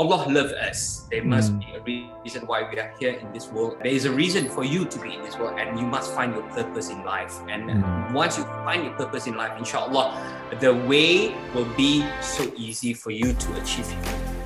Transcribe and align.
Allah 0.00 0.24
loves 0.32 0.52
us. 0.52 1.04
There 1.10 1.22
must 1.22 1.52
mm. 1.52 1.60
be 1.60 1.76
a 1.76 1.80
reason 2.24 2.46
why 2.46 2.64
we 2.64 2.80
are 2.80 2.90
here 2.98 3.12
in 3.20 3.30
this 3.34 3.52
world. 3.52 3.76
There 3.82 3.92
is 3.92 4.06
a 4.06 4.10
reason 4.10 4.48
for 4.48 4.64
you 4.64 4.86
to 4.86 4.98
be 4.98 5.12
in 5.12 5.20
this 5.20 5.36
world, 5.36 5.60
and 5.60 5.78
you 5.78 5.84
must 5.84 6.14
find 6.14 6.32
your 6.32 6.42
purpose 6.56 6.88
in 6.88 7.04
life. 7.04 7.36
And 7.50 7.68
mm. 7.68 8.12
once 8.14 8.38
you 8.38 8.44
find 8.64 8.82
your 8.82 8.94
purpose 8.94 9.26
in 9.26 9.36
life, 9.36 9.52
inshallah, 9.58 10.16
the 10.58 10.72
way 10.72 11.36
will 11.52 11.68
be 11.76 12.06
so 12.22 12.50
easy 12.56 12.94
for 12.94 13.10
you 13.10 13.34
to 13.34 13.60
achieve 13.60 13.92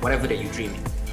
whatever 0.03 0.27
that 0.27 0.43
you 0.43 0.49
dream 0.49 0.75
in. 0.75 1.04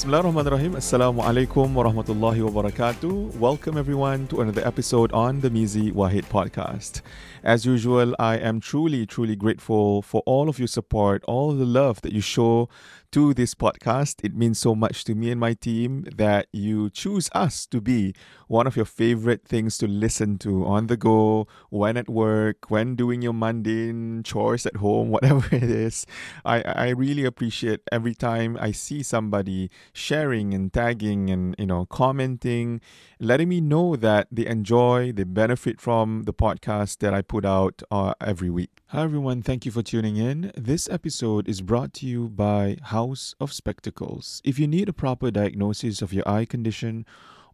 Bismillahirrahmanirrahim. 0.00 0.76
Assalamu 0.80 1.20
alaikum 1.20 1.74
warahmatullahi 1.76 2.40
wabarakatuh. 2.40 3.36
Welcome 3.36 3.76
everyone 3.76 4.26
to 4.28 4.40
another 4.40 4.66
episode 4.66 5.12
on 5.12 5.42
the 5.42 5.50
Mizi 5.50 5.92
Wahid 5.92 6.24
podcast. 6.24 7.02
As 7.44 7.66
usual, 7.66 8.16
I 8.18 8.38
am 8.38 8.60
truly, 8.60 9.04
truly 9.04 9.36
grateful 9.36 10.00
for 10.00 10.22
all 10.24 10.48
of 10.48 10.58
your 10.58 10.68
support, 10.68 11.22
all 11.28 11.52
the 11.52 11.66
love 11.66 12.00
that 12.00 12.14
you 12.14 12.22
show 12.22 12.70
to 13.12 13.34
this 13.34 13.54
podcast. 13.54 14.24
It 14.24 14.36
means 14.36 14.58
so 14.58 14.74
much 14.74 15.04
to 15.04 15.14
me 15.14 15.30
and 15.30 15.40
my 15.40 15.54
team 15.54 16.04
that 16.16 16.46
you 16.52 16.90
choose 16.90 17.28
us 17.32 17.66
to 17.66 17.80
be 17.80 18.14
one 18.46 18.66
of 18.66 18.76
your 18.76 18.84
favorite 18.84 19.44
things 19.44 19.78
to 19.78 19.88
listen 19.88 20.38
to 20.38 20.64
on 20.64 20.86
the 20.86 20.96
go, 20.96 21.46
when 21.70 21.96
at 21.96 22.08
work, 22.08 22.70
when 22.70 22.94
doing 22.94 23.22
your 23.22 23.32
mundane 23.32 24.22
chores 24.22 24.66
at 24.66 24.76
home, 24.76 25.08
whatever 25.14 25.44
it 25.54 25.64
is. 25.64 26.06
I, 26.44 26.62
I 26.62 26.88
really 26.90 27.24
appreciate 27.24 27.80
every 27.90 28.14
time 28.14 28.56
I 28.60 28.72
see 28.72 29.02
somebody 29.02 29.70
sharing 29.92 30.54
and 30.54 30.72
tagging 30.72 31.30
and 31.30 31.54
you 31.58 31.66
know 31.66 31.86
commenting, 31.86 32.80
letting 33.18 33.48
me 33.48 33.60
know 33.60 33.96
that 33.96 34.28
they 34.30 34.46
enjoy, 34.46 35.12
they 35.12 35.24
benefit 35.24 35.80
from 35.80 36.24
the 36.24 36.32
podcast 36.32 36.98
that 36.98 37.12
I 37.14 37.22
put 37.22 37.44
out 37.44 37.82
uh, 37.90 38.14
every 38.20 38.50
week. 38.50 38.82
Hi 38.88 39.02
everyone, 39.02 39.42
thank 39.42 39.64
you 39.64 39.72
for 39.72 39.82
tuning 39.82 40.16
in. 40.16 40.52
This 40.56 40.88
episode 40.88 41.48
is 41.48 41.60
brought 41.60 41.92
to 41.94 42.06
you 42.06 42.28
by 42.28 42.76
House 43.00 43.34
of 43.40 43.50
Spectacles. 43.50 44.42
If 44.44 44.58
you 44.58 44.66
need 44.66 44.86
a 44.86 44.92
proper 44.92 45.30
diagnosis 45.30 46.02
of 46.02 46.12
your 46.12 46.28
eye 46.28 46.44
condition 46.44 47.06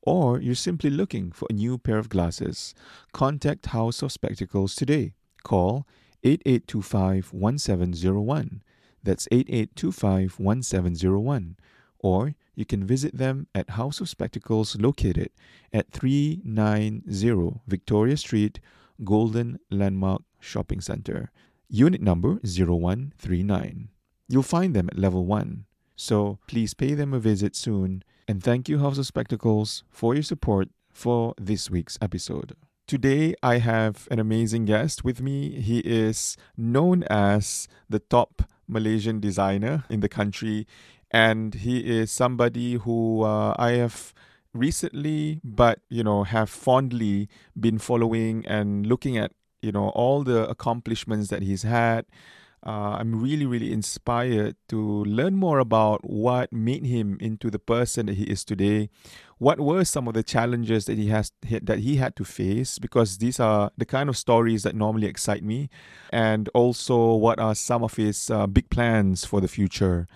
or 0.03 0.41
you're 0.41 0.57
simply 0.57 0.91
looking 0.91 1.31
for 1.31 1.47
a 1.48 1.53
new 1.53 1.79
pair 1.79 1.98
of 1.98 2.09
glasses, 2.09 2.75
contact 3.12 3.67
House 3.67 4.03
of 4.03 4.11
Spectacles 4.11 4.75
today. 4.75 5.12
Call 5.45 5.87
8825 6.25 7.33
1701. 7.33 8.61
That's 9.05 9.29
8825 9.31 10.41
1701. 10.41 11.57
Or 12.01 12.35
you 12.57 12.65
can 12.65 12.85
visit 12.85 13.17
them 13.17 13.47
at 13.55 13.79
House 13.79 14.01
of 14.01 14.09
Spectacles 14.09 14.75
located 14.81 15.31
at 15.73 15.92
390 15.92 17.61
Victoria 17.69 18.17
Street, 18.17 18.59
Golden 19.05 19.61
Landmark 19.70 20.23
Shopping 20.41 20.81
Center, 20.81 21.31
unit 21.69 22.03
number 22.03 22.41
0139. 22.42 23.91
You'll 24.29 24.43
find 24.43 24.75
them 24.75 24.89
at 24.89 24.99
level 24.99 25.25
1. 25.25 25.67
So 25.95 26.39
please 26.49 26.75
pay 26.75 26.95
them 26.95 27.15
a 27.15 27.21
visit 27.21 27.55
soon 27.55 28.03
and 28.27 28.43
thank 28.43 28.69
you 28.69 28.81
House 28.81 28.99
of 28.99 29.07
Spectacles 29.07 29.85
for 29.89 30.15
your 30.15 30.25
support 30.25 30.69
for 30.91 31.33
this 31.41 31.71
week's 31.71 31.97
episode. 32.03 32.57
Today 32.89 33.37
I 33.41 33.59
have 33.59 34.09
an 34.11 34.19
amazing 34.19 34.65
guest 34.65 35.05
with 35.05 35.23
me. 35.23 35.61
He 35.61 35.79
is 35.79 36.37
known 36.57 37.05
as 37.05 37.69
the 37.89 38.01
top 38.01 38.43
Malaysian 38.67 39.21
designer 39.21 39.85
in 39.89 40.01
the 40.01 40.09
country 40.09 40.67
and 41.13 41.55
he 41.55 41.79
is 41.79 42.11
somebody 42.11 42.75
who 42.75 43.23
uh, 43.23 43.55
I 43.57 43.73
have 43.73 44.13
recently 44.53 45.41
but 45.45 45.81
you 45.89 46.03
know 46.03 46.25
have 46.25 46.51
fondly 46.51 47.29
been 47.59 47.79
following 47.79 48.45
and 48.47 48.87
looking 48.87 49.17
at 49.17 49.31
you 49.63 49.71
know 49.71 49.91
all 49.91 50.25
the 50.25 50.49
accomplishments 50.49 51.29
that 51.29 51.43
he's 51.43 51.63
had 51.63 52.07
uh, 52.65 52.97
i'm 52.99 53.21
really 53.21 53.47
really 53.47 53.73
inspired 53.73 54.57
to 54.69 55.05
learn 55.05 55.35
more 55.35 55.59
about 55.59 56.09
what 56.09 56.53
made 56.53 56.85
him 56.85 57.17
into 57.21 57.51
the 57.51 57.59
person 57.59 58.07
that 58.07 58.17
he 58.17 58.25
is 58.25 58.45
today. 58.45 58.89
What 59.39 59.61
were 59.61 59.85
some 59.85 60.09
of 60.09 60.15
the 60.15 60.23
challenges 60.23 60.86
that 60.86 60.97
he 60.97 61.08
has 61.08 61.33
that 61.42 61.80
he 61.80 61.97
had 61.97 62.17
to 62.17 62.25
face? 62.25 62.79
Because 62.79 63.19
these 63.19 63.39
are 63.39 63.70
the 63.77 63.85
kind 63.85 64.08
of 64.08 64.17
stories 64.17 64.63
that 64.63 64.75
normally 64.75 65.07
excite 65.07 65.45
me. 65.45 65.69
And 66.11 66.48
also 66.55 67.14
what 67.14 67.39
are 67.39 67.55
some 67.55 67.83
of 67.85 67.95
his 67.95 68.30
uh, 68.30 68.47
big 68.47 68.70
plans 68.70 69.25
for 69.25 69.41
the 69.41 69.48
future 69.48 70.07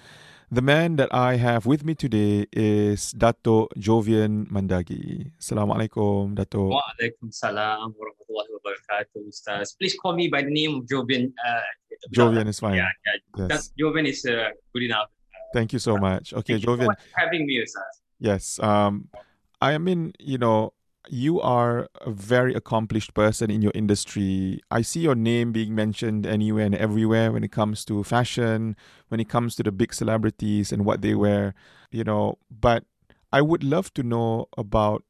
the 0.51 0.63
man 0.63 0.97
that 0.97 1.15
I 1.15 1.37
have 1.37 1.65
with 1.65 1.85
me 1.85 1.95
today 1.95 2.47
is 2.53 3.13
Dato 3.13 3.69
Jovian 3.79 4.51
Mandagie. 4.51 5.31
Assalamualaikum, 5.39 6.35
Dato. 6.35 6.75
Waalaikumsalam 6.75 7.95
warahmatullahi 7.95 8.51
wabarakatuh, 8.59 9.31
Ustaz. 9.31 9.79
Please 9.79 9.95
call 9.95 10.19
me 10.19 10.27
by 10.27 10.43
the 10.43 10.51
name 10.51 10.83
of 10.83 10.91
Jovian. 10.91 11.31
Uh, 11.39 11.63
Jovian 12.11 12.51
is 12.51 12.59
fine. 12.59 12.83
Yeah, 12.83 12.91
yeah. 13.07 13.47
Yes. 13.47 13.71
Jovian 13.79 14.11
is 14.11 14.27
uh, 14.27 14.51
good 14.75 14.91
enough. 14.91 15.07
Uh, 15.31 15.39
Thank 15.55 15.73
you 15.73 15.79
so 15.79 15.95
much. 15.97 16.35
Okay, 16.35 16.59
Jovian. 16.59 16.91
having 17.15 17.47
me, 17.47 17.63
Ustaz. 17.63 18.03
Yes. 18.19 18.59
Um, 18.59 19.07
I 19.63 19.79
mean, 19.79 20.19
you 20.19 20.39
know, 20.39 20.75
you 21.09 21.41
are 21.41 21.89
a 22.03 22.11
very 22.11 22.55
accomplished 22.55 23.15
person 23.15 23.51
in 23.51 23.63
your 23.63 23.73
industry. 23.75 24.61
I 24.71 24.83
see 24.83 25.01
your 25.01 25.15
name 25.15 25.53
being 25.53 25.75
mentioned 25.75 26.27
anywhere 26.27 26.67
and 26.67 26.75
everywhere 26.75 27.33
when 27.33 27.43
it 27.43 27.53
comes 27.53 27.85
to 27.87 28.05
fashion, 28.05 28.77
when 29.09 29.21
it 29.21 29.29
comes 29.29 29.57
to 29.57 29.63
the 29.63 29.73
big 29.73 29.95
celebrities 29.95 30.73
and 30.73 30.85
what 30.85 31.03
they 31.03 31.15
wear, 31.15 31.55
you 31.91 32.05
know. 32.05 32.39
But 32.51 32.85
I 33.33 33.41
would 33.41 33.65
love 33.65 33.95
to 33.95 34.03
know 34.03 34.47
about 34.57 35.05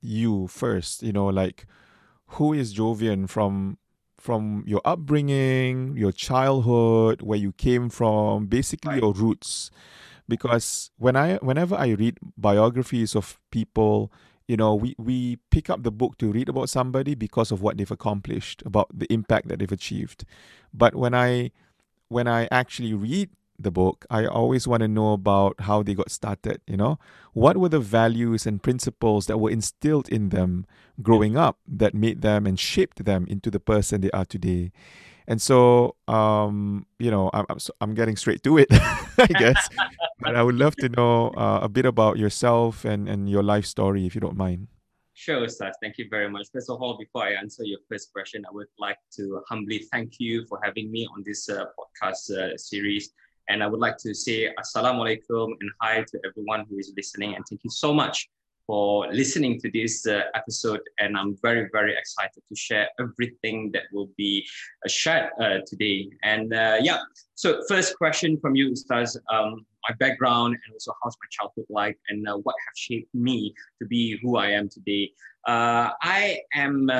you 0.00 0.46
first, 0.48 1.02
you 1.02 1.12
know, 1.12 1.26
like 1.26 1.66
who 2.28 2.52
is 2.52 2.74
Jovian 2.74 3.28
from 3.28 3.78
from 4.18 4.64
your 4.66 4.80
upbringing, 4.84 5.96
your 5.96 6.10
childhood, 6.10 7.22
where 7.22 7.38
you 7.38 7.52
came 7.52 7.88
from, 7.88 8.46
basically 8.46 8.92
right. 8.92 9.02
your 9.02 9.12
roots. 9.12 9.70
Because 10.28 10.90
when 10.96 11.14
I 11.14 11.36
whenever 11.36 11.76
I 11.76 11.90
read 11.90 12.18
biographies 12.36 13.14
of 13.14 13.38
people 13.52 14.10
you 14.48 14.56
know 14.56 14.74
we 14.74 14.94
we 14.98 15.36
pick 15.50 15.68
up 15.70 15.82
the 15.82 15.90
book 15.90 16.18
to 16.18 16.30
read 16.30 16.48
about 16.48 16.68
somebody 16.68 17.14
because 17.14 17.50
of 17.52 17.62
what 17.62 17.76
they've 17.76 17.90
accomplished 17.90 18.62
about 18.64 18.88
the 18.96 19.12
impact 19.12 19.48
that 19.48 19.58
they've 19.58 19.72
achieved. 19.72 20.24
But 20.72 20.94
when 20.94 21.14
i 21.14 21.50
when 22.08 22.28
i 22.28 22.48
actually 22.50 22.94
read 22.94 23.30
the 23.58 23.70
book 23.70 24.04
i 24.10 24.26
always 24.26 24.68
want 24.68 24.82
to 24.82 24.88
know 24.88 25.12
about 25.14 25.58
how 25.60 25.82
they 25.82 25.94
got 25.94 26.10
started 26.10 26.60
you 26.66 26.76
know? 26.76 26.98
What 27.32 27.56
were 27.56 27.68
the 27.68 27.80
values 27.80 28.46
and 28.46 28.62
principles 28.62 29.26
that 29.26 29.38
were 29.38 29.50
instilled 29.50 30.08
in 30.08 30.30
them 30.30 30.66
growing 31.02 31.36
up 31.36 31.58
that 31.66 31.94
made 31.94 32.22
them 32.22 32.46
and 32.46 32.58
shaped 32.58 33.04
them 33.04 33.26
into 33.28 33.50
the 33.50 33.60
person 33.60 34.00
they 34.00 34.10
are 34.10 34.24
today? 34.24 34.72
And 35.28 35.42
so, 35.42 35.96
um, 36.06 36.86
you 36.98 37.10
know, 37.10 37.30
I'm, 37.34 37.46
I'm 37.80 37.94
getting 37.94 38.16
straight 38.16 38.42
to 38.44 38.58
it, 38.58 38.68
I 38.72 39.26
guess. 39.26 39.68
But 40.20 40.34
I 40.34 40.42
would 40.42 40.56
love 40.56 40.76
to 40.76 40.88
know 40.88 41.28
uh, 41.36 41.60
a 41.62 41.68
bit 41.68 41.86
about 41.86 42.18
yourself 42.18 42.84
and, 42.84 43.08
and 43.08 43.28
your 43.28 43.42
life 43.42 43.66
story, 43.66 44.06
if 44.06 44.14
you 44.14 44.20
don't 44.20 44.36
mind. 44.36 44.68
Sure, 45.14 45.40
Ustaz. 45.40 45.72
Thank 45.80 45.96
you 45.98 46.06
very 46.10 46.28
much. 46.28 46.48
First 46.52 46.68
of 46.68 46.82
all, 46.82 46.98
before 46.98 47.22
I 47.24 47.32
answer 47.32 47.64
your 47.64 47.78
first 47.88 48.12
question, 48.12 48.44
I 48.46 48.52
would 48.52 48.66
like 48.78 48.98
to 49.16 49.42
humbly 49.48 49.78
thank 49.90 50.20
you 50.20 50.44
for 50.46 50.60
having 50.62 50.90
me 50.90 51.08
on 51.14 51.22
this 51.24 51.48
uh, 51.48 51.64
podcast 51.78 52.30
uh, 52.30 52.56
series. 52.56 53.12
And 53.48 53.62
I 53.62 53.66
would 53.66 53.80
like 53.80 53.96
to 53.98 54.12
say 54.12 54.50
Assalamu 54.60 55.00
alaikum 55.04 55.52
and 55.60 55.70
hi 55.80 56.02
to 56.02 56.20
everyone 56.26 56.66
who 56.68 56.78
is 56.78 56.92
listening. 56.96 57.34
And 57.34 57.44
thank 57.48 57.62
you 57.64 57.70
so 57.70 57.94
much 57.94 58.28
for 58.66 59.06
listening 59.12 59.60
to 59.60 59.70
this 59.70 60.06
uh, 60.06 60.22
episode. 60.34 60.80
And 60.98 61.16
I'm 61.16 61.36
very, 61.42 61.68
very 61.72 61.96
excited 61.96 62.42
to 62.48 62.56
share 62.56 62.88
everything 63.00 63.70
that 63.72 63.84
will 63.92 64.10
be 64.16 64.46
uh, 64.84 64.88
shared 64.88 65.30
uh, 65.40 65.58
today. 65.66 66.10
And 66.22 66.52
uh, 66.52 66.78
yeah, 66.80 66.98
so 67.34 67.62
first 67.68 67.96
question 67.96 68.38
from 68.38 68.56
you, 68.56 68.72
Ustaz, 68.72 69.16
um, 69.32 69.64
my 69.88 69.94
background 70.00 70.54
and 70.54 70.72
also 70.72 70.92
how's 71.02 71.16
my 71.22 71.28
childhood 71.30 71.66
like 71.70 71.98
and 72.08 72.28
uh, 72.28 72.36
what 72.38 72.56
have 72.66 72.76
shaped 72.76 73.14
me 73.14 73.54
to 73.80 73.86
be 73.86 74.18
who 74.22 74.36
I 74.36 74.48
am 74.48 74.68
today. 74.68 75.12
Uh, 75.46 75.90
I 76.02 76.40
am. 76.54 76.90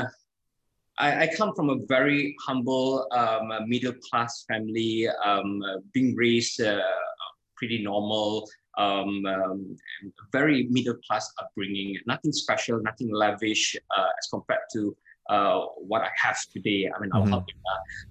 I, 0.98 1.28
come 1.36 1.54
from 1.54 1.68
a 1.68 1.76
very 1.86 2.34
humble, 2.46 3.06
um, 3.10 3.52
middle 3.68 3.92
class 4.08 4.46
family, 4.48 5.06
um, 5.26 5.62
being 5.92 6.16
raised 6.16 6.58
pretty 7.56 7.82
normal, 7.82 8.48
um, 8.76 9.24
um, 9.26 9.76
very 10.32 10.68
middle 10.70 10.96
class 11.06 11.32
upbringing, 11.40 11.96
nothing 12.06 12.32
special, 12.32 12.80
nothing 12.82 13.12
lavish 13.12 13.76
uh, 13.96 14.08
as 14.18 14.28
compared 14.30 14.60
to 14.74 14.96
uh, 15.28 15.60
what 15.78 16.02
I 16.02 16.10
have 16.16 16.38
today. 16.52 16.90
I 16.94 17.00
mean, 17.00 17.10
mm-hmm. 17.10 17.34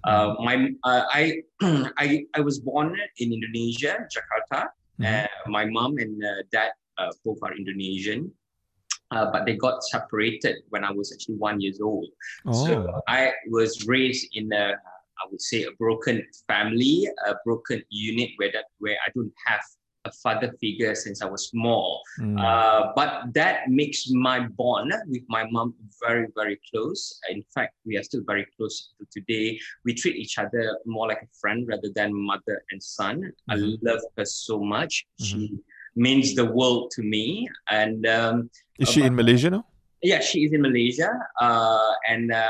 Uh, 0.04 0.36
my, 0.40 0.70
uh, 0.84 1.04
I, 1.12 1.42
I, 1.98 2.26
I 2.36 2.42
was 2.42 2.60
born 2.60 2.98
in 3.18 3.34
Indonesia, 3.34 4.06
Jakarta. 4.12 4.68
Mm-hmm. 5.00 5.52
my 5.52 5.66
mom 5.66 5.98
and 5.98 6.24
uh, 6.24 6.44
dad 6.54 6.72
uh, 6.98 7.12
both 7.26 7.40
are 7.44 7.54
Indonesian. 7.54 8.32
but 9.12 9.46
they 9.46 9.56
got 9.56 9.84
separated 9.84 10.56
when 10.70 10.84
I 10.84 10.92
was 10.92 11.12
actually 11.14 11.36
one 11.36 11.60
years 11.60 11.80
old. 11.80 12.08
Oh. 12.46 12.66
So 12.66 13.02
I 13.08 13.32
was 13.48 13.86
raised 13.88 14.28
in 14.34 14.52
a, 14.52 14.76
I 15.20 15.24
would 15.32 15.42
say, 15.42 15.64
a 15.64 15.72
broken 15.80 16.24
family, 16.48 17.08
a 17.28 17.36
broken 17.46 17.84
unit 17.90 18.32
where 18.38 18.52
that 18.52 18.66
where 18.80 18.98
I 19.06 19.12
don't 19.16 19.32
have 19.48 19.64
a 20.06 20.12
father 20.12 20.54
figure 20.62 20.94
since 20.96 21.22
I 21.22 21.26
was 21.26 21.50
small. 21.50 22.02
Mm. 22.20 22.40
Uh, 22.40 22.92
but 22.96 23.34
that 23.34 23.68
makes 23.68 24.10
my 24.10 24.48
bond 24.48 24.94
with 25.08 25.24
my 25.28 25.46
mom 25.50 25.74
very, 26.02 26.28
very 26.36 26.60
close. 26.70 27.20
In 27.30 27.44
fact, 27.54 27.74
we 27.86 27.98
are 27.98 28.04
still 28.04 28.22
very 28.26 28.46
close 28.56 28.94
to 29.00 29.06
today. 29.12 29.60
We 29.84 29.94
treat 29.94 30.16
each 30.16 30.38
other 30.38 30.78
more 30.86 31.08
like 31.08 31.22
a 31.24 31.32
friend 31.40 31.68
rather 31.68 31.90
than 31.94 32.14
mother 32.14 32.64
and 32.72 32.82
son. 32.82 33.34
Mm-hmm. 33.50 33.52
I 33.52 33.56
love 33.82 34.02
her 34.18 34.26
so 34.26 34.60
much. 34.60 35.06
Mm-hmm. 35.22 35.26
She 35.26 35.60
means 35.96 36.36
the 36.36 36.46
world 36.46 36.92
to 36.92 37.02
me. 37.02 37.50
And 37.70 38.06
um, 38.08 38.50
is 38.80 38.90
she 38.90 39.02
in 39.02 39.16
Malaysia 39.16 39.50
now? 39.50 39.66
Yeah, 40.02 40.20
she 40.20 40.46
is 40.46 40.54
in 40.54 40.62
Malaysia. 40.62 41.10
Uh, 41.40 41.92
and 42.08 42.32
uh, 42.32 42.50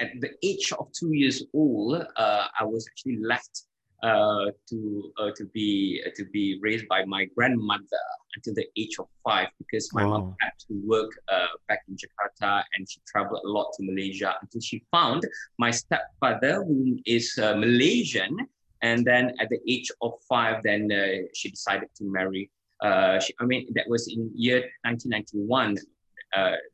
at 0.00 0.12
the 0.20 0.30
age 0.42 0.72
of 0.78 0.88
two 0.92 1.12
years 1.12 1.42
old, 1.52 2.06
uh, 2.16 2.44
I 2.58 2.64
was 2.64 2.86
actually 2.88 3.18
left 3.20 3.67
uh, 4.02 4.46
to 4.68 5.12
uh, 5.18 5.30
to 5.34 5.44
be 5.46 6.00
uh, 6.06 6.10
to 6.14 6.24
be 6.26 6.56
raised 6.62 6.86
by 6.86 7.04
my 7.04 7.24
grandmother 7.36 8.04
until 8.36 8.54
the 8.54 8.64
age 8.76 8.94
of 9.00 9.08
five 9.24 9.48
because 9.58 9.92
my 9.92 10.04
wow. 10.04 10.18
mom 10.18 10.36
had 10.40 10.52
to 10.56 10.80
work 10.86 11.10
uh, 11.32 11.46
back 11.66 11.80
in 11.88 11.96
Jakarta 11.96 12.62
and 12.76 12.88
she 12.88 13.00
traveled 13.08 13.40
a 13.44 13.48
lot 13.48 13.72
to 13.76 13.82
Malaysia 13.84 14.36
until 14.40 14.60
she 14.60 14.84
found 14.92 15.26
my 15.58 15.72
stepfather 15.72 16.62
who 16.62 16.96
is 17.06 17.36
uh, 17.42 17.56
Malaysian 17.56 18.46
and 18.82 19.04
then 19.04 19.34
at 19.40 19.48
the 19.48 19.58
age 19.66 19.90
of 20.00 20.12
five 20.28 20.62
then 20.62 20.88
uh, 20.92 21.26
she 21.34 21.50
decided 21.50 21.88
to 21.96 22.04
marry 22.04 22.48
she, 23.20 23.34
I 23.40 23.44
mean 23.46 23.66
that 23.74 23.88
was 23.88 24.06
in 24.06 24.30
year 24.32 24.62
1991 24.86 25.76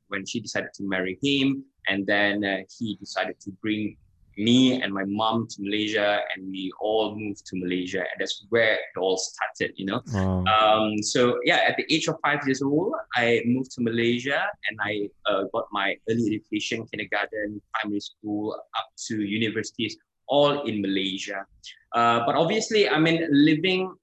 when 0.08 0.26
she 0.26 0.40
decided 0.40 0.74
to 0.74 0.82
marry 0.84 1.18
him 1.22 1.64
and 1.88 2.06
then 2.06 2.66
he 2.78 2.96
decided 2.96 3.40
to 3.40 3.50
bring 3.62 3.96
me 4.36 4.80
and 4.82 4.92
my 4.92 5.04
mom 5.04 5.46
to 5.48 5.56
Malaysia, 5.62 6.20
and 6.34 6.50
we 6.50 6.72
all 6.80 7.14
moved 7.16 7.46
to 7.46 7.56
Malaysia, 7.56 8.00
and 8.00 8.16
that's 8.18 8.46
where 8.50 8.74
it 8.74 8.98
all 8.98 9.16
started, 9.16 9.72
you 9.76 9.86
know. 9.86 10.02
Wow. 10.12 10.44
Um, 10.44 11.02
so 11.02 11.38
yeah, 11.44 11.64
at 11.68 11.76
the 11.76 11.84
age 11.92 12.08
of 12.08 12.16
five 12.22 12.40
years 12.46 12.62
old, 12.62 12.94
I 13.16 13.42
moved 13.46 13.72
to 13.72 13.82
Malaysia, 13.82 14.44
and 14.68 14.78
I 14.82 15.08
uh, 15.30 15.44
got 15.52 15.66
my 15.72 15.96
early 16.08 16.40
education, 16.40 16.86
kindergarten, 16.90 17.60
primary 17.74 18.00
school, 18.00 18.56
up 18.76 18.88
to 19.08 19.22
universities, 19.22 19.96
all 20.28 20.62
in 20.62 20.80
Malaysia. 20.80 21.46
Uh, 21.94 22.24
but 22.26 22.34
obviously, 22.34 22.88
I 22.88 22.98
mean, 22.98 23.26
living 23.30 23.94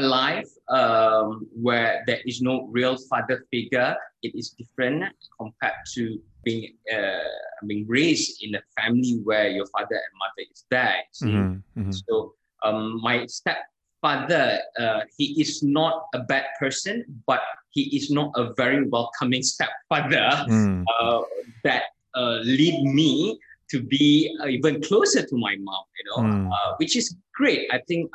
a 0.00 0.06
life 0.06 0.48
um, 0.68 1.46
where 1.52 2.02
there 2.06 2.20
is 2.24 2.40
no 2.40 2.68
real 2.70 2.96
father 3.08 3.44
figure, 3.50 3.96
it 4.22 4.34
is 4.34 4.50
different 4.50 5.04
compared 5.38 5.80
to 5.94 6.18
being 6.44 6.74
uh, 6.92 7.66
being 7.66 7.84
raised 7.86 8.42
in 8.42 8.54
a 8.54 8.62
family 8.80 9.20
where 9.24 9.48
your 9.48 9.66
father 9.66 9.96
and 9.96 10.14
mother 10.22 10.44
is 10.50 10.64
there. 10.70 11.00
Mm-hmm, 11.22 11.80
mm-hmm. 11.80 11.92
So 11.92 12.34
um, 12.64 13.00
my 13.02 13.26
stepfather, 13.26 14.60
uh, 14.78 15.00
he 15.16 15.40
is 15.40 15.62
not 15.62 16.06
a 16.14 16.20
bad 16.20 16.46
person, 16.58 17.04
but 17.26 17.42
he 17.70 17.94
is 17.96 18.10
not 18.10 18.32
a 18.36 18.52
very 18.56 18.88
welcoming 18.88 19.42
stepfather 19.42 20.30
mm. 20.48 20.84
uh, 20.98 21.22
that 21.64 21.82
uh, 22.14 22.40
lead 22.42 22.82
me 22.82 23.38
to 23.70 23.82
be 23.82 24.34
uh, 24.42 24.48
even 24.48 24.82
closer 24.82 25.22
to 25.22 25.36
my 25.36 25.56
mom. 25.60 25.84
You 25.98 26.04
know, 26.08 26.18
mm. 26.28 26.78
which 26.78 26.96
is 26.96 27.14
great. 27.34 27.68
I 27.72 27.80
think 27.86 28.10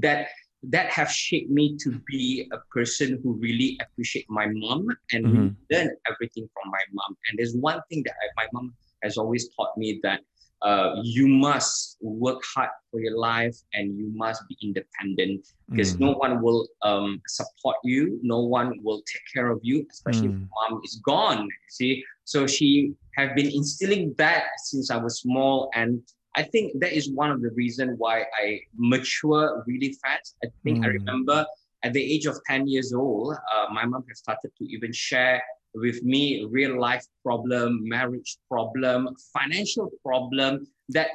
that 0.00 0.28
that 0.70 0.88
have 0.90 1.10
shaped 1.10 1.50
me 1.50 1.76
to 1.78 2.00
be 2.06 2.48
a 2.52 2.58
person 2.72 3.20
who 3.22 3.34
really 3.34 3.78
appreciate 3.80 4.26
my 4.28 4.46
mom 4.52 4.88
and 5.12 5.26
mm-hmm. 5.26 5.48
learn 5.70 5.90
everything 6.10 6.48
from 6.54 6.70
my 6.70 6.80
mom. 6.92 7.16
And 7.28 7.38
there's 7.38 7.54
one 7.54 7.80
thing 7.88 8.02
that 8.04 8.14
I, 8.14 8.44
my 8.44 8.48
mom 8.52 8.74
has 9.02 9.16
always 9.16 9.48
taught 9.54 9.76
me 9.76 10.00
that 10.02 10.20
uh, 10.62 10.96
you 11.02 11.28
must 11.28 11.98
work 12.00 12.42
hard 12.54 12.70
for 12.90 12.98
your 12.98 13.18
life 13.18 13.56
and 13.74 13.98
you 13.98 14.10
must 14.14 14.42
be 14.48 14.56
independent 14.62 15.46
because 15.68 15.94
mm. 15.94 16.00
no 16.00 16.12
one 16.12 16.40
will 16.40 16.66
um, 16.82 17.20
support 17.28 17.76
you 17.84 18.18
no 18.22 18.40
one 18.40 18.72
will 18.82 19.02
take 19.02 19.22
care 19.32 19.50
of 19.50 19.60
you 19.62 19.86
especially 19.90 20.28
mm. 20.28 20.42
if 20.42 20.48
mom 20.70 20.80
is 20.82 21.02
gone 21.04 21.48
see 21.68 22.02
so 22.24 22.46
she 22.46 22.94
have 23.14 23.34
been 23.36 23.50
instilling 23.50 24.14
that 24.16 24.44
since 24.64 24.90
i 24.90 24.96
was 24.96 25.20
small 25.20 25.68
and 25.74 26.00
I 26.36 26.42
think 26.42 26.80
that 26.80 26.92
is 26.92 27.10
one 27.10 27.30
of 27.30 27.42
the 27.42 27.50
reasons 27.50 27.94
why 27.98 28.24
I 28.42 28.60
mature 28.76 29.62
really 29.66 29.96
fast. 30.02 30.36
I 30.44 30.48
think 30.62 30.78
mm. 30.78 30.84
I 30.84 30.88
remember 30.88 31.46
at 31.82 31.92
the 31.92 32.02
age 32.02 32.26
of 32.26 32.36
10 32.46 32.66
years 32.66 32.92
old, 32.92 33.34
uh, 33.34 33.66
my 33.72 33.84
mom 33.84 34.04
has 34.08 34.18
started 34.18 34.50
to 34.58 34.64
even 34.64 34.92
share 34.92 35.42
with 35.74 36.02
me 36.02 36.46
real 36.50 36.80
life 36.80 37.04
problem, 37.22 37.80
marriage 37.82 38.38
problem, 38.48 39.08
financial 39.32 39.90
problem 40.02 40.66
that 40.88 41.10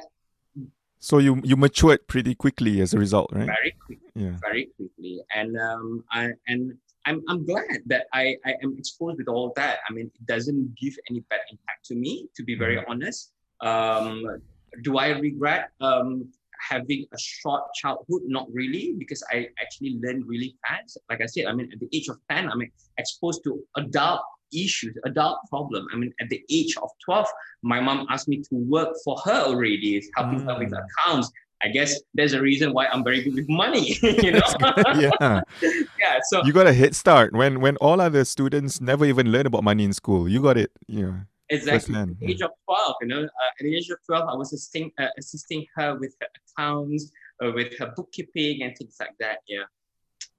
so 1.02 1.16
you 1.16 1.40
you 1.42 1.56
matured 1.56 2.06
pretty 2.08 2.34
quickly 2.34 2.82
as 2.82 2.92
a 2.92 2.98
result, 2.98 3.30
right? 3.32 3.46
Very 3.46 3.74
quickly, 3.86 4.12
yeah. 4.14 4.36
very 4.42 4.68
quickly, 4.76 5.22
and 5.34 5.58
um, 5.58 6.04
I 6.12 6.32
and 6.46 6.76
I'm 7.06 7.24
I'm 7.26 7.46
glad 7.46 7.80
that 7.86 8.06
I 8.12 8.36
I 8.44 8.52
am 8.62 8.76
exposed 8.76 9.16
with 9.16 9.26
all 9.26 9.54
that. 9.56 9.78
I 9.88 9.94
mean, 9.94 10.10
it 10.14 10.26
doesn't 10.26 10.74
give 10.76 10.94
any 11.08 11.20
bad 11.20 11.40
impact 11.50 11.86
to 11.86 11.94
me, 11.94 12.28
to 12.36 12.44
be 12.44 12.54
very 12.54 12.76
mm-hmm. 12.76 12.90
honest. 12.90 13.32
Um, 13.62 14.42
do 14.82 14.98
I 14.98 15.08
regret 15.18 15.70
um, 15.80 16.28
having 16.68 17.06
a 17.12 17.18
short 17.18 17.62
childhood? 17.74 18.22
Not 18.26 18.46
really, 18.52 18.94
because 18.98 19.22
I 19.30 19.48
actually 19.60 19.98
learned 20.02 20.26
really 20.26 20.56
fast. 20.66 20.98
Like 21.08 21.20
I 21.20 21.26
said, 21.26 21.46
I 21.46 21.52
mean, 21.52 21.70
at 21.72 21.80
the 21.80 21.88
age 21.92 22.08
of 22.08 22.16
10, 22.30 22.50
I'm 22.50 22.62
exposed 22.98 23.42
to 23.44 23.62
adult 23.76 24.22
issues, 24.52 24.96
adult 25.04 25.38
problem. 25.48 25.86
I 25.92 25.96
mean, 25.96 26.12
at 26.20 26.28
the 26.28 26.42
age 26.50 26.76
of 26.76 26.90
12, 27.04 27.26
my 27.62 27.80
mom 27.80 28.06
asked 28.10 28.28
me 28.28 28.38
to 28.38 28.54
work 28.54 28.94
for 29.04 29.16
her 29.24 29.42
already, 29.46 30.02
helping 30.16 30.40
mm. 30.40 30.46
her 30.46 30.58
with 30.58 30.72
mm. 30.72 30.82
accounts. 30.84 31.30
I 31.62 31.68
guess 31.68 32.00
there's 32.14 32.32
a 32.32 32.40
reason 32.40 32.72
why 32.72 32.86
I'm 32.86 33.04
very 33.04 33.22
good 33.22 33.34
with 33.34 33.48
money, 33.48 33.98
you 34.02 34.32
know. 34.32 34.40
yeah. 34.96 35.42
yeah. 35.60 36.18
So 36.30 36.42
you 36.44 36.54
got 36.54 36.66
a 36.66 36.72
head 36.72 36.96
start 36.96 37.34
when 37.34 37.60
when 37.60 37.76
all 37.76 38.00
other 38.00 38.24
students 38.24 38.80
never 38.80 39.04
even 39.04 39.30
learn 39.30 39.46
about 39.46 39.62
money 39.62 39.84
in 39.84 39.92
school. 39.92 40.26
You 40.26 40.40
got 40.40 40.56
it. 40.56 40.70
Yeah. 40.88 41.28
Exactly. 41.50 41.96
At 41.96 42.18
the 42.18 42.30
age 42.30 42.40
of 42.42 42.50
12, 42.64 42.94
you 43.02 43.08
know, 43.08 43.22
uh, 43.22 43.58
at 43.58 43.64
the 43.64 43.76
age 43.76 43.90
of 43.90 43.98
12, 44.06 44.28
I 44.28 44.34
was 44.34 44.52
assisting, 44.52 44.92
uh, 44.98 45.08
assisting 45.18 45.66
her 45.74 45.98
with 45.98 46.14
her 46.20 46.28
accounts, 46.38 47.10
uh, 47.44 47.50
with 47.52 47.76
her 47.78 47.92
bookkeeping 47.96 48.62
and 48.62 48.76
things 48.76 48.96
like 49.00 49.16
that. 49.18 49.38
Yeah. 49.48 49.64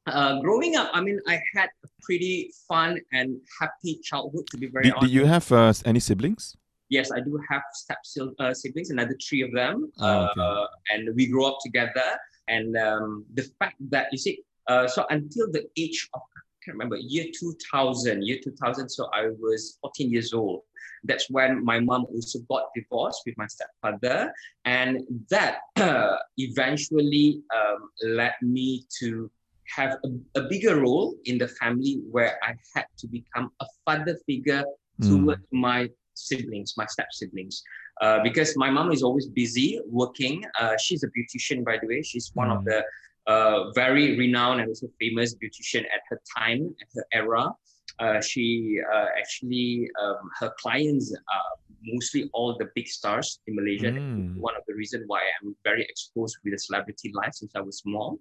Uh, 0.07 0.39
growing 0.39 0.77
up, 0.77 0.89
I 0.93 1.01
mean, 1.01 1.19
I 1.27 1.41
had 1.53 1.69
a 1.83 1.87
pretty 2.01 2.53
fun 2.67 2.99
and 3.11 3.37
happy 3.59 3.99
childhood, 4.01 4.47
to 4.51 4.57
be 4.57 4.67
very 4.67 4.85
did, 4.85 4.93
honest. 4.93 5.11
Did 5.11 5.15
you 5.15 5.25
have 5.25 5.51
uh, 5.51 5.73
any 5.85 5.99
siblings? 5.99 6.55
Yes, 6.89 7.11
I 7.11 7.19
do 7.19 7.39
have 7.49 7.61
step 7.73 7.99
uh, 8.39 8.53
siblings, 8.53 8.89
another 8.89 9.15
three 9.27 9.41
of 9.41 9.51
them. 9.53 9.91
Oh, 9.99 10.27
okay. 10.37 10.65
and 10.91 11.15
we 11.15 11.27
grew 11.27 11.45
up 11.45 11.57
together. 11.61 12.17
And 12.47 12.75
um, 12.77 13.25
the 13.33 13.43
fact 13.59 13.75
that, 13.91 14.07
you 14.11 14.17
see, 14.17 14.43
so 14.67 15.05
until 15.09 15.51
the 15.51 15.67
age 15.77 16.09
of 16.13 16.21
I 16.21 16.65
can't 16.65 16.75
remember 16.75 16.97
year 16.97 17.25
2000 17.39 18.21
year 18.21 18.37
2000 18.43 18.87
so 18.87 19.09
i 19.13 19.29
was 19.39 19.79
14 19.81 20.11
years 20.11 20.31
old 20.31 20.61
that's 21.03 21.29
when 21.29 21.63
my 21.63 21.79
mom 21.79 22.05
also 22.13 22.39
got 22.49 22.63
divorced 22.75 23.21
with 23.25 23.35
my 23.37 23.47
stepfather 23.47 24.31
and 24.65 25.01
that 25.29 25.59
uh, 25.77 26.17
eventually 26.37 27.41
um, 27.55 27.89
led 28.03 28.33
me 28.41 28.83
to 28.99 29.29
have 29.75 29.97
a, 30.03 30.39
a, 30.39 30.43
bigger 30.49 30.81
role 30.81 31.15
in 31.25 31.37
the 31.37 31.47
family 31.47 32.01
where 32.11 32.37
i 32.43 32.53
had 32.75 32.85
to 32.97 33.07
become 33.07 33.49
a 33.61 33.65
father 33.85 34.17
figure 34.25 34.63
mm. 35.01 35.07
towards 35.09 35.41
my 35.51 35.89
siblings 36.13 36.73
my 36.77 36.85
step 36.87 37.07
siblings 37.11 37.63
uh, 38.01 38.19
because 38.21 38.57
my 38.57 38.69
mom 38.69 38.91
is 38.91 39.01
always 39.01 39.27
busy 39.27 39.79
working 39.87 40.43
uh, 40.59 40.75
she's 40.77 41.03
a 41.03 41.07
beautician 41.07 41.63
by 41.63 41.77
the 41.81 41.87
way 41.87 42.01
she's 42.01 42.31
one 42.33 42.49
mm. 42.49 42.57
of 42.57 42.59
hmm. 42.59 42.69
the 42.69 42.83
uh, 43.27 43.71
very 43.73 44.17
renowned 44.17 44.59
and 44.59 44.69
also 44.69 44.87
famous 44.99 45.35
beautician 45.35 45.81
at 45.81 46.01
her 46.09 46.19
time, 46.37 46.73
at 46.81 46.87
her 46.95 47.05
era. 47.13 47.51
Uh, 47.99 48.21
she 48.21 48.79
uh, 48.93 49.05
actually, 49.17 49.89
um, 50.01 50.29
her 50.39 50.51
clients 50.59 51.13
are 51.13 51.51
mostly 51.83 52.29
all 52.33 52.57
the 52.57 52.69
big 52.75 52.87
stars 52.87 53.39
in 53.47 53.55
Malaysia. 53.55 53.91
Mm. 53.91 54.37
One 54.37 54.55
of 54.55 54.63
the 54.67 54.73
reasons 54.73 55.03
why 55.07 55.21
I'm 55.41 55.55
very 55.63 55.83
exposed 55.83 56.37
with 56.43 56.53
the 56.53 56.59
celebrity 56.59 57.11
life 57.13 57.33
since 57.33 57.51
I 57.55 57.61
was 57.61 57.77
small. 57.79 58.19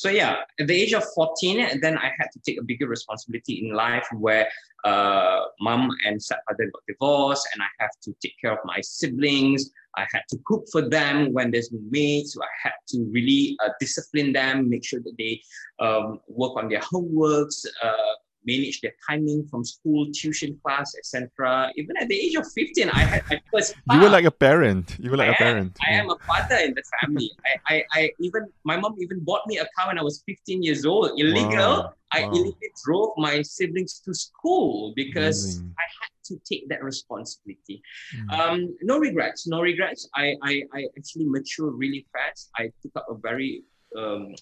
So 0.00 0.08
yeah, 0.08 0.36
at 0.58 0.66
the 0.66 0.74
age 0.74 0.94
of 0.94 1.04
14, 1.14 1.78
then 1.82 1.98
I 1.98 2.10
had 2.18 2.28
to 2.32 2.40
take 2.46 2.58
a 2.58 2.64
bigger 2.64 2.88
responsibility 2.88 3.62
in 3.62 3.74
life 3.74 4.06
where 4.12 4.48
uh, 4.84 5.40
mom 5.60 5.90
and 6.06 6.22
stepfather 6.22 6.70
got 6.72 6.82
divorced 6.88 7.46
and 7.52 7.62
I 7.62 7.66
have 7.80 7.90
to 8.04 8.14
take 8.22 8.32
care 8.40 8.52
of 8.52 8.60
my 8.64 8.80
siblings. 8.80 9.70
I 9.98 10.06
had 10.10 10.22
to 10.30 10.38
cook 10.46 10.64
for 10.72 10.88
them 10.88 11.34
when 11.34 11.50
there's 11.50 11.70
no 11.70 11.80
maid. 11.90 12.28
So 12.28 12.40
I 12.42 12.48
had 12.62 12.72
to 12.88 13.04
really 13.12 13.58
uh, 13.62 13.72
discipline 13.78 14.32
them, 14.32 14.70
make 14.70 14.86
sure 14.86 15.00
that 15.00 15.16
they 15.18 15.42
um, 15.80 16.20
work 16.28 16.56
on 16.56 16.70
their 16.70 16.80
homeworks, 16.80 17.66
uh, 17.82 18.14
manage 18.44 18.80
their 18.80 18.94
timing 19.08 19.46
from 19.46 19.64
school, 19.64 20.06
tuition 20.12 20.58
class, 20.64 20.94
etc. 20.96 21.70
Even 21.76 21.96
at 22.00 22.08
the 22.08 22.18
age 22.18 22.34
of 22.34 22.46
15, 22.52 22.88
I 22.90 23.00
had 23.00 23.22
my 23.28 23.40
first. 23.52 23.74
You 23.92 24.00
were 24.00 24.08
like 24.08 24.24
a 24.24 24.30
parent. 24.30 24.96
You 24.98 25.10
were 25.10 25.16
like 25.16 25.30
I 25.30 25.32
a 25.32 25.36
parent. 25.36 25.76
Am, 25.86 25.94
I 25.94 25.98
am 25.98 26.10
a 26.10 26.18
father 26.26 26.56
in 26.56 26.74
the 26.74 26.82
family. 27.00 27.30
I, 27.68 27.74
I, 27.74 27.84
I, 27.92 28.10
even 28.20 28.46
my 28.64 28.76
mom 28.76 28.96
even 28.98 29.20
bought 29.20 29.46
me 29.46 29.58
a 29.58 29.66
car 29.76 29.88
when 29.88 29.98
I 29.98 30.02
was 30.02 30.22
15 30.26 30.62
years 30.62 30.84
old. 30.84 31.12
Illegal. 31.18 31.50
Wow. 31.52 31.94
I 32.12 32.22
wow. 32.22 32.30
illegally 32.30 32.70
drove 32.84 33.10
my 33.16 33.42
siblings 33.42 34.00
to 34.00 34.14
school 34.14 34.92
because 34.96 35.44
Amazing. 35.44 35.74
I 35.78 35.82
had 36.00 36.10
to 36.24 36.40
take 36.44 36.68
that 36.68 36.82
responsibility. 36.82 37.82
Mm. 38.16 38.38
Um, 38.38 38.76
no 38.82 38.98
regrets. 38.98 39.46
No 39.46 39.60
regrets. 39.60 40.08
I, 40.14 40.34
I, 40.42 40.62
I 40.74 40.86
actually 40.96 41.26
matured 41.26 41.74
really 41.76 42.06
fast. 42.12 42.50
I 42.56 42.72
took 42.82 42.92
up 42.96 43.06
a 43.08 43.14
very 43.14 43.62
um, 43.96 44.34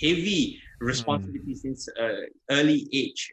heavy 0.00 0.60
responsibility 0.80 1.54
mm. 1.54 1.58
since 1.58 1.88
uh, 2.00 2.26
early 2.50 2.88
age. 2.92 3.32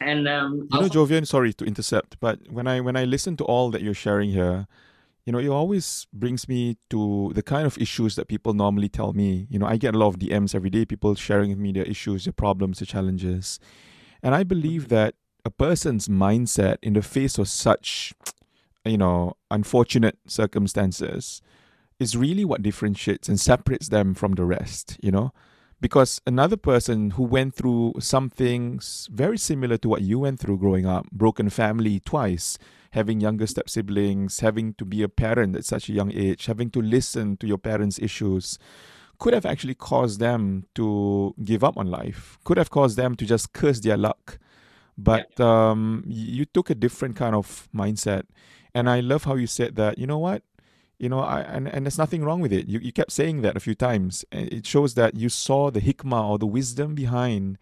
And 0.00 0.28
um, 0.28 0.68
you 0.72 0.80
know, 0.80 0.88
Jovian, 0.88 1.26
sorry 1.26 1.52
to 1.54 1.64
intercept, 1.64 2.20
but 2.20 2.38
when 2.50 2.66
I 2.66 2.80
when 2.80 2.96
I 2.96 3.04
listen 3.04 3.36
to 3.38 3.44
all 3.44 3.70
that 3.70 3.80
you're 3.80 3.94
sharing 3.94 4.30
here, 4.30 4.66
you 5.24 5.32
know, 5.32 5.38
it 5.38 5.48
always 5.48 6.06
brings 6.12 6.48
me 6.48 6.76
to 6.90 7.32
the 7.34 7.42
kind 7.42 7.66
of 7.66 7.78
issues 7.78 8.14
that 8.16 8.28
people 8.28 8.52
normally 8.52 8.90
tell 8.90 9.14
me. 9.14 9.46
You 9.48 9.58
know, 9.58 9.66
I 9.66 9.78
get 9.78 9.94
a 9.94 9.98
lot 9.98 10.08
of 10.08 10.18
DMs 10.18 10.54
every 10.54 10.68
day, 10.68 10.84
people 10.84 11.14
sharing 11.14 11.50
with 11.50 11.58
me 11.58 11.72
their 11.72 11.84
issues, 11.84 12.24
their 12.24 12.32
problems, 12.32 12.78
their 12.78 12.86
challenges. 12.86 13.58
And 14.22 14.34
I 14.34 14.44
believe 14.44 14.82
mm-hmm. 14.82 14.94
that 14.94 15.14
a 15.44 15.50
person's 15.50 16.08
mindset 16.08 16.76
in 16.82 16.92
the 16.92 17.02
face 17.02 17.38
of 17.38 17.48
such, 17.48 18.12
you 18.84 18.98
know, 18.98 19.36
unfortunate 19.50 20.18
circumstances 20.26 21.40
is 21.98 22.16
really 22.16 22.44
what 22.44 22.62
differentiates 22.62 23.28
and 23.28 23.40
separates 23.40 23.88
them 23.88 24.14
from 24.14 24.32
the 24.32 24.44
rest, 24.44 24.98
you 25.02 25.10
know? 25.10 25.32
Because 25.80 26.20
another 26.26 26.56
person 26.56 27.10
who 27.12 27.22
went 27.22 27.54
through 27.54 27.94
something 28.00 28.80
very 29.10 29.36
similar 29.36 29.76
to 29.78 29.88
what 29.88 30.02
you 30.02 30.18
went 30.20 30.40
through 30.40 30.58
growing 30.58 30.86
up, 30.86 31.10
broken 31.10 31.50
family 31.50 32.00
twice, 32.00 32.58
having 32.92 33.20
younger 33.20 33.46
step 33.46 33.68
siblings, 33.68 34.40
having 34.40 34.72
to 34.74 34.84
be 34.86 35.02
a 35.02 35.08
parent 35.08 35.54
at 35.54 35.66
such 35.66 35.90
a 35.90 35.92
young 35.92 36.10
age, 36.12 36.46
having 36.46 36.70
to 36.70 36.80
listen 36.80 37.36
to 37.36 37.46
your 37.46 37.58
parents' 37.58 37.98
issues, 37.98 38.58
could 39.18 39.34
have 39.34 39.44
actually 39.44 39.74
caused 39.74 40.18
them 40.18 40.64
to 40.74 41.34
give 41.44 41.62
up 41.62 41.76
on 41.76 41.90
life, 41.90 42.38
could 42.44 42.56
have 42.56 42.70
caused 42.70 42.96
them 42.96 43.14
to 43.14 43.26
just 43.26 43.52
curse 43.52 43.80
their 43.80 43.96
luck. 43.98 44.38
But 44.96 45.28
yeah. 45.38 45.70
um, 45.70 46.04
you 46.06 46.46
took 46.46 46.70
a 46.70 46.74
different 46.74 47.16
kind 47.16 47.34
of 47.34 47.68
mindset. 47.74 48.24
And 48.74 48.88
I 48.88 49.00
love 49.00 49.24
how 49.24 49.34
you 49.34 49.46
said 49.46 49.76
that, 49.76 49.98
you 49.98 50.06
know 50.06 50.18
what? 50.18 50.42
You 50.98 51.08
know, 51.10 51.20
I, 51.20 51.40
and, 51.40 51.68
and 51.68 51.84
there's 51.84 51.98
nothing 51.98 52.24
wrong 52.24 52.40
with 52.40 52.52
it. 52.52 52.68
You, 52.68 52.78
you 52.78 52.92
kept 52.92 53.12
saying 53.12 53.42
that 53.42 53.56
a 53.56 53.60
few 53.60 53.74
times. 53.74 54.24
It 54.32 54.66
shows 54.66 54.94
that 54.94 55.14
you 55.14 55.28
saw 55.28 55.70
the 55.70 55.80
hikmah 55.80 56.28
or 56.30 56.38
the 56.38 56.46
wisdom 56.46 56.94
behind 56.94 57.58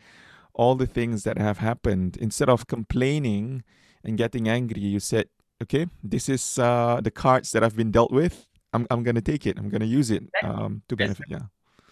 all 0.53 0.76
the 0.76 0.87
things 0.87 1.25
that 1.25 1.37
have 1.38 1.59
happened. 1.59 2.17
Instead 2.17 2.49
of 2.49 2.69
complaining, 2.69 3.64
and 4.05 4.19
getting 4.19 4.49
angry, 4.49 4.81
you 4.81 5.00
said, 5.00 5.29
okay, 5.62 5.87
this 6.03 6.29
is 6.29 6.59
uh, 6.59 7.00
the 7.03 7.11
cards 7.11 7.53
that 7.53 7.64
I've 7.64 7.76
been 7.76 7.91
dealt 7.91 8.12
with. 8.12 8.47
I'm, 8.73 8.87
I'm 8.91 9.03
going 9.03 9.14
to 9.14 9.23
take 9.23 9.47
it. 9.47 9.59
I'm 9.59 9.71
going 9.71 9.81
to 9.81 9.87
use 9.87 10.11
it 10.11 10.23
um, 10.43 10.83
to 10.88 10.97
benefit. 10.97 11.26
Yeah. 11.29 11.43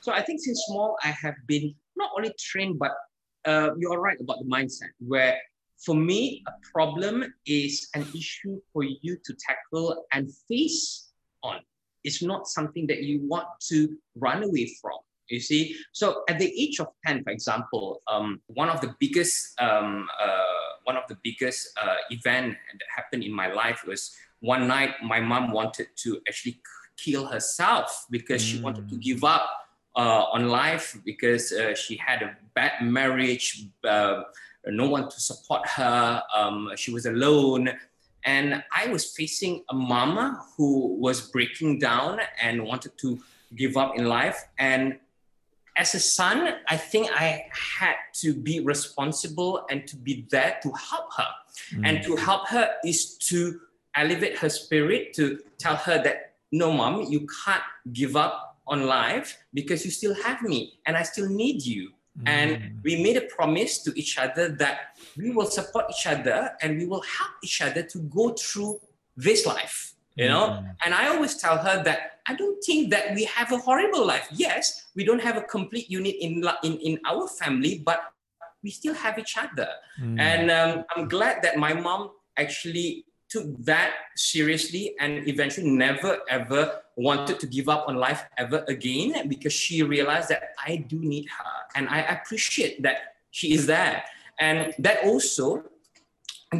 So 0.00 0.12
I 0.12 0.20
think 0.20 0.40
since 0.40 0.64
small, 0.68 0.96
I 1.02 1.08
have 1.08 1.34
been 1.46 1.74
not 1.96 2.10
only 2.16 2.32
trained, 2.38 2.78
but 2.78 2.92
uh, 3.44 3.70
you're 3.78 4.00
right 4.00 4.18
about 4.20 4.38
the 4.40 4.50
mindset 4.50 4.90
where 4.98 5.38
for 5.84 5.94
me, 5.96 6.42
a 6.46 6.52
problem 6.72 7.24
is 7.46 7.88
an 7.94 8.06
issue 8.14 8.60
for 8.72 8.84
you 8.84 9.16
to 9.24 9.34
tackle 9.34 10.04
and 10.12 10.28
face 10.48 11.11
on. 11.42 11.60
It's 12.04 12.22
not 12.22 12.48
something 12.48 12.86
that 12.88 13.02
you 13.02 13.20
want 13.28 13.46
to 13.68 13.96
run 14.16 14.42
away 14.42 14.74
from. 14.80 14.98
You 15.28 15.40
see, 15.40 15.76
so 15.92 16.24
at 16.28 16.38
the 16.38 16.52
age 16.60 16.80
of 16.80 16.88
10, 17.06 17.24
for 17.24 17.30
example, 17.30 18.02
um, 18.06 18.40
one 18.48 18.68
of 18.68 18.80
the 18.80 18.94
biggest 18.98 19.58
um, 19.60 20.08
uh, 20.20 20.42
one 20.84 20.96
of 20.96 21.04
the 21.08 21.16
biggest 21.22 21.68
uh, 21.80 21.94
event 22.10 22.56
that 22.72 22.86
happened 22.94 23.22
in 23.22 23.32
my 23.32 23.50
life 23.52 23.84
was 23.86 24.14
one 24.40 24.66
night 24.66 24.90
my 25.02 25.20
mom 25.20 25.52
wanted 25.52 25.86
to 25.96 26.20
actually 26.28 26.60
kill 26.96 27.26
herself 27.26 28.06
because 28.10 28.42
mm. 28.42 28.46
she 28.46 28.60
wanted 28.60 28.88
to 28.88 28.96
mm. 28.96 29.00
give 29.00 29.24
up 29.24 29.48
uh, 29.96 30.24
on 30.32 30.48
life 30.48 30.98
because 31.04 31.52
uh, 31.52 31.74
she 31.74 31.96
had 31.96 32.22
a 32.22 32.36
bad 32.54 32.82
marriage, 32.82 33.66
uh, 33.84 34.22
no 34.66 34.88
one 34.88 35.08
to 35.08 35.20
support 35.20 35.66
her, 35.68 36.22
um, 36.34 36.70
she 36.76 36.92
was 36.92 37.06
alone. 37.06 37.70
And 38.24 38.62
I 38.72 38.86
was 38.88 39.04
facing 39.04 39.64
a 39.70 39.74
mama 39.74 40.44
who 40.56 40.94
was 40.96 41.28
breaking 41.30 41.78
down 41.78 42.20
and 42.40 42.64
wanted 42.64 42.96
to 42.98 43.20
give 43.56 43.76
up 43.76 43.96
in 43.96 44.06
life. 44.06 44.44
And 44.58 44.98
as 45.76 45.94
a 45.94 46.00
son, 46.00 46.54
I 46.68 46.76
think 46.76 47.10
I 47.12 47.46
had 47.50 47.96
to 48.20 48.34
be 48.34 48.60
responsible 48.60 49.64
and 49.70 49.86
to 49.86 49.96
be 49.96 50.26
there 50.30 50.58
to 50.62 50.70
help 50.72 51.12
her. 51.16 51.28
Mm. 51.74 51.86
And 51.86 52.02
to 52.04 52.16
help 52.16 52.48
her 52.48 52.70
is 52.84 53.16
to 53.28 53.60
elevate 53.94 54.38
her 54.38 54.48
spirit, 54.48 55.14
to 55.14 55.40
tell 55.58 55.76
her 55.76 56.02
that, 56.02 56.34
no, 56.50 56.72
mom, 56.72 57.02
you 57.04 57.26
can't 57.44 57.62
give 57.92 58.16
up 58.16 58.58
on 58.66 58.86
life 58.86 59.38
because 59.54 59.84
you 59.84 59.90
still 59.90 60.14
have 60.22 60.42
me 60.42 60.78
and 60.86 60.96
I 60.96 61.02
still 61.02 61.28
need 61.28 61.64
you. 61.64 61.92
Mm. 62.18 62.28
And 62.28 62.80
we 62.84 63.02
made 63.02 63.16
a 63.16 63.22
promise 63.22 63.82
to 63.84 63.98
each 63.98 64.18
other 64.18 64.50
that 64.56 64.98
we 65.16 65.30
will 65.30 65.46
support 65.46 65.86
each 65.90 66.06
other 66.06 66.52
and 66.60 66.76
we 66.76 66.84
will 66.84 67.00
help 67.00 67.32
each 67.42 67.62
other 67.62 67.82
to 67.82 67.98
go 68.00 68.34
through 68.34 68.80
this 69.16 69.46
life 69.46 69.92
you 70.16 70.28
know 70.28 70.60
mm. 70.60 70.76
and 70.84 70.94
i 70.94 71.08
always 71.08 71.36
tell 71.36 71.56
her 71.56 71.82
that 71.82 72.20
i 72.26 72.34
don't 72.34 72.62
think 72.64 72.90
that 72.90 73.14
we 73.14 73.24
have 73.24 73.50
a 73.52 73.58
horrible 73.58 74.04
life 74.04 74.28
yes 74.32 74.88
we 74.94 75.04
don't 75.04 75.20
have 75.20 75.36
a 75.36 75.42
complete 75.42 75.90
unit 75.90 76.14
in 76.20 76.44
in, 76.62 76.78
in 76.78 76.98
our 77.06 77.26
family 77.28 77.82
but 77.84 78.12
we 78.62 78.70
still 78.70 78.94
have 78.94 79.18
each 79.18 79.36
other 79.36 79.68
mm. 80.00 80.18
and 80.20 80.50
um, 80.50 80.84
i'm 80.94 81.08
glad 81.08 81.42
that 81.42 81.56
my 81.56 81.72
mom 81.72 82.10
actually 82.36 83.04
took 83.32 83.46
that 83.64 83.90
seriously 84.14 84.94
and 85.00 85.26
eventually 85.26 85.70
never 85.70 86.18
ever 86.28 86.62
wanted 86.96 87.40
to 87.40 87.46
give 87.46 87.68
up 87.68 87.88
on 87.88 87.96
life 87.96 88.22
ever 88.36 88.64
again 88.68 89.28
because 89.28 89.52
she 89.52 89.82
realized 89.82 90.28
that 90.28 90.42
i 90.66 90.76
do 90.76 90.98
need 91.12 91.26
her 91.36 91.54
and 91.76 91.88
i 91.88 92.00
appreciate 92.16 92.82
that 92.82 92.98
she 93.30 93.54
is 93.54 93.66
there 93.66 94.04
and 94.38 94.74
that 94.78 95.04
also 95.04 95.64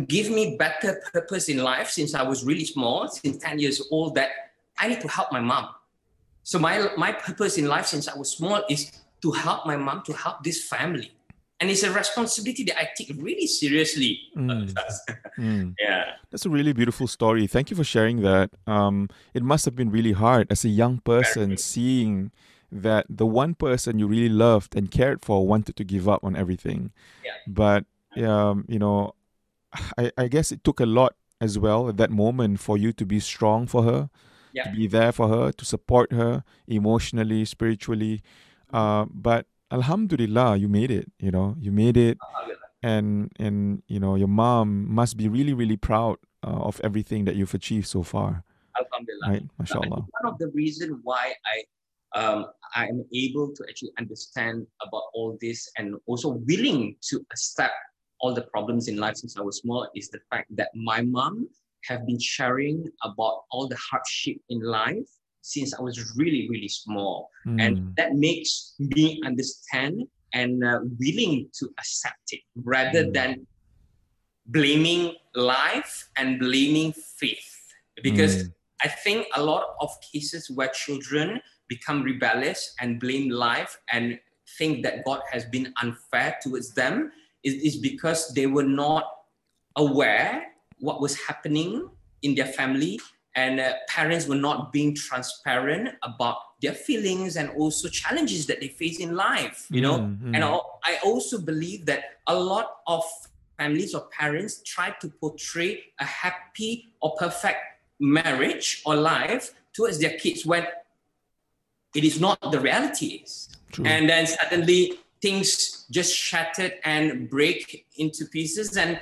give 0.06 0.30
me 0.30 0.56
better 0.56 1.02
purpose 1.12 1.48
in 1.48 1.58
life 1.58 1.90
since 1.90 2.14
I 2.14 2.22
was 2.22 2.44
really 2.44 2.64
small, 2.64 3.08
since 3.08 3.38
10 3.38 3.58
years 3.58 3.88
old, 3.90 4.14
that 4.14 4.30
I 4.78 4.88
need 4.88 5.00
to 5.02 5.08
help 5.08 5.32
my 5.32 5.40
mom. 5.40 5.68
So 6.44 6.58
my, 6.58 6.88
my 6.96 7.12
purpose 7.12 7.58
in 7.58 7.66
life 7.68 7.86
since 7.86 8.08
I 8.08 8.16
was 8.16 8.30
small 8.30 8.62
is 8.68 8.90
to 9.22 9.30
help 9.30 9.66
my 9.66 9.76
mom, 9.76 10.02
to 10.06 10.12
help 10.12 10.42
this 10.42 10.64
family. 10.64 11.12
And 11.62 11.70
it's 11.70 11.84
a 11.84 11.92
responsibility 11.92 12.64
that 12.64 12.76
I 12.76 12.88
take 12.98 13.14
really 13.16 13.46
seriously. 13.46 14.18
Mm. 14.36 14.74
mm. 15.38 15.74
Yeah. 15.78 16.14
That's 16.32 16.44
a 16.44 16.50
really 16.50 16.72
beautiful 16.72 17.06
story. 17.06 17.46
Thank 17.46 17.70
you 17.70 17.76
for 17.76 17.84
sharing 17.84 18.22
that. 18.22 18.50
Um, 18.66 19.08
it 19.32 19.44
must 19.44 19.64
have 19.66 19.76
been 19.76 19.88
really 19.88 20.10
hard 20.10 20.50
as 20.50 20.64
a 20.64 20.68
young 20.68 20.98
person 20.98 21.56
seeing 21.56 22.32
that 22.72 23.06
the 23.08 23.26
one 23.26 23.54
person 23.54 24.00
you 24.00 24.08
really 24.08 24.28
loved 24.28 24.74
and 24.74 24.90
cared 24.90 25.22
for 25.22 25.46
wanted 25.46 25.76
to 25.76 25.84
give 25.84 26.08
up 26.08 26.24
on 26.24 26.34
everything. 26.34 26.90
Yeah. 27.24 27.30
But 27.46 27.84
um, 28.16 28.64
you 28.66 28.80
know, 28.80 29.14
I, 29.96 30.10
I 30.18 30.26
guess 30.26 30.50
it 30.50 30.64
took 30.64 30.80
a 30.80 30.86
lot 30.86 31.14
as 31.40 31.60
well 31.60 31.88
at 31.88 31.96
that 31.98 32.10
moment 32.10 32.58
for 32.58 32.76
you 32.76 32.92
to 32.94 33.06
be 33.06 33.20
strong 33.20 33.68
for 33.68 33.84
her, 33.84 34.10
yeah. 34.52 34.64
to 34.64 34.70
be 34.72 34.88
there 34.88 35.12
for 35.12 35.28
her, 35.28 35.52
to 35.52 35.64
support 35.64 36.10
her 36.10 36.42
emotionally, 36.66 37.44
spiritually. 37.44 38.20
Uh, 38.72 39.06
but 39.08 39.46
Alhamdulillah, 39.72 40.56
you 40.56 40.68
made 40.68 40.90
it. 40.90 41.10
You 41.18 41.30
know, 41.30 41.56
you 41.58 41.72
made 41.72 41.96
it, 41.96 42.18
and 42.82 43.32
and 43.40 43.82
you 43.88 43.98
know 43.98 44.14
your 44.14 44.28
mom 44.28 44.92
must 44.92 45.16
be 45.16 45.28
really 45.28 45.54
really 45.54 45.76
proud 45.76 46.18
uh, 46.44 46.68
of 46.68 46.80
everything 46.84 47.24
that 47.24 47.36
you've 47.36 47.54
achieved 47.54 47.88
so 47.88 48.02
far. 48.02 48.44
Alhamdulillah. 48.76 49.28
Right, 49.28 49.44
mashallah. 49.58 50.04
One 50.20 50.26
of 50.26 50.38
the 50.38 50.48
reason 50.54 51.00
why 51.02 51.32
I 51.48 51.64
um, 52.18 52.46
I 52.76 52.86
am 52.86 53.04
able 53.14 53.52
to 53.54 53.64
actually 53.68 53.92
understand 53.98 54.66
about 54.82 55.04
all 55.14 55.38
this 55.40 55.70
and 55.78 55.96
also 56.06 56.36
willing 56.46 56.96
to 57.08 57.24
accept 57.32 57.72
all 58.20 58.34
the 58.34 58.42
problems 58.42 58.88
in 58.88 58.96
life 58.96 59.16
since 59.16 59.36
I 59.36 59.40
was 59.40 59.58
small 59.58 59.88
is 59.96 60.08
the 60.10 60.20
fact 60.30 60.54
that 60.56 60.68
my 60.74 61.02
mom 61.02 61.48
have 61.84 62.06
been 62.06 62.20
sharing 62.20 62.86
about 63.02 63.42
all 63.50 63.66
the 63.66 63.76
hardship 63.76 64.36
in 64.48 64.60
life 64.60 65.08
since 65.42 65.74
I 65.74 65.82
was 65.82 66.14
really, 66.16 66.48
really 66.48 66.68
small. 66.68 67.28
Mm. 67.46 67.60
And 67.60 67.96
that 67.96 68.14
makes 68.14 68.74
me 68.78 69.20
understand 69.26 70.04
and 70.32 70.64
uh, 70.64 70.80
willing 70.98 71.48
to 71.58 71.68
accept 71.78 72.32
it 72.32 72.40
rather 72.56 73.04
mm. 73.04 73.12
than 73.12 73.46
blaming 74.46 75.14
life 75.34 76.08
and 76.16 76.38
blaming 76.38 76.92
faith. 76.92 77.58
Because 78.02 78.44
mm. 78.44 78.52
I 78.82 78.88
think 78.88 79.26
a 79.36 79.42
lot 79.42 79.74
of 79.80 79.90
cases 80.12 80.50
where 80.50 80.68
children 80.68 81.40
become 81.68 82.02
rebellious 82.02 82.74
and 82.80 82.98
blame 82.98 83.28
life 83.30 83.78
and 83.92 84.18
think 84.58 84.82
that 84.84 85.04
God 85.04 85.20
has 85.30 85.44
been 85.44 85.72
unfair 85.82 86.36
towards 86.42 86.74
them 86.74 87.12
is, 87.42 87.54
is 87.54 87.76
because 87.76 88.32
they 88.34 88.46
were 88.46 88.62
not 88.62 89.04
aware 89.76 90.44
what 90.80 91.00
was 91.00 91.16
happening 91.16 91.88
in 92.22 92.34
their 92.34 92.46
family 92.46 93.00
and 93.34 93.60
uh, 93.60 93.72
parents 93.88 94.26
were 94.26 94.36
not 94.36 94.72
being 94.72 94.94
transparent 94.94 95.94
about 96.02 96.36
their 96.60 96.72
feelings 96.72 97.36
and 97.36 97.48
also 97.50 97.88
challenges 97.88 98.46
that 98.46 98.60
they 98.60 98.68
face 98.68 99.00
in 99.00 99.14
life 99.14 99.66
you 99.70 99.80
know 99.80 99.98
mm-hmm. 99.98 100.34
and 100.34 100.44
i 100.44 100.98
also 101.04 101.40
believe 101.40 101.86
that 101.86 102.04
a 102.26 102.34
lot 102.34 102.76
of 102.86 103.02
families 103.58 103.94
or 103.94 104.02
parents 104.08 104.62
try 104.62 104.90
to 105.00 105.08
portray 105.08 105.82
a 105.98 106.04
happy 106.04 106.92
or 107.00 107.14
perfect 107.16 107.58
marriage 108.00 108.82
or 108.84 108.96
life 108.96 109.54
towards 109.72 109.98
their 109.98 110.16
kids 110.18 110.44
when 110.44 110.66
it 111.94 112.04
is 112.04 112.20
not 112.20 112.38
the 112.50 112.60
reality 112.60 113.24
True. 113.70 113.84
and 113.86 114.08
then 114.08 114.26
suddenly 114.26 114.98
things 115.20 115.86
just 115.90 116.14
shattered 116.14 116.74
and 116.84 117.30
break 117.30 117.86
into 117.96 118.24
pieces 118.26 118.76
and 118.76 119.00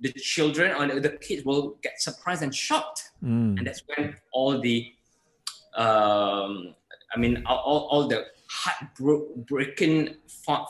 the 0.00 0.12
children 0.12 0.74
or 0.74 1.00
the 1.00 1.10
kids 1.10 1.44
will 1.44 1.76
get 1.82 2.00
surprised 2.00 2.42
and 2.42 2.54
shocked 2.54 3.09
mm. 3.22 3.58
and 3.58 3.66
that's 3.66 3.82
when 3.94 4.16
all 4.32 4.60
the 4.60 4.92
um, 5.76 6.74
i 7.14 7.18
mean 7.18 7.42
all, 7.46 7.88
all 7.90 8.08
the 8.08 8.26
heartbroken 8.50 10.16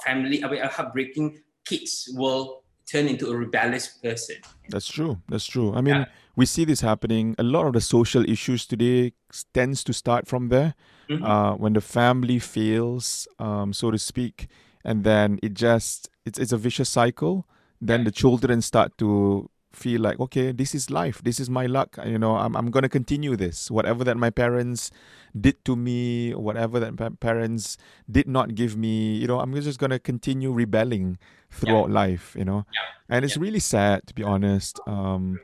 family, 0.04 0.45
I 0.45 0.50
mean, 0.50 0.62
heartbreaking 0.62 1.40
kids 1.64 2.11
will 2.14 2.62
turn 2.90 3.07
into 3.07 3.30
a 3.30 3.37
rebellious 3.37 3.88
person. 3.88 4.37
That's 4.69 4.88
true. 4.88 5.19
That's 5.28 5.47
true. 5.47 5.75
I 5.75 5.80
mean, 5.80 5.95
yeah. 5.95 6.04
we 6.37 6.47
see 6.47 6.64
this 6.64 6.80
happening. 6.80 7.35
A 7.38 7.42
lot 7.42 7.66
of 7.66 7.73
the 7.73 7.80
social 7.80 8.28
issues 8.28 8.66
today 8.66 9.12
tends 9.54 9.83
to 9.85 9.92
start 9.92 10.26
from 10.26 10.49
there. 10.49 10.75
Mm-hmm. 11.09 11.25
Uh, 11.25 11.54
when 11.54 11.73
the 11.73 11.80
family 11.80 12.38
fails, 12.38 13.26
um, 13.38 13.73
so 13.73 13.90
to 13.90 13.99
speak, 13.99 14.47
and 14.85 15.02
then 15.02 15.40
it 15.42 15.54
just 15.54 16.09
it's 16.25 16.38
it's 16.38 16.52
a 16.52 16.57
vicious 16.57 16.88
cycle. 16.88 17.49
Then 17.80 18.04
the 18.04 18.12
children 18.12 18.61
start 18.61 18.97
to 18.99 19.50
feel 19.73 20.00
like 20.00 20.19
okay 20.19 20.50
this 20.53 20.75
is 20.75 20.91
life 20.91 21.23
this 21.23 21.39
is 21.39 21.49
my 21.49 21.67
luck 21.67 21.97
you 22.05 22.19
know 22.19 22.37
i'm, 22.37 22.57
I'm 22.57 22.71
going 22.71 22.83
to 22.83 22.89
continue 22.89 23.37
this 23.37 23.71
whatever 23.71 24.03
that 24.05 24.17
my 24.17 24.31
parents 24.31 24.91
did 25.39 25.65
to 25.65 25.77
me 25.77 26.35
whatever 26.35 26.81
that 26.81 26.97
pa- 26.97 27.11
parents 27.21 27.77
did 28.11 28.27
not 28.27 28.55
give 28.55 28.77
me 28.77 29.15
you 29.17 29.29
know 29.29 29.39
i'm 29.39 29.55
just 29.55 29.79
going 29.79 29.91
to 29.91 29.99
continue 29.99 30.53
rebelling 30.53 31.19
throughout 31.50 31.89
yeah. 31.89 31.95
life 31.95 32.35
you 32.37 32.45
know 32.45 32.67
yeah. 32.73 33.15
and 33.17 33.25
it's 33.25 33.37
yeah. 33.37 33.43
really 33.43 33.61
sad 33.61 34.07
to 34.07 34.15
be 34.15 34.25
honest 34.25 34.81
um 34.87 35.39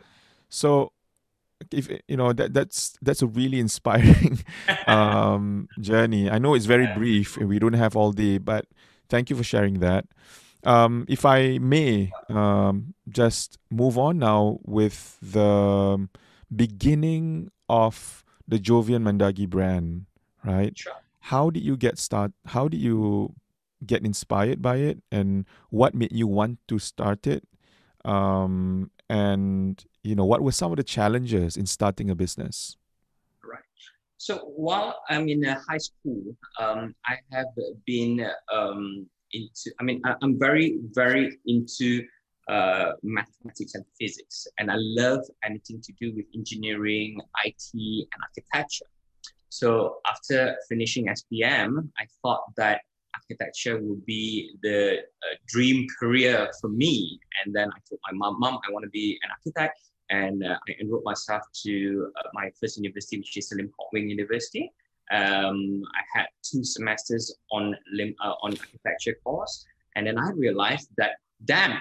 so 0.49 0.93
if 1.71 1.89
you 2.09 2.17
know 2.17 2.33
that 2.33 2.53
that's 2.53 2.99
that's 3.03 3.23
a 3.23 3.27
really 3.27 3.61
inspiring 3.67 4.45
um 4.89 5.69
journey 5.81 6.29
i 6.29 6.39
know 6.39 6.55
it's 6.55 6.67
very 6.67 6.89
brief 6.95 7.37
we 7.39 7.59
don't 7.59 7.75
have 7.75 7.95
all 7.95 8.13
day 8.13 8.39
but 8.39 8.67
thank 9.09 9.31
you 9.31 9.37
for 9.37 9.45
sharing 9.45 9.79
that 9.79 10.05
um, 10.67 11.07
if 11.09 11.25
I 11.25 11.59
may 11.59 12.11
um, 12.29 12.95
just 13.09 13.59
move 13.71 13.97
on 13.97 14.19
now 14.19 14.59
with 14.65 15.17
the 15.23 16.09
beginning 16.55 17.51
of 17.69 18.25
the 18.49 18.59
Jovian 18.59 19.03
Mandagie 19.03 19.47
brand, 19.47 20.07
right? 20.45 20.77
Sure. 20.77 20.93
How 21.21 21.51
did 21.51 21.63
you 21.63 21.77
get 21.77 21.99
start? 21.99 22.33
How 22.47 22.69
did 22.69 22.81
you 22.81 23.35
get 23.85 24.05
inspired 24.05 24.61
by 24.61 24.77
it, 24.77 25.03
and 25.11 25.47
what 25.71 25.95
made 25.95 26.13
you 26.13 26.27
want 26.27 26.59
to 26.69 26.79
start 26.79 27.27
it? 27.27 27.47
Um, 28.05 28.91
and 29.09 29.83
you 30.03 30.15
know, 30.15 30.25
what 30.25 30.43
were 30.43 30.53
some 30.53 30.73
of 30.73 30.77
the 30.77 30.85
challenges 30.85 31.57
in 31.57 31.67
starting 31.67 32.11
a 32.11 32.15
business? 32.15 32.77
Right. 33.43 33.63
So 34.19 34.39
while 34.57 35.01
I'm 35.09 35.29
in 35.29 35.45
high 35.45 35.79
school, 35.79 36.37
um, 36.59 36.95
I 37.07 37.19
have 37.33 37.47
been 37.87 38.29
um, 38.53 39.07
into, 39.33 39.73
I 39.81 39.85
mean, 39.85 40.01
I, 40.05 40.15
am 40.23 40.39
very, 40.39 40.79
very 40.93 41.39
into 41.47 42.05
uh, 42.49 42.93
mathematics 43.03 43.75
and 43.75 43.85
physics, 43.99 44.47
and 44.59 44.71
I 44.71 44.77
love 44.77 45.25
anything 45.45 45.81
to 45.83 45.93
do 46.01 46.15
with 46.15 46.27
engineering, 46.35 47.19
IT, 47.45 47.71
and 47.75 48.21
architecture. 48.23 48.87
So 49.49 49.99
after 50.07 50.57
finishing 50.69 51.07
SPM, 51.07 51.89
I 51.99 52.07
thought 52.23 52.43
that 52.57 52.81
architecture 53.15 53.81
would 53.81 54.05
be 54.05 54.57
the 54.63 54.99
uh, 54.99 55.35
dream 55.49 55.87
career 55.99 56.51
for 56.61 56.69
me. 56.69 57.19
And 57.45 57.55
then 57.55 57.69
I 57.69 57.79
told 57.89 58.01
my 58.11 58.17
mom, 58.17 58.37
Mom, 58.39 58.59
I 58.67 58.73
want 58.73 58.85
to 58.85 58.91
be 58.91 59.19
an 59.23 59.31
architect. 59.31 59.81
And 60.11 60.45
uh, 60.45 60.59
I 60.69 60.73
enrolled 60.81 61.05
myself 61.05 61.43
to 61.65 62.13
uh, 62.17 62.29
my 62.33 62.51
first 62.61 62.77
university, 62.77 63.19
which 63.19 63.37
is 63.37 63.53
Lim 63.57 63.69
Kok 63.69 63.93
Wing 63.93 64.09
University. 64.09 64.73
Um, 65.11 65.83
I 65.95 66.03
had 66.19 66.27
two 66.43 66.65
semesters 66.65 67.35
on 67.53 67.77
lim, 67.93 68.15
uh, 68.23 68.35
on 68.43 68.53
architecture 68.59 69.17
course, 69.25 69.65
and 69.95 70.07
then 70.07 70.19
I 70.19 70.31
realized 70.31 70.89
that 70.97 71.17
damn, 71.45 71.81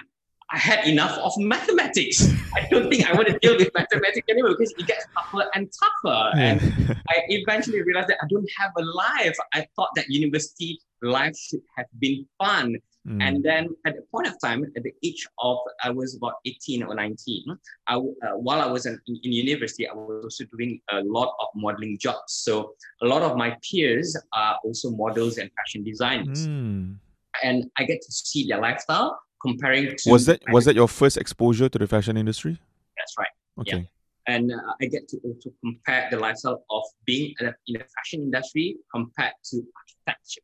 I 0.50 0.58
had 0.58 0.86
enough 0.86 1.18
of 1.18 1.32
mathematics. 1.38 2.28
I 2.54 2.66
don't 2.70 2.88
think 2.88 3.08
I 3.08 3.14
want 3.14 3.28
to 3.28 3.38
deal 3.40 3.56
with 3.56 3.70
mathematics 3.74 4.26
anymore 4.28 4.50
because 4.50 4.72
it 4.78 4.86
gets 4.86 5.04
tougher 5.12 5.48
and 5.54 5.68
tougher. 5.72 6.30
And 6.36 6.60
I 7.08 7.22
eventually 7.28 7.82
realized 7.82 8.08
that 8.08 8.18
I 8.22 8.26
don't 8.30 8.48
have 8.58 8.70
a 8.78 8.82
life. 8.82 9.36
I 9.54 9.66
thought 9.74 9.90
that 9.96 10.08
university 10.08 10.78
life 11.02 11.36
should 11.36 11.62
have 11.76 11.86
been 11.98 12.26
fun. 12.38 12.76
Mm. 13.06 13.22
And 13.22 13.44
then 13.44 13.68
at 13.86 13.94
the 13.94 14.02
point 14.10 14.26
of 14.26 14.34
time, 14.42 14.64
at 14.76 14.82
the 14.82 14.92
age 15.04 15.26
of, 15.38 15.58
I 15.82 15.90
was 15.90 16.16
about 16.16 16.34
18 16.44 16.82
or 16.82 16.94
19, 16.94 17.44
I, 17.86 17.94
uh, 17.94 18.00
while 18.34 18.60
I 18.60 18.66
was 18.66 18.86
in, 18.86 18.98
in, 19.06 19.32
university, 19.32 19.88
I 19.88 19.94
was 19.94 20.24
also 20.24 20.44
doing 20.56 20.80
a 20.90 21.02
lot 21.02 21.34
of 21.40 21.46
modeling 21.54 21.98
jobs. 21.98 22.32
So 22.32 22.74
a 23.02 23.06
lot 23.06 23.22
of 23.22 23.36
my 23.36 23.56
peers 23.62 24.16
are 24.32 24.58
also 24.64 24.90
models 24.90 25.38
and 25.38 25.50
fashion 25.56 25.84
designers. 25.84 26.48
Mm. 26.48 26.96
And 27.44 27.70
I 27.78 27.84
get 27.84 28.02
to 28.02 28.12
see 28.12 28.48
their 28.48 28.60
lifestyle 28.60 29.20
comparing 29.40 29.94
to. 29.96 30.10
Was 30.10 30.26
that, 30.26 30.42
was 30.50 30.64
that 30.64 30.74
your 30.74 30.88
first 30.88 31.16
exposure 31.16 31.68
to 31.68 31.78
the 31.78 31.86
fashion 31.86 32.16
industry? 32.16 32.58
That's 32.96 33.14
right. 33.18 33.28
Okay. 33.60 33.76
Yeah 33.76 33.82
and 34.26 34.52
uh, 34.52 34.56
I 34.80 34.86
get 34.86 35.08
to 35.08 35.18
also 35.18 35.50
compare 35.62 36.08
the 36.10 36.18
lifestyle 36.18 36.64
of 36.70 36.82
being 37.04 37.34
in 37.38 37.52
the 37.68 37.78
fashion 37.78 38.22
industry 38.22 38.76
compared 38.92 39.34
to 39.50 39.62
architecture. 40.06 40.40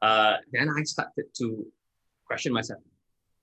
Uh, 0.00 0.36
then 0.52 0.70
I 0.70 0.82
started 0.84 1.26
to 1.36 1.66
question 2.28 2.52
myself 2.52 2.80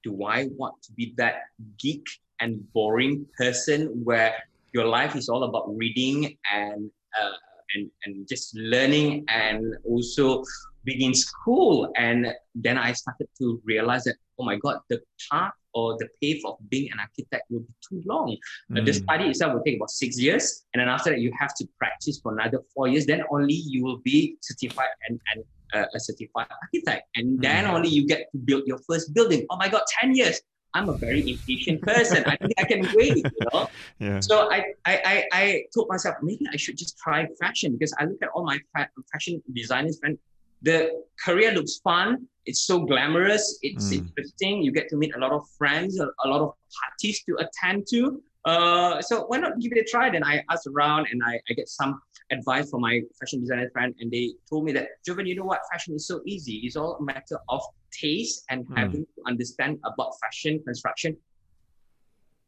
do 0.05 0.23
I 0.23 0.47
want 0.55 0.75
to 0.83 0.91
be 0.93 1.13
that 1.17 1.35
geek 1.79 2.05
and 2.39 2.51
boring 2.73 3.25
person 3.37 3.79
where 4.03 4.33
your 4.73 4.85
life 4.85 5.15
is 5.15 5.29
all 5.29 5.43
about 5.43 5.65
reading 5.75 6.37
and 6.53 6.91
uh, 7.19 7.37
and 7.73 7.89
and 8.03 8.27
just 8.27 8.55
learning 8.55 9.25
and 9.27 9.75
also 9.83 10.43
being 10.83 11.01
in 11.09 11.15
school 11.15 11.91
and 11.97 12.27
then 12.53 12.77
I 12.77 12.93
started 12.93 13.27
to 13.39 13.59
realize 13.65 14.03
that 14.03 14.17
oh 14.37 14.45
my 14.45 14.57
god 14.57 14.77
the 14.89 15.01
path 15.31 15.53
or 15.75 15.97
the 15.99 16.07
path 16.21 16.41
of 16.45 16.55
being 16.69 16.89
an 16.91 16.99
architect 16.99 17.43
will 17.49 17.59
be 17.59 17.73
too 17.87 18.01
long. 18.05 18.37
Mm. 18.71 18.85
The 18.85 18.93
study 18.93 19.25
itself 19.25 19.53
will 19.53 19.61
take 19.61 19.75
about 19.75 19.89
six 19.89 20.17
years, 20.17 20.63
and 20.73 20.79
then 20.79 20.87
after 20.87 21.09
that 21.11 21.19
you 21.19 21.31
have 21.37 21.53
to 21.55 21.67
practice 21.77 22.19
for 22.23 22.31
another 22.31 22.59
four 22.73 22.87
years. 22.87 23.05
Then 23.05 23.23
only 23.29 23.53
you 23.53 23.83
will 23.83 23.97
be 23.97 24.37
certified 24.41 24.87
and, 25.07 25.19
and 25.33 25.43
uh, 25.73 25.85
a 25.93 25.99
certified 25.99 26.47
architect. 26.61 27.07
And 27.15 27.41
then 27.41 27.65
mm. 27.65 27.73
only 27.73 27.89
you 27.89 28.07
get 28.07 28.31
to 28.31 28.37
build 28.37 28.63
your 28.65 28.79
first 28.87 29.13
building. 29.13 29.45
Oh 29.49 29.57
my 29.57 29.69
God, 29.69 29.83
10 30.01 30.15
years. 30.15 30.41
I'm 30.73 30.89
a 30.89 30.97
very 30.97 31.21
impatient 31.31 31.81
person. 31.81 32.23
I 32.25 32.35
think 32.35 32.53
I 32.57 32.65
can 32.65 32.81
wait, 32.95 33.17
you 33.17 33.23
know. 33.53 33.69
Yeah. 33.99 34.19
So 34.19 34.51
I, 34.51 34.73
I, 34.85 34.93
I, 35.05 35.23
I 35.31 35.63
told 35.73 35.87
myself 35.87 36.17
maybe 36.21 36.45
I 36.51 36.57
should 36.57 36.77
just 36.77 36.97
try 36.97 37.25
fashion 37.39 37.71
because 37.71 37.95
I 37.97 38.03
look 38.03 38.21
at 38.21 38.29
all 38.35 38.43
my 38.43 38.59
fa- 38.75 38.89
fashion 39.11 39.41
designers 39.53 39.99
and 40.03 40.17
the 40.61 40.91
career 41.23 41.53
looks 41.53 41.77
fun. 41.77 42.27
It's 42.45 42.63
so 42.63 42.79
glamorous. 42.79 43.57
It's 43.61 43.89
mm. 43.89 43.99
interesting. 43.99 44.63
You 44.63 44.73
get 44.73 44.89
to 44.89 44.97
meet 44.97 45.15
a 45.15 45.19
lot 45.19 45.31
of 45.31 45.47
friends, 45.57 45.97
a, 45.99 46.07
a 46.25 46.27
lot 46.27 46.41
of 46.41 46.53
parties 46.81 47.23
to 47.23 47.37
attend 47.39 47.87
to. 47.91 48.21
Uh, 48.43 49.01
so 49.01 49.25
why 49.27 49.37
not 49.37 49.59
give 49.59 49.71
it 49.71 49.79
a 49.79 49.83
try? 49.83 50.09
Then 50.09 50.23
I 50.23 50.43
asked 50.51 50.67
around 50.67 51.07
and 51.09 51.21
I, 51.25 51.39
I 51.49 51.53
get 51.53 51.69
some 51.69 52.01
advice 52.31 52.69
from 52.69 52.81
my 52.81 53.01
fashion 53.19 53.41
designer 53.41 53.69
friend, 53.71 53.93
and 53.99 54.11
they 54.11 54.33
told 54.49 54.65
me 54.65 54.71
that 54.73 54.87
Joven, 55.05 55.25
you 55.25 55.35
know 55.35 55.45
what? 55.45 55.61
Fashion 55.71 55.95
is 55.95 56.07
so 56.07 56.21
easy. 56.25 56.61
It's 56.63 56.75
all 56.75 56.95
a 56.95 57.03
matter 57.03 57.37
of 57.49 57.61
taste 57.91 58.43
and 58.49 58.65
mm. 58.65 58.77
having 58.77 59.05
to 59.05 59.21
understand 59.27 59.79
about 59.85 60.13
fashion 60.21 60.61
construction 60.63 61.17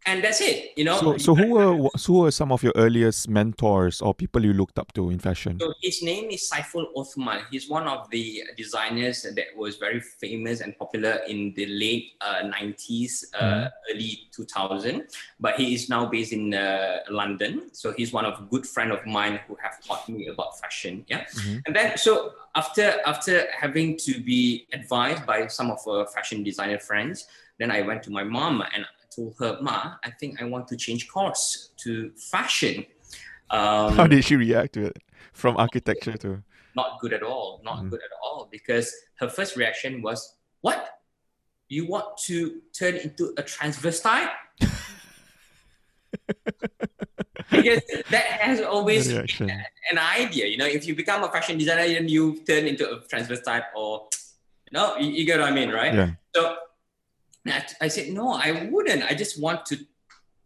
and 0.06 0.24
that's 0.24 0.42
it 0.42 0.68
you 0.78 0.84
know? 0.84 0.98
So, 1.00 1.18
so 1.18 1.36
who 1.36 1.54
were 1.54 1.90
who 2.06 2.20
were 2.22 2.32
some 2.32 2.52
of 2.52 2.64
your 2.64 2.72
earliest 2.76 3.28
mentors 3.28 4.00
or 4.00 4.14
people 4.14 4.46
you 4.46 4.54
looked 4.54 4.78
up 4.78 4.94
to 4.94 5.10
in 5.10 5.20
fashion? 5.20 5.60
So 5.60 5.74
his 5.82 6.04
name 6.04 6.30
is 6.30 6.50
saiful 6.50 6.86
othman. 6.96 7.42
He's 7.52 7.68
one 7.68 7.88
of 7.88 8.10
the 8.12 8.44
designers 8.56 9.24
that 9.24 9.48
was 9.56 9.78
very 9.78 10.00
famous 10.00 10.62
and 10.62 10.78
popular 10.78 11.22
in 11.28 11.54
the 11.56 11.66
late 11.66 12.14
uh, 12.22 12.44
90s 12.44 13.26
uh, 13.34 13.44
mm. 13.44 13.72
early 13.92 14.30
2000 14.32 15.08
but 15.40 15.56
he 15.56 15.74
is 15.74 15.90
now 15.90 16.06
based 16.06 16.32
in 16.32 16.54
uh, 16.54 17.00
london. 17.10 17.70
So 17.74 17.92
he's 17.92 18.14
one 18.14 18.26
of 18.26 18.40
a 18.40 18.44
good 18.44 18.66
friend 18.66 18.92
of 18.92 19.06
mine 19.06 19.40
who 19.48 19.58
have 19.62 19.84
taught 19.84 20.08
me 20.08 20.28
about 20.28 20.60
fashion 20.60 21.04
yeah? 21.08 21.24
Mm-hmm. 21.24 21.58
and 21.66 21.76
then 21.76 21.98
so 21.98 22.34
after 22.56 23.00
after 23.06 23.48
having 23.52 23.98
to 23.98 24.22
be 24.22 24.68
advised 24.74 25.26
by 25.26 25.48
some 25.48 25.72
of 25.72 25.80
our 25.88 26.06
fashion 26.08 26.44
designer 26.44 26.80
friends 26.80 27.28
then 27.58 27.72
I 27.72 27.82
went 27.82 28.04
to 28.04 28.12
my 28.12 28.24
mom 28.24 28.62
and 28.76 28.86
told 29.18 29.36
her, 29.40 29.58
Ma, 29.62 29.96
I 30.04 30.12
think 30.12 30.42
I 30.42 30.46
want 30.46 30.68
to 30.70 30.78
change 30.78 31.08
course 31.08 31.72
to 31.84 32.12
fashion. 32.16 32.86
Um, 33.50 33.94
How 33.96 34.08
did 34.08 34.24
she 34.24 34.36
react 34.36 34.74
to 34.74 34.86
it 34.86 34.98
from 35.34 35.58
architecture 35.58 36.18
to? 36.18 36.44
Not 36.76 37.00
good 37.02 37.14
at 37.14 37.24
all. 37.24 37.62
Not 37.64 37.84
mm. 37.84 37.90
good 37.90 38.00
at 38.00 38.12
all. 38.24 38.48
Because 38.52 38.94
her 39.16 39.30
first 39.30 39.56
reaction 39.56 40.02
was, 40.02 40.36
What? 40.62 40.94
You 41.70 41.88
want 41.88 42.18
to 42.28 42.62
turn 42.78 42.96
into 42.96 43.34
a 43.38 43.44
transvestite? 43.44 44.30
because 47.52 47.82
that 48.10 48.24
has 48.24 48.62
always 48.62 49.12
been 49.12 49.52
an 49.92 49.98
idea. 49.98 50.46
You 50.46 50.58
know, 50.58 50.66
if 50.66 50.88
you 50.88 50.96
become 50.96 51.24
a 51.24 51.30
fashion 51.30 51.58
designer, 51.58 51.88
then 51.88 52.08
you 52.08 52.40
turn 52.46 52.68
into 52.68 52.90
a 52.90 53.00
transvestite 53.02 53.66
or, 53.76 54.08
you 54.72 54.78
know, 54.78 54.96
you, 54.98 55.12
you 55.12 55.26
get 55.26 55.40
what 55.42 55.50
I 55.50 55.52
mean, 55.52 55.70
right? 55.72 55.94
Yeah. 55.94 56.12
So 56.34 56.56
I 57.82 57.88
said, 57.88 58.10
no, 58.10 58.34
I 58.34 58.68
wouldn't. 58.72 59.04
I 59.04 59.14
just 59.14 59.42
want 59.42 59.66
to 59.68 59.78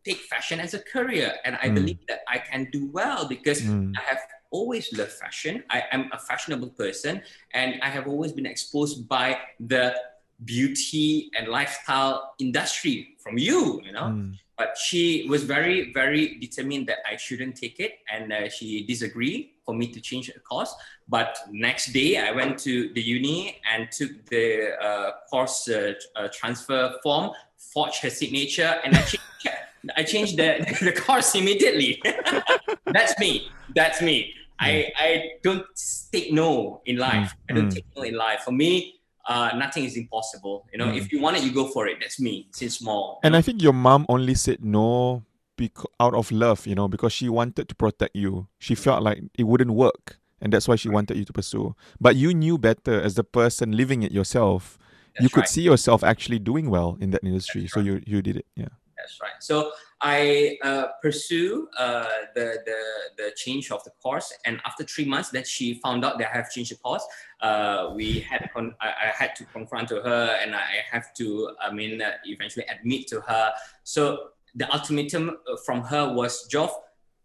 take 0.03 0.17
fashion 0.17 0.59
as 0.59 0.73
a 0.73 0.79
career. 0.79 1.33
And 1.45 1.57
I 1.61 1.69
mm. 1.69 1.75
believe 1.75 1.99
that 2.07 2.21
I 2.27 2.37
can 2.39 2.69
do 2.71 2.89
well 2.91 3.27
because 3.27 3.61
mm. 3.61 3.93
I 3.97 4.01
have 4.01 4.19
always 4.49 4.91
loved 4.93 5.11
fashion. 5.11 5.63
I 5.69 5.83
am 5.91 6.09
a 6.11 6.19
fashionable 6.19 6.69
person 6.69 7.21
and 7.53 7.79
I 7.81 7.89
have 7.89 8.07
always 8.07 8.31
been 8.31 8.45
exposed 8.45 9.07
by 9.07 9.37
the 9.59 9.95
beauty 10.43 11.29
and 11.37 11.47
lifestyle 11.47 12.33
industry 12.39 13.15
from 13.19 13.37
you, 13.37 13.81
you 13.85 13.91
know. 13.91 14.09
Mm. 14.13 14.37
But 14.61 14.77
she 14.77 15.25
was 15.27 15.41
very, 15.43 15.91
very 15.91 16.35
determined 16.35 16.85
that 16.85 16.99
I 17.11 17.15
shouldn't 17.17 17.55
take 17.63 17.79
it, 17.79 17.93
and 18.13 18.31
uh, 18.31 18.47
she 18.47 18.85
disagreed 18.85 19.41
for 19.65 19.73
me 19.73 19.87
to 19.95 19.99
change 19.99 20.27
the 20.31 20.39
course. 20.39 20.71
But 21.09 21.35
next 21.49 21.93
day, 21.93 22.19
I 22.19 22.31
went 22.31 22.59
to 22.59 22.93
the 22.93 23.01
uni 23.01 23.57
and 23.71 23.91
took 23.91 24.11
the 24.27 24.45
uh, 24.87 25.11
course 25.31 25.67
uh, 25.67 25.93
uh 26.15 26.27
transfer 26.39 26.93
form, 27.01 27.31
forged 27.73 28.03
her 28.03 28.11
signature, 28.11 28.73
and 28.83 28.95
I 28.95 29.01
changed, 29.01 29.47
I 29.97 30.03
changed 30.03 30.37
the, 30.37 30.49
the 30.87 30.93
course 31.05 31.33
immediately. 31.33 31.99
That's 32.97 33.17
me. 33.17 33.49
That's 33.73 33.99
me. 33.99 34.17
I, 34.59 34.91
I 34.95 35.09
don't 35.41 35.65
take 36.13 36.31
no 36.31 36.81
in 36.85 36.97
life. 36.97 37.29
Mm. 37.31 37.37
I 37.49 37.53
don't 37.55 37.69
mm. 37.69 37.75
take 37.77 37.87
no 37.97 38.03
in 38.03 38.15
life. 38.15 38.41
For 38.41 38.51
me, 38.51 39.00
uh, 39.27 39.51
nothing 39.55 39.85
is 39.85 39.97
impossible. 39.97 40.67
You 40.71 40.79
know, 40.79 40.87
mm. 40.87 40.97
if 40.97 41.11
you 41.11 41.21
want 41.21 41.37
it, 41.37 41.43
you 41.43 41.51
go 41.51 41.67
for 41.67 41.87
it. 41.87 41.97
That's 41.99 42.19
me 42.19 42.47
since 42.51 42.77
small. 42.79 43.19
And 43.23 43.33
know? 43.33 43.39
I 43.39 43.41
think 43.41 43.61
your 43.61 43.73
mom 43.73 44.05
only 44.09 44.35
said 44.35 44.63
no 44.63 45.23
because 45.55 45.85
out 45.99 46.13
of 46.15 46.31
love, 46.31 46.65
you 46.65 46.75
know, 46.75 46.87
because 46.87 47.13
she 47.13 47.29
wanted 47.29 47.69
to 47.69 47.75
protect 47.75 48.15
you. 48.15 48.47
She 48.59 48.75
felt 48.75 49.03
like 49.03 49.21
it 49.37 49.43
wouldn't 49.43 49.71
work, 49.71 50.17
and 50.41 50.51
that's 50.51 50.67
why 50.67 50.75
she 50.75 50.89
wanted 50.89 51.17
you 51.17 51.25
to 51.25 51.33
pursue. 51.33 51.75
But 51.99 52.15
you 52.15 52.33
knew 52.33 52.57
better 52.57 52.99
as 52.99 53.15
the 53.15 53.23
person 53.23 53.73
living 53.73 54.03
it 54.03 54.11
yourself. 54.11 54.77
That's 55.13 55.23
you 55.23 55.29
could 55.29 55.41
right. 55.41 55.49
see 55.49 55.61
yourself 55.61 56.03
actually 56.03 56.39
doing 56.39 56.69
well 56.69 56.97
in 56.99 57.11
that 57.11 57.23
industry, 57.23 57.61
that's 57.61 57.73
so 57.73 57.79
right. 57.81 57.87
you 57.87 58.01
you 58.05 58.21
did 58.21 58.37
it. 58.37 58.45
Yeah. 58.55 58.69
That's 58.97 59.19
right. 59.21 59.37
So 59.39 59.71
I 60.01 60.57
uh, 60.63 60.87
pursue 61.01 61.67
uh, 61.77 62.05
the, 62.33 62.57
the 62.65 62.79
the 63.17 63.31
change 63.35 63.69
of 63.69 63.83
the 63.83 63.91
course, 64.01 64.33
and 64.45 64.59
after 64.65 64.83
three 64.83 65.05
months, 65.05 65.29
that 65.29 65.47
she 65.47 65.75
found 65.75 66.03
out 66.03 66.17
that 66.17 66.29
I 66.33 66.37
have 66.37 66.49
changed 66.49 66.71
the 66.71 66.77
course. 66.77 67.05
Uh, 67.39 67.91
we 67.93 68.19
had 68.19 68.49
con- 68.51 68.75
I, 68.81 68.87
I, 68.87 69.07
had 69.15 69.35
to 69.35 69.45
confront 69.45 69.89
to 69.89 70.01
her, 70.01 70.37
and 70.41 70.55
I 70.55 70.65
have 70.89 71.13
to 71.15 71.51
I 71.61 71.71
mean 71.71 72.01
uh, 72.01 72.13
eventually 72.25 72.65
admit 72.65 73.07
to 73.09 73.21
her. 73.21 73.53
So 73.83 74.29
the 74.55 74.71
ultimatum 74.73 75.29
uh, 75.29 75.55
from 75.65 75.83
her 75.83 76.11
was, 76.11 76.47
Joff, 76.49 76.71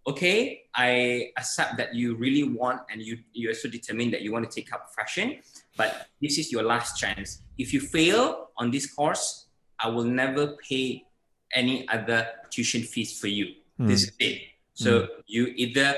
okay, 0.07 0.65
I 0.75 1.33
accept 1.39 1.79
that 1.79 1.95
you 1.95 2.15
really 2.15 2.45
want 2.45 2.83
and 2.91 3.01
you 3.01 3.19
you're 3.33 3.55
so 3.55 3.71
determined 3.71 4.13
that 4.13 4.21
you 4.21 4.33
want 4.33 4.49
to 4.49 4.55
take 4.55 4.73
up 4.73 4.91
fashion, 4.95 5.39
but 5.79 6.09
this 6.21 6.37
is 6.37 6.53
your 6.53 6.63
last 6.63 6.99
chance. 6.99 7.41
If 7.57 7.73
you 7.73 7.81
fail 7.81 8.51
on 8.59 8.71
this 8.71 8.93
course, 8.93 9.47
I 9.81 9.89
will 9.89 10.05
never 10.05 10.57
pay 10.69 11.06
any 11.53 11.89
other 11.89 12.27
tuition 12.51 12.83
fees 12.83 13.19
for 13.19 13.29
you. 13.29 13.55
Mm. 13.81 13.89
This 13.89 14.05
is 14.05 14.13
it. 14.19 14.43
So 14.75 15.03
mm. 15.03 15.09
you 15.27 15.47
either 15.57 15.95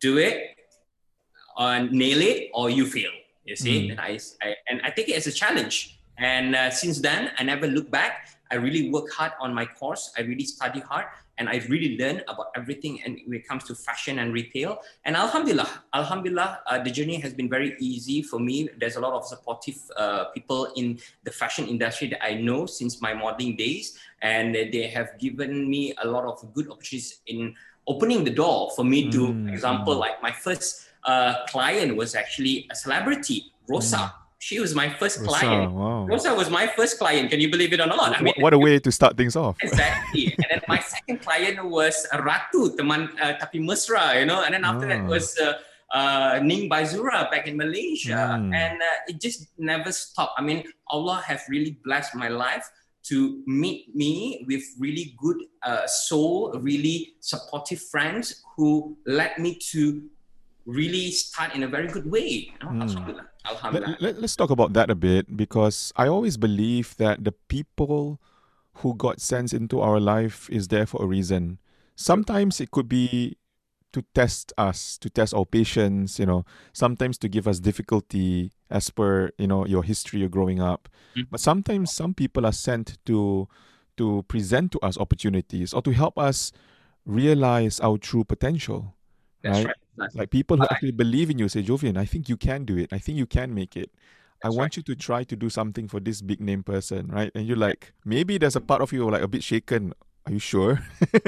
do 0.00 0.18
it 0.18 0.56
or 1.56 1.80
nail 1.80 2.20
it 2.20 2.50
or 2.54 2.70
you 2.70 2.86
fail. 2.86 3.10
You 3.44 3.56
see, 3.56 3.88
mm. 3.88 3.90
and 3.92 4.00
I, 4.00 4.18
I, 4.42 4.54
and 4.68 4.80
I 4.82 4.90
take 4.90 5.08
it 5.08 5.16
as 5.16 5.26
a 5.26 5.32
challenge. 5.32 6.00
And 6.18 6.56
uh, 6.56 6.70
since 6.70 7.00
then, 7.00 7.30
I 7.38 7.44
never 7.44 7.66
look 7.66 7.90
back. 7.90 8.28
I 8.50 8.56
really 8.56 8.90
work 8.90 9.10
hard 9.12 9.32
on 9.40 9.54
my 9.54 9.66
course. 9.66 10.12
I 10.16 10.22
really 10.22 10.44
study 10.44 10.80
hard, 10.80 11.06
and 11.38 11.48
I 11.48 11.56
really 11.68 11.98
learned 11.98 12.24
about 12.28 12.48
everything. 12.56 13.02
And 13.04 13.18
when 13.26 13.38
it 13.38 13.46
comes 13.46 13.64
to 13.64 13.74
fashion 13.74 14.18
and 14.18 14.32
retail, 14.32 14.78
and 15.04 15.16
Alhamdulillah, 15.16 15.68
Alhamdulillah, 15.94 16.60
uh, 16.66 16.82
the 16.82 16.90
journey 16.90 17.20
has 17.20 17.34
been 17.34 17.48
very 17.48 17.76
easy 17.78 18.22
for 18.22 18.40
me. 18.40 18.68
There's 18.78 18.96
a 18.96 19.00
lot 19.00 19.12
of 19.12 19.26
supportive 19.26 19.78
uh, 19.96 20.26
people 20.26 20.72
in 20.76 20.98
the 21.24 21.30
fashion 21.30 21.66
industry 21.66 22.08
that 22.08 22.24
I 22.24 22.34
know 22.34 22.66
since 22.66 23.00
my 23.00 23.14
modeling 23.14 23.56
days, 23.56 23.98
and 24.22 24.54
they 24.54 24.90
have 24.94 25.18
given 25.18 25.68
me 25.68 25.94
a 26.02 26.06
lot 26.06 26.24
of 26.24 26.52
good 26.54 26.70
opportunities 26.70 27.20
in 27.26 27.54
opening 27.86 28.24
the 28.24 28.30
door 28.30 28.70
for 28.74 28.84
me 28.84 29.10
to, 29.10 29.28
mm. 29.28 29.52
example, 29.52 29.96
like 29.96 30.20
my 30.22 30.32
first 30.32 30.88
uh, 31.04 31.44
client 31.46 31.96
was 31.96 32.14
actually 32.14 32.66
a 32.70 32.74
celebrity, 32.74 33.52
Rossa. 33.68 33.96
Mm 33.96 34.12
she 34.38 34.60
was 34.60 34.74
my 34.74 34.88
first 34.88 35.18
Rossa, 35.18 35.28
client. 35.28 35.72
Wow. 35.72 36.06
Rossa 36.06 36.34
was 36.34 36.50
my 36.50 36.66
first 36.66 36.98
client. 36.98 37.30
Can 37.30 37.40
you 37.40 37.50
believe 37.50 37.72
it 37.72 37.80
or 37.80 37.86
not? 37.86 38.16
I 38.18 38.22
mean, 38.22 38.34
what 38.38 38.52
a 38.52 38.58
way 38.58 38.78
to 38.78 38.92
start 38.92 39.16
things 39.16 39.34
off. 39.34 39.56
Exactly. 39.66 40.25
And 40.46 40.62
then 40.62 40.62
my 40.68 40.78
second 40.78 41.20
client 41.22 41.58
was 41.58 42.06
Ratu, 42.14 42.78
teman 42.78 43.10
uh, 43.18 43.34
tapi 43.38 43.58
mesra, 43.58 44.18
you 44.18 44.26
know. 44.26 44.42
And 44.46 44.54
then 44.54 44.64
after 44.64 44.86
oh. 44.86 44.90
that 44.94 45.02
ah. 45.02 45.10
was 45.10 45.34
uh, 45.38 45.58
uh, 45.90 46.40
Ning 46.42 46.70
Baizura 46.70 47.30
back 47.30 47.46
in 47.46 47.56
Malaysia. 47.56 48.38
Mm. 48.38 48.54
And 48.54 48.78
uh, 48.78 49.10
it 49.10 49.20
just 49.20 49.50
never 49.58 49.92
stopped. 49.92 50.38
I 50.38 50.42
mean, 50.42 50.64
Allah 50.88 51.22
have 51.26 51.42
really 51.48 51.78
blessed 51.84 52.14
my 52.14 52.28
life 52.28 52.64
to 53.10 53.42
meet 53.46 53.94
me 53.94 54.44
with 54.46 54.62
really 54.78 55.14
good 55.18 55.38
uh, 55.62 55.86
soul, 55.86 56.54
really 56.58 57.14
supportive 57.20 57.80
friends 57.80 58.42
who 58.56 58.96
led 59.06 59.38
me 59.38 59.54
to 59.70 60.02
really 60.66 61.12
start 61.12 61.54
in 61.54 61.62
a 61.62 61.68
very 61.68 61.86
good 61.86 62.10
way. 62.10 62.50
You 62.50 62.58
know? 62.62 62.86
mm. 62.86 63.22
Let, 63.70 64.02
let, 64.02 64.20
let's 64.20 64.34
talk 64.34 64.50
about 64.50 64.72
that 64.72 64.90
a 64.90 64.98
bit 64.98 65.36
because 65.36 65.92
I 65.94 66.08
always 66.08 66.36
believe 66.36 66.96
that 66.98 67.22
the 67.22 67.30
people 67.30 68.18
who 68.76 68.94
got 68.94 69.20
sent 69.20 69.52
into 69.52 69.80
our 69.80 69.98
life 70.00 70.48
is 70.50 70.68
there 70.68 70.86
for 70.86 71.02
a 71.02 71.06
reason. 71.06 71.58
Sometimes 71.94 72.60
it 72.60 72.70
could 72.70 72.88
be 72.88 73.36
to 73.92 74.02
test 74.14 74.52
us, 74.58 74.98
to 74.98 75.08
test 75.08 75.32
our 75.32 75.46
patience, 75.46 76.18
you 76.18 76.26
know, 76.26 76.44
sometimes 76.74 77.16
to 77.18 77.28
give 77.28 77.48
us 77.48 77.58
difficulty 77.60 78.52
as 78.68 78.90
per, 78.90 79.30
you 79.38 79.46
know, 79.46 79.64
your 79.66 79.82
history 79.82 80.22
of 80.22 80.30
growing 80.30 80.60
up. 80.60 80.88
Mm-hmm. 81.16 81.28
But 81.30 81.40
sometimes 81.40 81.92
some 81.92 82.12
people 82.12 82.44
are 82.44 82.52
sent 82.52 82.98
to 83.06 83.48
to 83.96 84.22
present 84.28 84.72
to 84.72 84.78
us 84.80 84.98
opportunities 84.98 85.72
or 85.72 85.80
to 85.80 85.90
help 85.90 86.18
us 86.18 86.52
realize 87.06 87.80
our 87.80 87.96
true 87.96 88.24
potential. 88.24 88.94
That's 89.42 89.64
right? 89.64 89.74
right. 89.96 90.14
Like 90.14 90.30
people 90.30 90.58
who 90.58 90.66
actually 90.70 90.90
believe 90.90 91.30
in 91.30 91.38
you 91.38 91.48
say, 91.48 91.62
Jovian, 91.62 91.96
I 91.96 92.04
think 92.04 92.28
you 92.28 92.36
can 92.36 92.66
do 92.66 92.76
it. 92.76 92.92
I 92.92 92.98
think 92.98 93.16
you 93.16 93.24
can 93.24 93.54
make 93.54 93.74
it. 93.74 93.90
That's 94.42 94.54
I 94.54 94.58
want 94.58 94.76
right. 94.76 94.76
you 94.76 94.82
to 94.82 94.94
try 94.94 95.24
to 95.24 95.36
do 95.36 95.48
something 95.48 95.88
for 95.88 96.00
this 96.00 96.20
big 96.20 96.40
name 96.40 96.62
person, 96.62 97.08
right? 97.08 97.30
And 97.34 97.46
you're 97.46 97.56
like, 97.56 97.92
maybe 98.04 98.38
there's 98.38 98.56
a 98.56 98.60
part 98.60 98.82
of 98.82 98.92
you 98.92 99.08
like 99.10 99.22
a 99.22 99.28
bit 99.28 99.42
shaken. 99.42 99.92
Are 100.26 100.32
you 100.32 100.38
sure? 100.38 100.80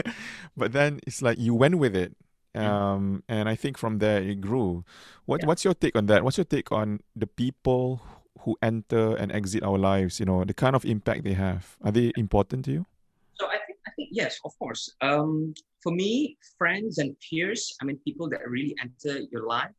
but 0.57 0.73
then 0.73 1.01
it's 1.07 1.23
like 1.23 1.38
you 1.38 1.55
went 1.55 1.79
with 1.79 1.94
it. 1.97 2.16
Um, 2.55 3.23
and 3.29 3.49
I 3.49 3.55
think 3.55 3.79
from 3.79 3.99
there 3.99 4.21
it 4.21 4.40
grew. 4.40 4.85
What 5.27 5.42
yeah. 5.42 5.47
what's 5.47 5.64
your 5.64 5.75
take 5.75 5.97
on 5.97 6.07
that? 6.07 6.25
What's 6.25 6.38
your 6.38 6.44
take 6.44 6.73
on 6.73 7.01
the 7.14 7.27
people 7.27 8.03
who 8.40 8.57
enter 8.62 9.14
and 9.16 9.31
exit 9.31 9.62
our 9.62 9.79
lives? 9.79 10.18
You 10.18 10.27
know, 10.27 10.44
the 10.44 10.55
kind 10.55 10.75
of 10.75 10.85
impact 10.85 11.25
they 11.25 11.35
have. 11.35 11.77
Are 11.85 11.92
they 11.92 12.12
important 12.16 12.64
to 12.66 12.73
you? 12.73 12.87
So 13.35 13.47
I 13.47 13.59
think 13.66 13.79
I 13.87 13.90
think 13.94 14.09
yes, 14.11 14.40
of 14.44 14.59
course. 14.59 14.94
Um, 15.01 15.55
for 15.83 15.92
me, 15.92 16.37
friends 16.57 16.99
and 16.99 17.14
peers, 17.21 17.77
I 17.81 17.85
mean, 17.85 17.99
people 18.05 18.29
that 18.31 18.40
really 18.49 18.75
enter 18.83 19.21
your 19.31 19.47
life, 19.47 19.71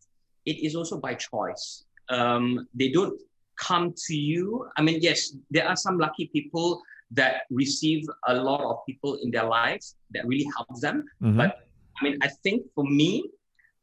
it 0.45 0.63
is 0.63 0.75
also 0.75 0.97
by 0.97 1.15
choice. 1.15 1.83
Um, 2.09 2.67
they 2.73 2.89
don't 2.89 3.19
come 3.57 3.93
to 4.07 4.15
you. 4.15 4.67
I 4.77 4.81
mean, 4.81 4.99
yes, 5.01 5.35
there 5.51 5.67
are 5.67 5.75
some 5.75 5.97
lucky 5.97 6.27
people 6.33 6.81
that 7.11 7.41
receive 7.49 8.05
a 8.27 8.35
lot 8.35 8.61
of 8.61 8.77
people 8.85 9.15
in 9.15 9.31
their 9.31 9.45
lives 9.45 9.95
that 10.11 10.25
really 10.25 10.47
helps 10.55 10.81
them. 10.81 11.05
Mm-hmm. 11.21 11.37
But 11.37 11.67
I 11.99 12.03
mean, 12.03 12.17
I 12.21 12.29
think 12.43 12.63
for 12.75 12.83
me, 12.83 13.29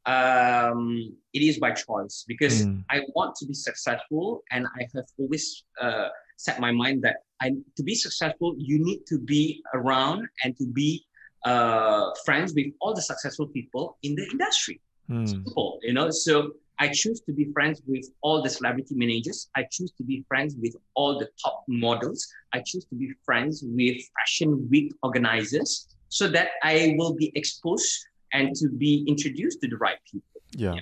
um, 0.06 1.12
it 1.34 1.42
is 1.42 1.58
by 1.58 1.72
choice 1.72 2.24
because 2.26 2.64
mm. 2.64 2.82
I 2.90 3.02
want 3.14 3.34
to 3.36 3.46
be 3.46 3.54
successful, 3.54 4.42
and 4.52 4.66
I 4.78 4.86
have 4.94 5.04
always 5.18 5.64
uh, 5.80 6.08
set 6.36 6.60
my 6.60 6.70
mind 6.70 7.02
that 7.02 7.16
I 7.40 7.50
to 7.76 7.82
be 7.82 7.94
successful, 7.94 8.54
you 8.56 8.82
need 8.82 9.00
to 9.08 9.18
be 9.18 9.62
around 9.74 10.28
and 10.44 10.56
to 10.58 10.66
be 10.66 11.04
uh, 11.44 12.10
friends 12.24 12.54
with 12.54 12.66
all 12.80 12.94
the 12.94 13.02
successful 13.02 13.48
people 13.48 13.98
in 14.02 14.14
the 14.14 14.26
industry. 14.30 14.80
Mm. 15.10 15.28
Simple, 15.28 15.80
you 15.82 15.92
know. 15.92 16.10
So 16.10 16.52
I 16.78 16.88
choose 16.88 17.20
to 17.22 17.32
be 17.32 17.46
friends 17.52 17.80
with 17.86 18.10
all 18.20 18.42
the 18.42 18.50
celebrity 18.50 18.94
managers. 18.94 19.48
I 19.56 19.64
choose 19.70 19.92
to 19.92 20.04
be 20.04 20.24
friends 20.28 20.56
with 20.60 20.76
all 20.94 21.18
the 21.18 21.28
top 21.42 21.64
models. 21.68 22.26
I 22.52 22.62
choose 22.64 22.84
to 22.86 22.94
be 22.94 23.12
friends 23.24 23.62
with 23.64 23.96
fashion 24.18 24.68
week 24.70 24.92
organizers 25.02 25.88
so 26.08 26.28
that 26.28 26.48
I 26.62 26.94
will 26.98 27.14
be 27.14 27.32
exposed 27.34 28.06
and 28.32 28.54
to 28.56 28.68
be 28.68 29.04
introduced 29.08 29.60
to 29.62 29.68
the 29.68 29.76
right 29.76 29.98
people. 30.10 30.42
Yeah. 30.52 30.74
yeah. 30.74 30.80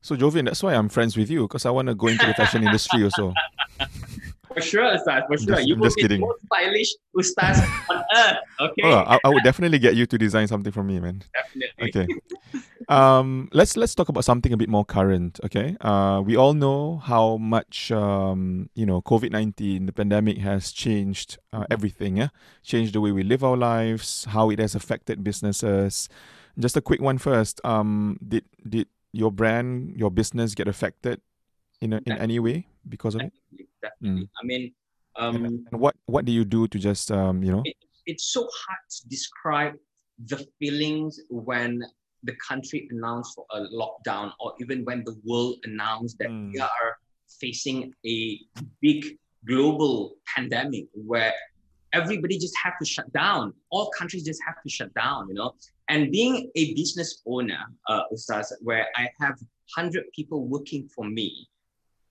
So 0.00 0.16
Jovian, 0.16 0.44
that's 0.44 0.62
why 0.62 0.74
I'm 0.74 0.88
friends 0.88 1.16
with 1.16 1.30
you 1.30 1.42
because 1.42 1.66
I 1.66 1.70
want 1.70 1.88
to 1.88 1.94
go 1.94 2.08
into 2.08 2.26
the 2.26 2.34
fashion 2.34 2.64
industry 2.64 3.04
also. 3.04 3.32
For 4.54 4.60
sure, 4.60 4.84
Ustaz. 4.96 5.26
For 5.26 5.38
sure. 5.38 5.56
Just, 5.56 5.68
you 5.68 5.76
will 5.76 5.88
be 5.88 6.02
kidding. 6.02 6.20
the 6.20 6.26
most 6.26 6.42
stylish 6.46 6.90
Ustaz 7.16 7.88
on 7.88 8.04
earth. 8.16 8.36
Okay. 8.60 8.82
Oh, 8.84 9.04
I, 9.06 9.18
I, 9.24 9.28
would 9.28 9.42
definitely 9.42 9.78
get 9.78 9.94
you 9.94 10.06
to 10.06 10.18
design 10.18 10.46
something 10.46 10.72
for 10.72 10.82
me, 10.82 11.00
man. 11.00 11.22
Definitely. 11.34 11.88
Okay. 11.88 12.06
um, 12.88 13.48
let's 13.52 13.76
let's 13.76 13.94
talk 13.94 14.08
about 14.08 14.24
something 14.24 14.52
a 14.52 14.56
bit 14.56 14.68
more 14.68 14.84
current. 14.84 15.40
Okay. 15.44 15.76
Uh, 15.80 16.22
we 16.24 16.36
all 16.36 16.54
know 16.54 16.98
how 16.98 17.36
much 17.36 17.90
um, 17.92 18.68
you 18.74 18.86
know, 18.86 19.00
COVID 19.02 19.30
nineteen, 19.30 19.86
the 19.86 19.92
pandemic 19.92 20.38
has 20.38 20.72
changed 20.72 21.38
uh, 21.52 21.64
everything. 21.70 22.16
Yeah, 22.18 22.28
changed 22.62 22.94
the 22.94 23.00
way 23.00 23.12
we 23.12 23.22
live 23.22 23.42
our 23.42 23.56
lives, 23.56 24.26
how 24.30 24.50
it 24.50 24.58
has 24.58 24.74
affected 24.74 25.24
businesses. 25.24 26.08
Just 26.58 26.76
a 26.76 26.82
quick 26.82 27.00
one 27.00 27.18
first. 27.18 27.60
Um, 27.64 28.18
did 28.26 28.44
did 28.68 28.88
your 29.12 29.30
brand, 29.30 29.96
your 29.96 30.10
business 30.10 30.54
get 30.54 30.68
affected 30.68 31.20
in 31.80 31.92
a, 31.92 32.00
in 32.06 32.12
any 32.12 32.38
way 32.38 32.66
because 32.88 33.14
of 33.14 33.22
it? 33.22 33.32
Definitely. 33.82 34.22
Mm. 34.22 34.28
I 34.40 34.46
mean, 34.46 34.74
um, 35.16 35.36
and, 35.36 35.68
and 35.70 35.80
what 35.80 35.94
what 36.06 36.24
do 36.24 36.32
you 36.32 36.44
do 36.44 36.68
to 36.68 36.78
just 36.78 37.10
um, 37.10 37.42
you 37.42 37.52
know? 37.52 37.62
It, 37.64 37.76
it's 38.06 38.32
so 38.32 38.40
hard 38.42 38.80
to 38.90 39.08
describe 39.08 39.74
the 40.26 40.46
feelings 40.58 41.20
when 41.28 41.82
the 42.24 42.34
country 42.46 42.88
announced 42.90 43.34
for 43.34 43.46
a 43.50 43.60
lockdown, 43.68 44.32
or 44.40 44.54
even 44.60 44.84
when 44.84 45.04
the 45.04 45.16
world 45.24 45.56
announced 45.64 46.18
that 46.18 46.28
mm. 46.28 46.52
we 46.52 46.60
are 46.60 46.96
facing 47.40 47.92
a 48.06 48.40
big 48.80 49.18
global 49.46 50.14
pandemic 50.34 50.86
where 50.94 51.32
everybody 51.92 52.38
just 52.38 52.54
have 52.62 52.74
to 52.78 52.84
shut 52.84 53.12
down. 53.12 53.52
All 53.70 53.90
countries 53.90 54.24
just 54.24 54.40
have 54.46 54.62
to 54.62 54.70
shut 54.70 54.92
down, 54.94 55.28
you 55.28 55.34
know. 55.34 55.54
And 55.88 56.10
being 56.10 56.50
a 56.54 56.74
business 56.74 57.22
owner, 57.26 57.58
uh, 57.88 58.02
where 58.60 58.86
I 58.96 59.08
have 59.20 59.38
100 59.74 60.04
people 60.14 60.46
working 60.46 60.88
for 60.88 61.04
me, 61.04 61.48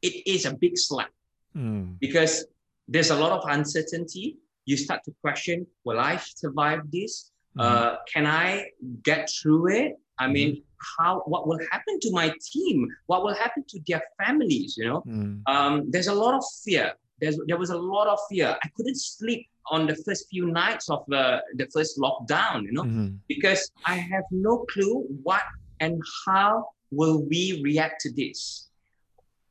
it 0.01 0.27
is 0.27 0.45
a 0.45 0.53
big 0.53 0.77
slap 0.77 1.09
mm. 1.55 1.97
because 1.99 2.45
there's 2.87 3.09
a 3.09 3.15
lot 3.15 3.31
of 3.31 3.43
uncertainty. 3.49 4.37
You 4.65 4.77
start 4.77 5.03
to 5.05 5.13
question, 5.21 5.65
will 5.85 5.99
I 5.99 6.17
survive 6.17 6.81
this? 6.91 7.31
Mm. 7.57 7.61
Uh, 7.63 7.95
can 8.11 8.25
I 8.25 8.67
get 9.03 9.29
through 9.29 9.71
it? 9.71 9.93
I 10.19 10.27
mean, 10.27 10.55
mm. 10.55 10.63
how 10.97 11.23
what 11.25 11.47
will 11.47 11.59
happen 11.71 11.99
to 12.01 12.11
my 12.11 12.33
team? 12.51 12.87
What 13.07 13.23
will 13.23 13.33
happen 13.33 13.63
to 13.69 13.79
their 13.87 14.03
families? 14.23 14.75
You 14.77 14.85
know, 14.85 15.03
mm. 15.07 15.41
um, 15.47 15.89
there's 15.89 16.07
a 16.07 16.13
lot 16.13 16.33
of 16.35 16.43
fear. 16.63 16.93
There's, 17.19 17.39
there 17.47 17.57
was 17.57 17.69
a 17.69 17.77
lot 17.77 18.07
of 18.07 18.19
fear. 18.29 18.57
I 18.63 18.67
couldn't 18.75 18.99
sleep 18.99 19.47
on 19.69 19.85
the 19.85 19.95
first 19.95 20.27
few 20.29 20.47
nights 20.47 20.89
of 20.89 21.03
the, 21.07 21.41
the 21.55 21.67
first 21.73 21.99
lockdown, 21.99 22.63
you 22.63 22.71
know, 22.71 22.83
mm-hmm. 22.83 23.15
because 23.27 23.71
I 23.85 23.95
have 23.95 24.23
no 24.31 24.65
clue 24.73 25.05
what 25.23 25.43
and 25.79 26.01
how 26.25 26.69
will 26.91 27.23
we 27.25 27.61
react 27.63 28.01
to 28.01 28.11
this. 28.11 28.69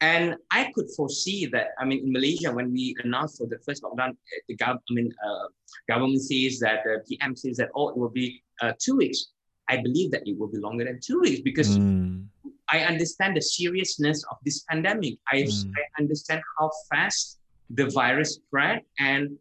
And 0.00 0.36
I 0.50 0.72
could 0.74 0.90
foresee 0.96 1.46
that, 1.46 1.68
I 1.78 1.84
mean, 1.84 2.06
in 2.06 2.12
Malaysia, 2.12 2.50
when 2.50 2.72
we 2.72 2.96
announced 3.04 3.38
for 3.38 3.46
the 3.46 3.58
first 3.58 3.82
lockdown, 3.82 4.16
the 4.48 4.56
gov- 4.56 4.78
I 4.90 4.92
mean, 4.94 5.12
uh, 5.24 5.48
government 5.88 6.22
says 6.22 6.58
that 6.60 6.84
the 6.84 7.04
PM 7.06 7.36
says 7.36 7.58
that, 7.58 7.68
oh, 7.74 7.90
it 7.90 7.96
will 7.98 8.08
be 8.08 8.42
uh, 8.62 8.72
two 8.78 8.96
weeks. 8.96 9.26
I 9.68 9.76
believe 9.76 10.10
that 10.12 10.26
it 10.26 10.38
will 10.38 10.48
be 10.48 10.58
longer 10.58 10.84
than 10.84 11.00
two 11.00 11.20
weeks 11.20 11.40
because 11.42 11.78
mm. 11.78 12.24
I 12.72 12.80
understand 12.80 13.36
the 13.36 13.42
seriousness 13.42 14.24
of 14.30 14.38
this 14.44 14.64
pandemic. 14.70 15.18
I, 15.30 15.42
mm. 15.42 15.72
I 15.76 16.02
understand 16.02 16.40
how 16.58 16.70
fast 16.90 17.38
the 17.68 17.90
virus 17.90 18.34
spread 18.34 18.80
and 18.98 19.36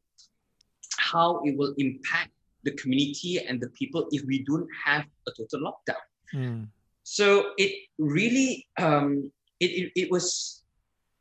how 0.98 1.42
it 1.46 1.58
will 1.58 1.74
impact 1.78 2.32
the 2.64 2.72
community 2.72 3.40
and 3.40 3.62
the 3.62 3.70
people 3.70 4.08
if 4.12 4.24
we 4.26 4.44
don't 4.44 4.68
have 4.86 5.06
a 5.28 5.32
total 5.32 5.72
lockdown. 5.72 6.04
Mm. 6.34 6.68
So 7.04 7.54
it 7.58 7.74
really 7.98 8.68
um, 8.78 9.32
it, 9.60 9.66
it, 9.66 9.92
it 9.96 10.12
was 10.12 10.64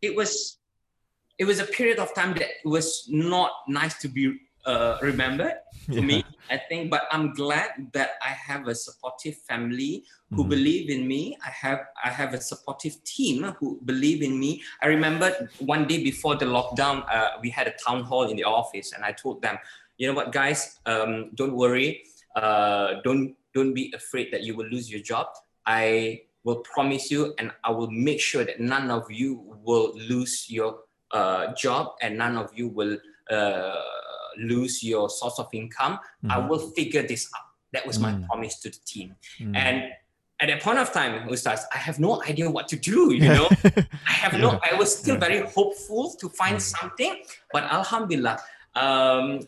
it 0.03 0.15
was 0.15 0.59
it 1.39 1.45
was 1.45 1.61
a 1.61 1.65
period 1.65 1.99
of 1.99 2.15
time 2.15 2.35
that 2.35 2.51
was 2.65 3.07
not 3.09 3.51
nice 3.69 3.99
to 3.99 4.09
be 4.09 4.39
uh, 4.67 4.99
remembered 5.01 5.55
for 5.87 5.95
yeah. 5.95 6.01
me. 6.01 6.25
I 6.51 6.57
think, 6.57 6.91
but 6.91 7.03
I'm 7.11 7.33
glad 7.33 7.93
that 7.93 8.13
I 8.23 8.31
have 8.31 8.69
a 8.69 8.75
supportive 8.75 9.37
family 9.49 10.05
who 10.33 10.45
mm 10.45 10.49
believe 10.49 10.91
in 10.91 11.07
me. 11.07 11.37
I 11.45 11.51
have 11.51 11.81
I 12.05 12.11
have 12.11 12.35
a 12.35 12.41
supportive 12.41 13.03
team 13.05 13.45
who 13.59 13.81
believe 13.85 14.23
in 14.23 14.39
me. 14.39 14.63
I 14.83 14.87
remember 14.89 15.49
one 15.59 15.87
day 15.87 16.03
before 16.03 16.37
the 16.37 16.47
lockdown, 16.47 17.05
uh, 17.13 17.39
we 17.41 17.51
had 17.51 17.67
a 17.67 17.75
town 17.87 18.03
hall 18.03 18.25
in 18.29 18.37
the 18.37 18.45
office, 18.45 18.93
and 18.93 19.05
I 19.05 19.13
told 19.13 19.41
them, 19.41 19.59
you 19.97 20.09
know 20.09 20.15
what, 20.15 20.33
guys, 20.33 20.81
um, 20.87 21.31
don't 21.35 21.55
worry, 21.55 22.05
uh, 22.37 23.01
don't 23.05 23.37
don't 23.55 23.73
be 23.73 23.93
afraid 23.97 24.33
that 24.33 24.43
you 24.43 24.57
will 24.57 24.67
lose 24.67 24.91
your 24.91 25.01
job. 25.01 25.27
I 25.67 26.23
will 26.45 26.57
promise 26.57 27.11
you, 27.11 27.35
and 27.39 27.53
I 27.65 27.71
will 27.71 27.91
make 27.91 28.21
sure 28.21 28.45
that 28.45 28.61
none 28.61 28.91
of 28.91 29.11
you 29.11 29.43
will 29.65 29.93
lose 29.97 30.51
your 30.51 30.81
uh, 31.11 31.55
job, 31.55 31.95
and 32.01 32.17
none 32.19 32.37
of 32.37 32.51
you 32.55 32.69
will 32.69 32.99
uh, 33.31 33.83
lose 34.39 34.83
your 34.83 35.11
source 35.11 35.39
of 35.39 35.49
income. 35.53 35.95
Mm-hmm. 35.95 36.31
I 36.31 36.39
will 36.39 36.71
figure 36.71 37.03
this 37.03 37.29
out. 37.37 37.43
That 37.73 37.87
was 37.87 37.99
my 37.99 38.13
mm. 38.13 38.27
promise 38.27 38.61
to 38.61 38.71
the 38.71 38.79
team. 38.87 39.15
Mm. 39.39 39.55
And 39.55 39.85
at 40.41 40.49
that 40.49 40.63
point 40.63 40.79
of 40.79 40.91
time, 40.93 41.29
Ustaz, 41.29 41.65
I 41.75 41.79
have 41.79 41.99
no 41.99 42.23
idea 42.23 42.51
what 42.51 42.67
to 42.69 42.77
do, 42.77 43.13
you 43.13 43.29
know. 43.37 43.49
I 44.07 44.13
have 44.13 44.39
no, 44.39 44.59
I 44.71 44.75
was 44.77 44.97
still 44.97 45.17
very 45.17 45.41
hopeful 45.41 46.15
to 46.21 46.29
find 46.31 46.57
mm. 46.57 46.61
something, 46.63 47.23
but 47.53 47.65
Alhamdulillah, 47.65 48.39
um, 48.75 49.41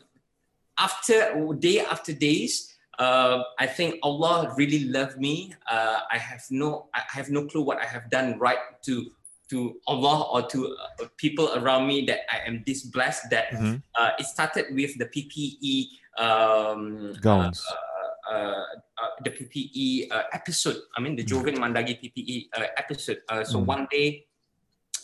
after 0.79 1.55
day 1.59 1.81
after 1.81 2.13
days, 2.13 2.70
uh, 3.01 3.43
I 3.59 3.67
think 3.67 3.97
Allah 4.05 4.53
really 4.57 4.85
loved 4.85 5.17
me. 5.17 5.57
Uh, 5.65 6.05
I 6.13 6.19
have 6.19 6.45
no, 6.51 6.93
I 6.93 7.01
have 7.09 7.31
no 7.31 7.47
clue 7.47 7.63
what 7.63 7.81
I 7.81 7.87
have 7.89 8.11
done 8.13 8.39
right 8.39 8.61
to 8.85 9.11
to 9.49 9.81
Allah 9.89 10.29
or 10.31 10.47
to 10.53 10.77
uh, 10.77 11.09
people 11.17 11.51
around 11.57 11.89
me 11.89 12.05
that 12.07 12.29
I 12.31 12.47
am 12.47 12.63
this 12.69 12.85
blessed 12.85 13.33
that 13.33 13.51
mm-hmm. 13.51 13.83
uh, 13.99 14.11
it 14.21 14.27
started 14.27 14.67
with 14.77 14.95
the 15.01 15.09
PPE 15.09 15.97
um, 16.21 17.17
gowns. 17.21 17.65
Uh, 17.65 18.31
uh, 18.31 18.65
uh 19.01 19.11
the 19.25 19.31
PPE 19.31 20.13
uh, 20.13 20.23
episode. 20.33 20.77
I 20.95 21.01
mean, 21.01 21.17
the 21.17 21.25
mm. 21.25 21.33
Jovian 21.33 21.59
Mandagie 21.59 21.99
PPE 21.99 22.53
episode. 22.77 23.25
so 23.43 23.59
mm. 23.59 23.65
one 23.65 23.89
day, 23.91 24.27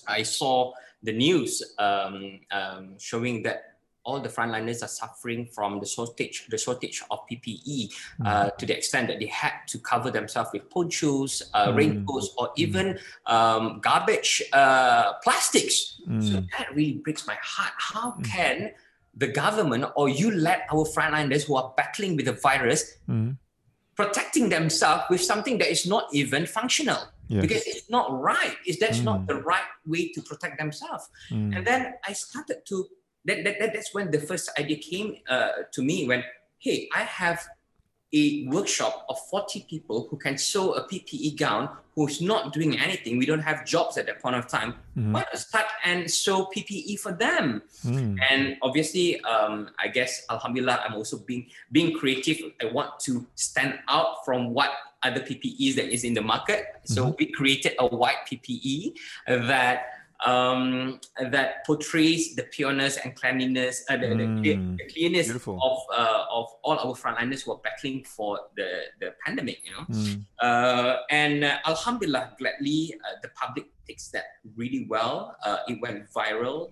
I 0.07 0.23
saw 0.23 0.73
the 1.03 1.13
news 1.13 1.63
um, 1.79 2.39
um, 2.53 2.95
showing 2.99 3.43
that 3.43 3.76
all 4.07 4.21
the 4.21 4.29
frontliners 4.29 4.83
are 4.83 4.89
suffering 4.89 5.45
from 5.47 5.81
the 5.81 5.87
shortage, 5.87 6.47
the 6.49 6.57
shortage 6.57 7.03
of 7.11 7.19
PPE 7.29 7.93
uh, 8.25 8.45
mm. 8.47 8.57
to 8.57 8.65
the 8.65 8.77
extent 8.77 9.09
that 9.09 9.19
they 9.19 9.27
had 9.27 9.53
to 9.67 9.79
cover 9.79 10.11
themselves 10.11 10.51
with 10.53 10.71
ponchos, 10.71 11.43
uh, 11.53 11.69
mm. 11.69 11.77
raincoats, 11.77 12.33
or 12.39 12.51
even 12.57 12.99
um, 13.27 13.81
garbage 13.81 14.43
uh, 14.53 15.15
plastics. 15.25 16.01
Mm. 16.09 16.23
So 16.23 16.35
that 16.57 16.75
really 16.75 16.95
breaks 16.95 17.27
my 17.27 17.37
heart. 17.43 17.73
How 17.77 18.13
mm. 18.13 18.25
can 18.25 18.71
the 19.15 19.27
government 19.27 19.85
or 19.97 20.09
you 20.09 20.31
let 20.31 20.67
our 20.73 20.85
frontliners 20.85 21.45
who 21.45 21.57
are 21.57 21.75
battling 21.77 22.17
with 22.17 22.27
the 22.27 22.33
virus 22.33 22.99
mm. 23.09 23.37
protecting 23.97 24.49
themselves 24.49 25.03
with 25.11 25.21
something 25.21 25.59
that 25.59 25.69
is 25.69 25.85
not 25.85 26.07
even 26.13 26.47
functional? 26.47 27.03
Yes. 27.29 27.43
Because 27.43 27.63
it's 27.67 27.91
not 27.91 28.07
right. 28.23 28.55
Is 28.69 28.79
that's 28.79 29.01
not 29.01 29.23
mm. 29.23 29.27
the 29.27 29.35
right 29.35 29.67
way 29.85 30.13
to 30.13 30.23
protect 30.23 30.59
themselves? 30.59 31.09
And 31.31 31.67
then 31.67 31.95
I 32.07 32.13
started 32.13 32.65
to 32.67 32.87
that, 33.27 33.45
that, 33.45 33.59
that 33.59 33.73
that's 33.75 33.93
when 33.95 34.11
the 34.11 34.21
first 34.21 34.51
idea 34.59 34.77
came 34.77 35.17
uh, 35.29 35.49
to 35.73 35.83
me 35.83 36.07
when 36.07 36.25
hey 36.59 36.89
i 36.95 37.03
have 37.03 37.47
a 38.13 38.47
workshop 38.47 39.05
of 39.09 39.19
40 39.31 39.67
people 39.69 40.07
who 40.11 40.17
can 40.17 40.39
sew 40.39 40.75
a 40.75 40.87
ppe 40.89 41.37
gown 41.37 41.69
who's 41.95 42.21
not 42.21 42.53
doing 42.53 42.79
anything 42.79 43.19
we 43.19 43.27
don't 43.27 43.41
have 43.41 43.67
jobs 43.67 43.99
at 43.99 44.07
that 44.07 44.23
point 44.23 44.37
of 44.37 44.47
time 44.47 44.75
mm-hmm. 44.97 45.13
why 45.13 45.21
not 45.21 45.39
start 45.39 45.67
and 45.85 46.09
sew 46.11 46.47
ppe 46.55 46.99
for 47.01 47.13
them 47.13 47.63
mm. 47.85 48.17
and 48.31 48.57
obviously 48.63 49.21
um, 49.23 49.69
i 49.83 49.89
guess 49.89 50.25
alhamdulillah 50.31 50.81
i'm 50.87 50.95
also 50.95 51.19
being 51.19 51.47
being 51.73 51.93
creative 51.99 52.39
i 52.63 52.67
want 52.67 52.99
to 53.01 53.27
stand 53.35 53.79
out 53.89 54.25
from 54.25 54.55
what 54.55 54.71
other 55.03 55.21
ppes 55.21 55.75
that 55.75 55.93
is 55.93 56.05
in 56.05 56.15
the 56.15 56.23
market 56.23 56.61
mm-hmm. 56.61 56.95
so 56.95 57.17
we 57.19 57.27
created 57.33 57.75
a 57.81 57.87
white 57.87 58.23
ppe 58.31 58.95
that 59.27 59.96
um, 60.25 61.01
that 61.21 61.65
portrays 61.67 62.35
the 62.35 62.45
pureness 62.45 62.97
and 62.97 63.15
cleanliness, 63.15 63.85
uh, 63.91 63.97
the, 63.97 64.07
mm, 64.07 64.43
the, 64.43 64.55
the, 64.77 64.93
cleanness 64.93 65.27
beautiful. 65.27 65.61
of 65.63 65.79
uh, 65.97 66.25
of 66.31 66.47
all 66.63 66.79
our 66.79 66.95
frontliners 66.95 67.45
who 67.45 67.53
are 67.53 67.61
battling 67.63 68.03
for 68.05 68.41
the, 68.57 68.85
the 69.01 69.15
pandemic. 69.25 69.59
You 69.65 69.73
know, 69.73 69.85
mm. 69.91 70.25
uh, 70.41 70.97
and 71.11 71.45
uh, 71.45 71.59
Alhamdulillah, 71.67 72.37
gladly 72.39 72.95
uh, 73.05 73.17
the 73.23 73.29
public 73.29 73.67
takes 73.87 74.09
that 74.09 74.25
really 74.57 74.87
well. 74.89 75.37
Uh, 75.45 75.59
it 75.69 75.81
went 75.81 76.11
viral. 76.11 76.71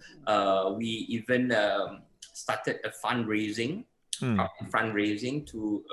we 0.78 1.06
even 1.08 1.52
um, 1.52 2.02
started 2.32 2.80
a 2.84 2.90
fundraising, 3.04 3.84
mm. 4.20 4.48
fundraising 4.70 5.46
to. 5.46 5.84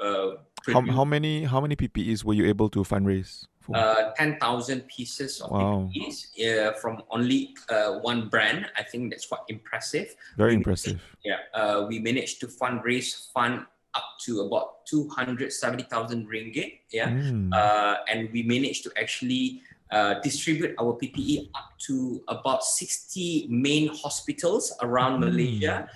how, 0.68 0.82
how 0.82 1.06
many 1.06 1.44
how 1.44 1.60
many 1.60 1.76
PPEs 1.76 2.24
were 2.24 2.34
you 2.34 2.46
able 2.46 2.70
to 2.70 2.84
fundraise? 2.84 3.48
Uh, 3.74 4.12
10,000 4.18 4.88
pieces 4.88 5.42
of 5.42 5.52
wow. 5.52 5.90
PPEs 5.96 6.28
uh, 6.40 6.74
from 6.74 7.04
only 7.10 7.56
uh, 7.70 8.00
one 8.00 8.28
brand. 8.30 8.68
I 8.78 8.84
think 8.84 9.12
that's 9.12 9.26
quite 9.26 9.42
impressive. 9.48 10.16
Very 10.38 10.52
we, 10.52 10.58
impressive. 10.58 11.02
Yeah, 11.24 11.38
uh, 11.54 11.86
we 11.88 12.00
managed 12.00 12.40
to 12.42 12.48
fundraise 12.48 13.32
fund 13.34 13.66
up 13.94 14.06
to 14.26 14.42
about 14.42 14.86
270,000 14.86 16.28
ringgit. 16.28 16.80
Yeah, 16.92 17.10
mm. 17.10 17.52
and 18.08 18.30
we 18.32 18.44
managed 18.44 18.84
to 18.84 18.92
actually 18.98 19.62
uh, 19.92 20.16
distribute 20.24 20.74
our 20.80 20.94
PPE 20.94 21.50
up 21.54 21.76
to 21.78 22.24
about 22.30 22.64
60 22.64 23.48
main 23.50 23.90
hospitals 23.90 24.72
around 24.82 25.20
mm. 25.20 25.28
Malaysia 25.28 25.84
uh, 25.84 25.94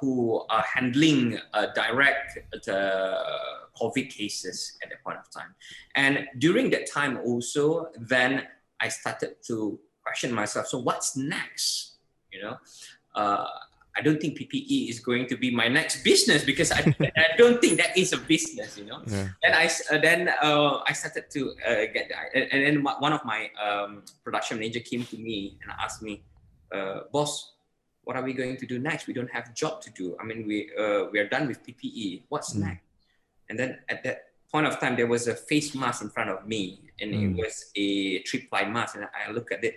who 0.00 0.44
are 0.48 0.62
handling 0.62 1.38
uh, 1.54 1.66
direct 1.74 2.38
COVID 3.80 4.10
cases 4.10 4.76
at 4.82 4.90
that 4.90 5.02
point 5.02 5.18
of 5.18 5.30
time. 5.30 5.54
And 5.94 6.26
during 6.38 6.70
that 6.70 6.90
time 6.90 7.18
also, 7.24 7.88
then 7.96 8.46
I 8.80 8.88
started 8.88 9.36
to 9.48 9.78
question 10.02 10.32
myself. 10.32 10.66
So 10.66 10.78
what's 10.78 11.16
next? 11.16 11.96
You 12.32 12.42
know, 12.42 12.56
uh, 13.14 13.46
I 13.96 14.00
don't 14.00 14.20
think 14.20 14.38
PPE 14.38 14.88
is 14.88 15.00
going 15.00 15.26
to 15.28 15.36
be 15.36 15.54
my 15.54 15.68
next 15.68 16.02
business 16.02 16.44
because 16.44 16.72
I, 16.72 16.80
I 17.16 17.36
don't 17.36 17.60
think 17.60 17.76
that 17.78 17.96
is 17.96 18.12
a 18.12 18.18
business, 18.18 18.78
you 18.78 18.86
know. 18.86 19.00
Yeah. 19.06 19.28
And 19.44 19.54
I 19.54 19.66
uh, 19.90 19.98
then 19.98 20.28
uh, 20.40 20.80
I 20.86 20.92
started 20.92 21.30
to 21.30 21.52
uh, 21.66 21.86
get 21.92 22.08
that, 22.08 22.32
and, 22.34 22.48
and, 22.52 22.60
then 22.64 22.82
one 22.82 23.12
of 23.12 23.24
my 23.24 23.50
um, 23.62 24.02
production 24.24 24.58
manager 24.58 24.80
came 24.80 25.04
to 25.04 25.18
me 25.18 25.58
and 25.62 25.72
asked 25.78 26.02
me, 26.02 26.24
uh, 26.74 27.00
"Boss, 27.12 27.52
what 28.04 28.16
are 28.16 28.22
we 28.22 28.32
going 28.32 28.56
to 28.56 28.66
do 28.66 28.78
next? 28.78 29.06
We 29.06 29.14
don't 29.14 29.30
have 29.30 29.54
job 29.54 29.80
to 29.82 29.90
do. 29.90 30.16
I 30.20 30.24
mean, 30.24 30.46
we 30.46 30.70
uh, 30.78 31.04
we 31.12 31.18
are 31.18 31.28
done 31.28 31.46
with 31.48 31.64
PPE. 31.64 32.22
What's 32.28 32.54
mm. 32.54 32.60
next?" 32.66 32.82
And 33.48 33.58
then 33.58 33.78
at 33.88 34.02
that 34.04 34.32
point 34.50 34.66
of 34.66 34.78
time, 34.80 34.96
there 34.96 35.06
was 35.06 35.28
a 35.28 35.34
face 35.34 35.74
mask 35.74 36.02
in 36.02 36.10
front 36.10 36.30
of 36.30 36.46
me, 36.46 36.80
and 37.00 37.14
mm. 37.14 37.38
it 37.38 37.42
was 37.42 37.70
a 37.76 38.22
three 38.24 38.42
ply 38.46 38.64
mask. 38.64 38.96
And 38.96 39.06
I 39.06 39.30
look 39.30 39.52
at 39.52 39.62
it, 39.64 39.76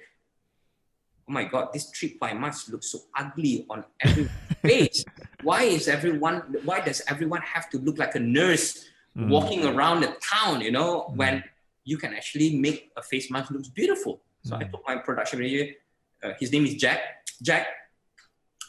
oh 1.28 1.34
my 1.34 1.44
god, 1.44 1.70
this 1.74 1.90
three 1.92 2.10
ply 2.10 2.34
mask 2.34 2.70
looks 2.70 2.92
so 2.92 3.00
ugly 3.16 3.66
on 3.70 3.84
every 4.02 4.30
face. 4.62 5.06
why 5.46 5.62
is 5.64 5.88
everyone 5.88 6.42
why 6.64 6.82
does 6.82 7.02
everyone 7.08 7.42
have 7.42 7.70
to 7.70 7.78
look 7.78 7.98
like 8.00 8.16
a 8.16 8.20
nurse 8.20 8.86
mm. 9.16 9.30
walking 9.30 9.64
around 9.64 10.02
the 10.02 10.12
town 10.34 10.60
you 10.60 10.72
know 10.72 11.06
mm. 11.06 11.16
when 11.16 11.44
you 11.84 11.98
can 11.98 12.14
actually 12.14 12.58
make 12.58 12.92
a 12.98 13.02
face 13.02 13.30
mask 13.30 13.52
looks 13.52 13.70
beautiful 13.70 14.22
so 14.42 14.56
mm. 14.56 14.62
i 14.62 14.64
told 14.66 14.84
my 14.88 14.96
production 14.96 15.40
manager 15.40 15.72
uh, 16.24 16.32
his 16.40 16.52
name 16.52 16.66
is 16.66 16.76
jack 16.76 17.00
jack 17.42 17.68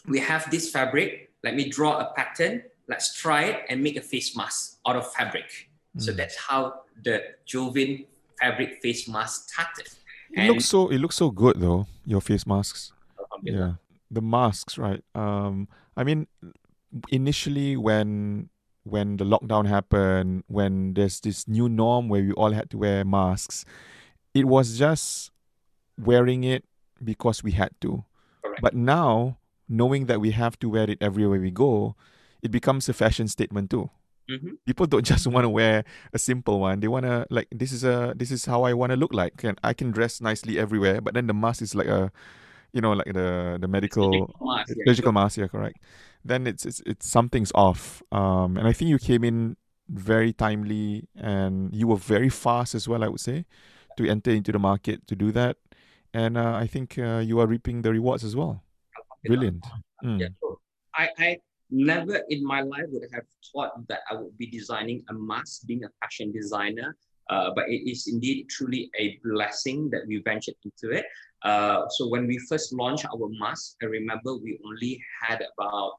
we 0.07 0.19
have 0.21 0.51
this 0.51 0.71
fabric. 0.71 1.31
Let 1.43 1.55
me 1.55 1.69
draw 1.69 1.99
a 1.99 2.13
pattern. 2.15 2.63
Let's 2.89 3.15
try 3.15 3.45
it 3.45 3.65
and 3.69 3.83
make 3.83 3.97
a 3.97 4.01
face 4.01 4.37
mask 4.37 4.79
out 4.87 4.97
of 4.97 5.13
fabric. 5.13 5.69
So 5.99 6.13
mm. 6.13 6.17
that's 6.17 6.37
how 6.37 6.83
the 7.03 7.23
jovin 7.47 8.07
fabric 8.41 8.81
face 8.83 9.09
mask 9.09 9.51
started. 9.51 9.87
It 10.33 10.39
and 10.39 10.49
looks 10.49 10.67
so 10.67 10.89
it 10.89 10.99
looks 10.99 11.17
so 11.17 11.31
good 11.31 11.61
though 11.61 11.87
your 12.05 12.21
face 12.21 12.47
masks. 12.47 12.93
Yeah. 13.43 13.75
The 14.11 14.23
masks 14.23 14.79
right. 14.79 15.03
Um 15.15 15.69
i 15.97 16.05
mean 16.05 16.27
initially 17.11 17.77
when 17.77 18.49
when 18.85 19.17
the 19.17 19.25
lockdown 19.25 19.67
happened, 19.67 20.45
when 20.47 20.95
there's 20.95 21.21
this 21.21 21.49
new 21.49 21.69
norm 21.69 22.09
where 22.09 22.23
we 22.23 22.33
all 22.33 22.53
had 22.53 22.71
to 22.71 22.79
wear 22.79 23.05
masks, 23.05 23.65
it 24.33 24.45
was 24.45 24.79
just 24.79 25.33
wearing 25.99 26.45
it 26.45 26.65
because 27.03 27.43
we 27.43 27.51
had 27.51 27.71
to. 27.81 28.05
Correct. 28.45 28.63
But 28.63 28.75
now, 28.75 29.39
knowing 29.69 30.07
that 30.07 30.21
we 30.21 30.31
have 30.33 30.59
to 30.61 30.69
wear 30.69 30.89
it 30.91 30.99
everywhere 31.01 31.41
we 31.41 31.51
go, 31.51 31.97
it 32.43 32.51
becomes 32.51 32.89
a 32.89 32.93
fashion 32.93 33.29
statement 33.29 33.71
too. 33.71 33.91
Mm-hmm. 34.31 34.55
People 34.67 34.87
don't 34.87 35.05
just 35.13 35.27
want 35.27 35.45
to 35.45 35.49
wear 35.49 35.85
a 36.13 36.19
simple 36.19 36.61
one. 36.61 36.81
They 36.81 36.89
want 36.89 37.07
to 37.07 37.27
like 37.31 37.49
this 37.51 37.73
is 37.73 37.85
a 37.85 38.15
this 38.17 38.31
is 38.31 38.45
how 38.45 38.65
I 38.65 38.73
want 38.73 38.91
to 38.91 38.97
look 38.97 39.13
like. 39.13 39.45
And 39.45 39.59
I 39.63 39.73
can 39.73 39.91
dress 39.91 40.21
nicely 40.21 40.59
everywhere, 40.59 41.01
but 41.01 41.15
then 41.15 41.27
the 41.27 41.35
mask 41.35 41.63
is 41.63 41.75
like 41.75 41.89
a 41.89 42.13
you 42.73 42.83
know, 42.83 42.93
like 42.93 43.13
the 43.13 43.57
the 43.61 43.69
medical 43.69 44.13
surgical 44.13 44.37
mask, 44.47 44.75
yeah, 44.77 44.85
surgical 44.87 45.13
mask, 45.13 45.39
yeah, 45.39 45.47
correct. 45.47 45.79
Then 46.25 46.47
it's 46.47 46.67
it's 46.67 46.83
it's 46.85 47.09
something's 47.09 47.53
off. 47.55 48.03
Um, 48.13 48.57
and 48.59 48.69
I 48.69 48.73
think 48.73 48.91
you 48.91 48.99
came 48.99 49.25
in 49.25 49.57
very 49.89 50.33
timely, 50.33 51.09
and 51.17 51.75
you 51.75 51.87
were 51.87 51.97
very 51.97 52.29
fast 52.29 52.75
as 52.75 52.87
well. 52.87 53.03
I 53.03 53.09
would 53.09 53.21
say 53.21 53.47
to 53.97 54.07
enter 54.07 54.31
into 54.31 54.53
the 54.53 54.59
market 54.59 55.07
to 55.07 55.17
do 55.17 55.33
that, 55.33 55.57
and 56.13 56.37
uh, 56.37 56.53
I 56.55 56.67
think 56.67 56.99
uh, 56.99 57.23
you 57.25 57.41
are 57.41 57.47
reaping 57.47 57.81
the 57.81 57.93
rewards 57.93 58.25
as 58.25 58.37
well. 58.37 58.63
Brilliant. 59.25 59.65
Mm. 60.05 60.21
Yeah, 60.21 60.29
I 60.95 61.09
I 61.19 61.39
never 61.71 62.23
in 62.29 62.45
my 62.45 62.61
life 62.61 62.87
would 62.89 63.09
have 63.13 63.25
thought 63.53 63.87
that 63.89 64.01
I 64.11 64.15
would 64.15 64.37
be 64.39 64.47
designing 64.47 65.03
a 65.11 65.15
mask, 65.15 65.67
being 65.67 65.85
a 65.85 65.91
fashion 66.01 66.33
designer. 66.33 66.97
Uh, 67.29 67.51
but 67.57 67.69
it 67.69 67.83
is 67.91 68.07
indeed 68.07 68.47
truly 68.49 68.89
a 69.01 69.19
blessing 69.25 69.91
that 69.91 70.07
we 70.07 70.23
ventured 70.23 70.55
into 70.65 70.97
it. 70.97 71.05
Uh, 71.43 71.83
so 71.89 72.09
when 72.09 72.27
we 72.27 72.39
first 72.49 72.73
launched 72.73 73.05
our 73.07 73.29
mask, 73.41 73.75
I 73.83 73.87
remember 73.87 74.37
we 74.37 74.59
only 74.65 75.03
had 75.23 75.43
about 75.59 75.95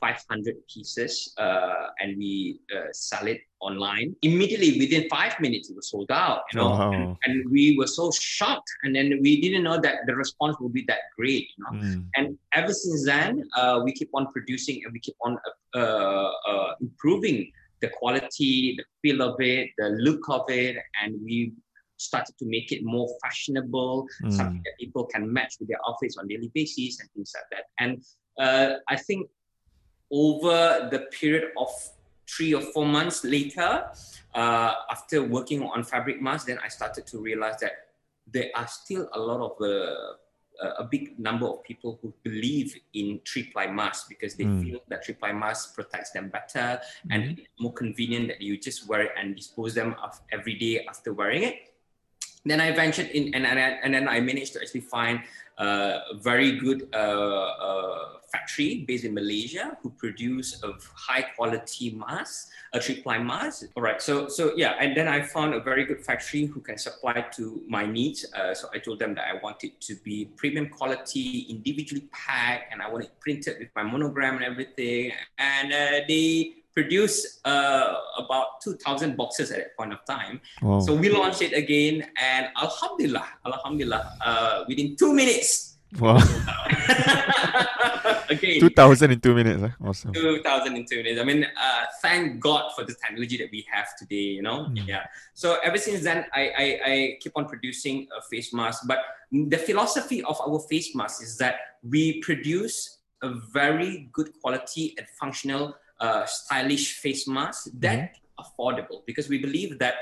500 0.00 0.56
pieces 0.72 1.34
uh, 1.38 1.88
and 2.00 2.16
we 2.16 2.60
uh, 2.74 2.88
sell 2.92 3.26
it 3.26 3.40
online 3.60 4.16
immediately 4.22 4.78
within 4.78 5.08
five 5.08 5.38
minutes 5.40 5.68
it 5.70 5.76
was 5.76 5.90
sold 5.90 6.10
out 6.10 6.42
you 6.52 6.58
know 6.58 6.70
wow. 6.70 6.92
and, 6.92 7.16
and, 7.24 7.50
we 7.50 7.76
were 7.76 7.86
so 7.86 8.10
shocked 8.10 8.70
and 8.82 8.96
then 8.96 9.18
we 9.22 9.40
didn't 9.40 9.62
know 9.62 9.78
that 9.78 10.06
the 10.06 10.14
response 10.14 10.56
would 10.60 10.72
be 10.72 10.84
that 10.88 11.00
great 11.16 11.48
you 11.56 11.64
know 11.64 11.72
mm. 11.78 12.04
and 12.16 12.38
ever 12.54 12.72
since 12.72 13.04
then 13.04 13.44
uh, 13.56 13.80
we 13.84 13.92
keep 13.92 14.10
on 14.14 14.32
producing 14.32 14.80
and 14.84 14.92
we 14.92 15.00
keep 15.00 15.16
on 15.22 15.36
uh, 15.74 16.30
uh, 16.50 16.74
improving 16.80 17.50
the 17.82 17.88
quality 17.88 18.74
the 18.78 18.84
feel 19.02 19.20
of 19.22 19.38
it 19.40 19.68
the 19.76 19.90
look 20.06 20.24
of 20.30 20.48
it 20.48 20.76
and 21.02 21.14
we 21.22 21.52
started 22.00 22.36
to 22.38 22.46
make 22.46 22.72
it 22.72 22.82
more 22.82 23.08
fashionable, 23.22 24.08
mm. 24.24 24.32
something 24.32 24.62
that 24.64 24.72
people 24.80 25.04
can 25.04 25.30
match 25.30 25.54
with 25.60 25.68
their 25.68 25.78
outfits 25.86 26.16
on 26.16 26.26
daily 26.26 26.50
basis 26.54 26.98
and 27.00 27.10
things 27.12 27.32
like 27.36 27.44
that. 27.52 27.64
And 27.78 28.02
uh, 28.38 28.78
I 28.88 28.96
think 28.96 29.28
over 30.10 30.88
the 30.90 31.00
period 31.10 31.50
of 31.56 31.68
three 32.28 32.54
or 32.54 32.60
four 32.60 32.86
months 32.86 33.24
later, 33.24 33.88
uh, 34.34 34.74
after 34.90 35.22
working 35.22 35.62
on 35.62 35.82
fabric 35.82 36.20
masks, 36.20 36.46
then 36.46 36.58
I 36.62 36.68
started 36.68 37.06
to 37.08 37.18
realize 37.18 37.60
that 37.60 37.72
there 38.26 38.50
are 38.54 38.66
still 38.68 39.08
a 39.12 39.18
lot 39.18 39.40
of 39.40 39.60
uh, 39.60 40.14
a 40.78 40.84
big 40.84 41.18
number 41.18 41.46
of 41.46 41.62
people 41.64 41.98
who 42.02 42.12
believe 42.22 42.76
in 42.92 43.20
three 43.26 43.44
ply 43.44 43.66
masks 43.66 44.06
because 44.08 44.34
they 44.34 44.44
mm. 44.44 44.62
feel 44.62 44.80
that 44.88 45.04
three 45.04 45.14
ply 45.14 45.32
mask 45.32 45.74
protects 45.74 46.10
them 46.10 46.28
better 46.28 46.80
mm. 47.06 47.10
and 47.10 47.40
more 47.58 47.72
convenient 47.72 48.28
that 48.28 48.40
you 48.40 48.58
just 48.58 48.86
wear 48.86 49.02
it 49.02 49.12
and 49.18 49.36
dispose 49.36 49.74
them 49.74 49.96
of 50.02 50.20
every 50.32 50.54
day 50.54 50.84
after 50.86 51.12
wearing 51.12 51.44
it 51.44 51.69
then 52.44 52.60
I 52.60 52.72
ventured 52.72 53.08
in, 53.08 53.34
and, 53.34 53.46
and, 53.46 53.58
and 53.58 53.94
then 53.94 54.08
I 54.08 54.20
managed 54.20 54.54
to 54.54 54.60
actually 54.60 54.80
find 54.82 55.20
a 55.60 56.16
very 56.16 56.56
good 56.58 56.88
uh, 56.94 56.96
uh, 56.96 58.08
factory 58.32 58.84
based 58.88 59.04
in 59.04 59.12
Malaysia 59.12 59.76
who 59.82 59.90
produce 59.90 60.62
a 60.62 60.72
high 60.94 61.22
quality 61.36 61.90
mask, 61.90 62.48
a 62.72 62.80
three 62.80 63.02
ply 63.02 63.18
mask. 63.18 63.66
All 63.76 63.82
right, 63.82 64.00
so 64.00 64.26
so 64.28 64.52
yeah, 64.56 64.76
and 64.80 64.96
then 64.96 65.06
I 65.06 65.20
found 65.20 65.52
a 65.52 65.60
very 65.60 65.84
good 65.84 66.00
factory 66.00 66.46
who 66.46 66.60
can 66.60 66.78
supply 66.78 67.26
to 67.36 67.62
my 67.68 67.84
needs. 67.84 68.24
Uh, 68.32 68.54
so 68.54 68.68
I 68.72 68.78
told 68.78 69.00
them 69.00 69.14
that 69.16 69.26
I 69.28 69.38
want 69.42 69.62
it 69.64 69.80
to 69.82 69.94
be 69.96 70.30
premium 70.36 70.70
quality, 70.70 71.46
individually 71.50 72.08
packed, 72.10 72.72
and 72.72 72.80
I 72.80 72.88
want 72.88 73.04
it 73.04 73.12
printed 73.20 73.58
with 73.58 73.68
my 73.76 73.82
monogram 73.82 74.36
and 74.36 74.44
everything. 74.44 75.12
And 75.36 75.72
uh, 75.72 76.06
they 76.08 76.59
produced 76.72 77.40
uh, 77.44 77.94
about 78.18 78.60
2,000 78.62 79.16
boxes 79.16 79.50
at 79.50 79.58
that 79.58 79.76
point 79.76 79.92
of 79.92 80.04
time. 80.04 80.40
Wow. 80.62 80.80
So 80.80 80.94
we 80.94 81.08
launched 81.10 81.42
it 81.42 81.52
again, 81.52 82.06
and 82.16 82.48
Alhamdulillah, 82.56 83.26
Alhamdulillah, 83.46 84.16
uh, 84.24 84.64
within 84.68 84.96
two 84.96 85.12
minutes. 85.12 85.78
Wow. 85.98 86.18
again. 88.30 88.60
2,000 88.60 89.10
in 89.10 89.20
two 89.20 89.34
minutes. 89.34 89.60
Huh? 89.60 89.88
Awesome. 89.88 90.12
2,000 90.12 90.76
in 90.76 90.86
two 90.86 90.96
minutes. 91.02 91.20
I 91.20 91.24
mean, 91.24 91.44
uh, 91.44 91.84
thank 92.00 92.40
God 92.40 92.72
for 92.74 92.84
the 92.84 92.94
technology 92.94 93.36
that 93.38 93.50
we 93.50 93.66
have 93.70 93.88
today, 93.98 94.38
you 94.38 94.42
know? 94.42 94.66
Mm. 94.70 94.86
Yeah. 94.86 95.04
So 95.34 95.58
ever 95.62 95.78
since 95.78 96.02
then, 96.02 96.24
I, 96.32 96.42
I, 96.56 96.80
I 96.84 97.18
keep 97.20 97.32
on 97.36 97.46
producing 97.46 98.06
a 98.16 98.22
face 98.22 98.52
mask. 98.54 98.84
But 98.86 99.00
the 99.32 99.58
philosophy 99.58 100.22
of 100.22 100.40
our 100.40 100.60
face 100.60 100.94
mask 100.94 101.22
is 101.22 101.36
that 101.38 101.56
we 101.82 102.20
produce 102.20 102.98
a 103.22 103.34
very 103.52 104.08
good 104.12 104.30
quality 104.40 104.94
and 104.96 105.06
functional 105.20 105.74
uh, 106.00 106.24
stylish 106.26 106.98
face 106.98 107.28
mask 107.28 107.68
that 107.74 107.98
mm-hmm. 107.98 108.42
affordable 108.42 109.02
because 109.06 109.28
we 109.28 109.38
believe 109.38 109.78
that 109.78 109.94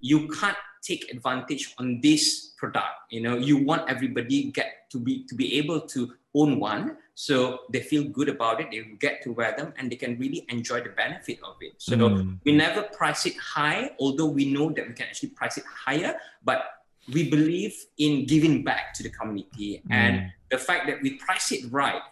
you 0.00 0.28
can't 0.28 0.56
take 0.82 1.10
advantage 1.12 1.74
on 1.78 2.00
this 2.00 2.52
product 2.56 2.94
you 3.10 3.20
know 3.20 3.36
you 3.36 3.56
want 3.56 3.88
everybody 3.88 4.50
get 4.50 4.90
to 4.90 4.98
be 4.98 5.24
to 5.26 5.34
be 5.34 5.58
able 5.58 5.80
to 5.80 6.12
own 6.34 6.60
one 6.60 6.96
so 7.14 7.60
they 7.72 7.80
feel 7.80 8.04
good 8.04 8.28
about 8.28 8.60
it 8.60 8.70
they 8.70 8.82
get 9.00 9.22
to 9.22 9.32
wear 9.32 9.54
them 9.56 9.72
and 9.78 9.90
they 9.90 9.96
can 9.96 10.18
really 10.18 10.44
enjoy 10.48 10.80
the 10.80 10.90
benefit 10.90 11.38
of 11.42 11.56
it 11.60 11.74
so 11.78 11.96
mm. 11.96 12.38
we 12.44 12.52
never 12.52 12.82
price 12.82 13.26
it 13.26 13.36
high 13.36 13.90
although 13.98 14.26
we 14.26 14.52
know 14.52 14.70
that 14.70 14.86
we 14.86 14.94
can 14.94 15.06
actually 15.06 15.30
price 15.30 15.56
it 15.56 15.64
higher 15.64 16.14
but 16.44 16.62
we 17.12 17.30
believe 17.30 17.74
in 17.98 18.26
giving 18.26 18.62
back 18.64 18.92
to 18.92 19.02
the 19.02 19.10
community 19.10 19.82
mm. 19.86 19.94
and 19.94 20.30
the 20.50 20.58
fact 20.58 20.86
that 20.86 21.00
we 21.02 21.14
price 21.14 21.52
it 21.52 21.64
right 21.70 22.02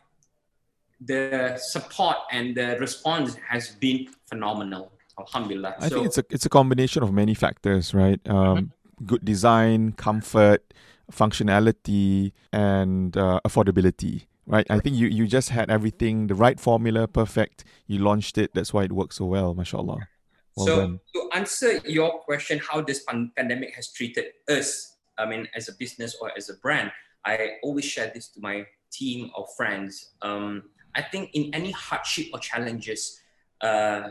the 1.06 1.56
support 1.56 2.16
and 2.32 2.54
the 2.56 2.76
response 2.80 3.36
has 3.48 3.70
been 3.70 4.08
phenomenal. 4.26 4.92
Alhamdulillah. 5.18 5.76
I 5.78 5.88
so, 5.88 5.94
think 5.94 6.06
it's 6.06 6.18
a 6.18 6.24
it's 6.30 6.46
a 6.46 6.48
combination 6.48 7.02
of 7.02 7.12
many 7.12 7.34
factors, 7.34 7.94
right? 7.94 8.20
Um, 8.26 8.34
mm-hmm. 8.36 9.04
Good 9.06 9.24
design, 9.24 9.92
comfort, 9.92 10.74
functionality, 11.12 12.32
and 12.52 13.16
uh, 13.16 13.40
affordability. 13.46 14.26
Right, 14.46 14.66
I 14.68 14.78
think 14.78 14.96
you, 14.96 15.08
you 15.08 15.26
just 15.26 15.48
had 15.48 15.70
everything, 15.70 16.26
the 16.26 16.34
right 16.34 16.60
formula, 16.60 17.08
perfect. 17.08 17.64
You 17.86 18.00
launched 18.00 18.36
it. 18.36 18.50
That's 18.52 18.74
why 18.74 18.84
it 18.84 18.92
works 18.92 19.16
so 19.16 19.24
well, 19.24 19.54
mashallah. 19.54 20.06
Well 20.54 20.66
so 20.66 20.76
done. 20.76 21.00
to 21.14 21.30
answer 21.32 21.80
your 21.86 22.18
question, 22.20 22.60
how 22.60 22.82
this 22.82 23.04
pan- 23.04 23.32
pandemic 23.36 23.74
has 23.74 23.90
treated 23.90 24.26
us, 24.50 24.98
I 25.16 25.24
mean, 25.24 25.48
as 25.56 25.70
a 25.70 25.72
business 25.72 26.16
or 26.20 26.30
as 26.36 26.50
a 26.50 26.54
brand, 26.54 26.92
I 27.24 27.52
always 27.62 27.86
share 27.86 28.12
this 28.14 28.28
to 28.32 28.40
my 28.40 28.66
team 28.92 29.30
of 29.34 29.46
friends. 29.56 30.10
Um, 30.20 30.64
I 30.94 31.02
think 31.02 31.30
in 31.35 31.54
any 31.54 31.72
hardship 31.72 32.28
or 32.33 32.38
challenges, 32.38 33.20
uh, 33.61 34.11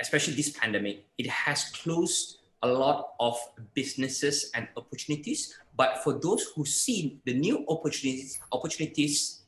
especially 0.00 0.34
this 0.34 0.50
pandemic, 0.50 1.06
it 1.18 1.28
has 1.28 1.70
closed 1.70 2.38
a 2.62 2.68
lot 2.68 3.12
of 3.20 3.38
businesses 3.74 4.50
and 4.54 4.68
opportunities. 4.76 5.56
But 5.76 6.02
for 6.02 6.14
those 6.14 6.52
who 6.54 6.64
see 6.64 7.20
the 7.24 7.34
new 7.34 7.64
opportunities, 7.68 8.40
opportunities 8.52 9.42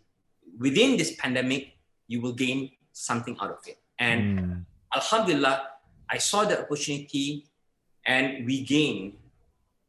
within 0.59 0.97
this 0.97 1.17
pandemic, 1.17 1.73
you 2.09 2.21
will 2.21 2.33
gain 2.33 2.71
something 2.93 3.37
out 3.41 3.51
of 3.51 3.59
it. 3.67 3.79
And 3.99 4.39
mm. 4.39 4.65
Alhamdulillah, 4.95 5.63
I 6.09 6.19
saw 6.19 6.45
the 6.45 6.61
opportunity 6.61 7.47
and 8.07 8.47
we 8.47 8.63
gained 8.63 9.15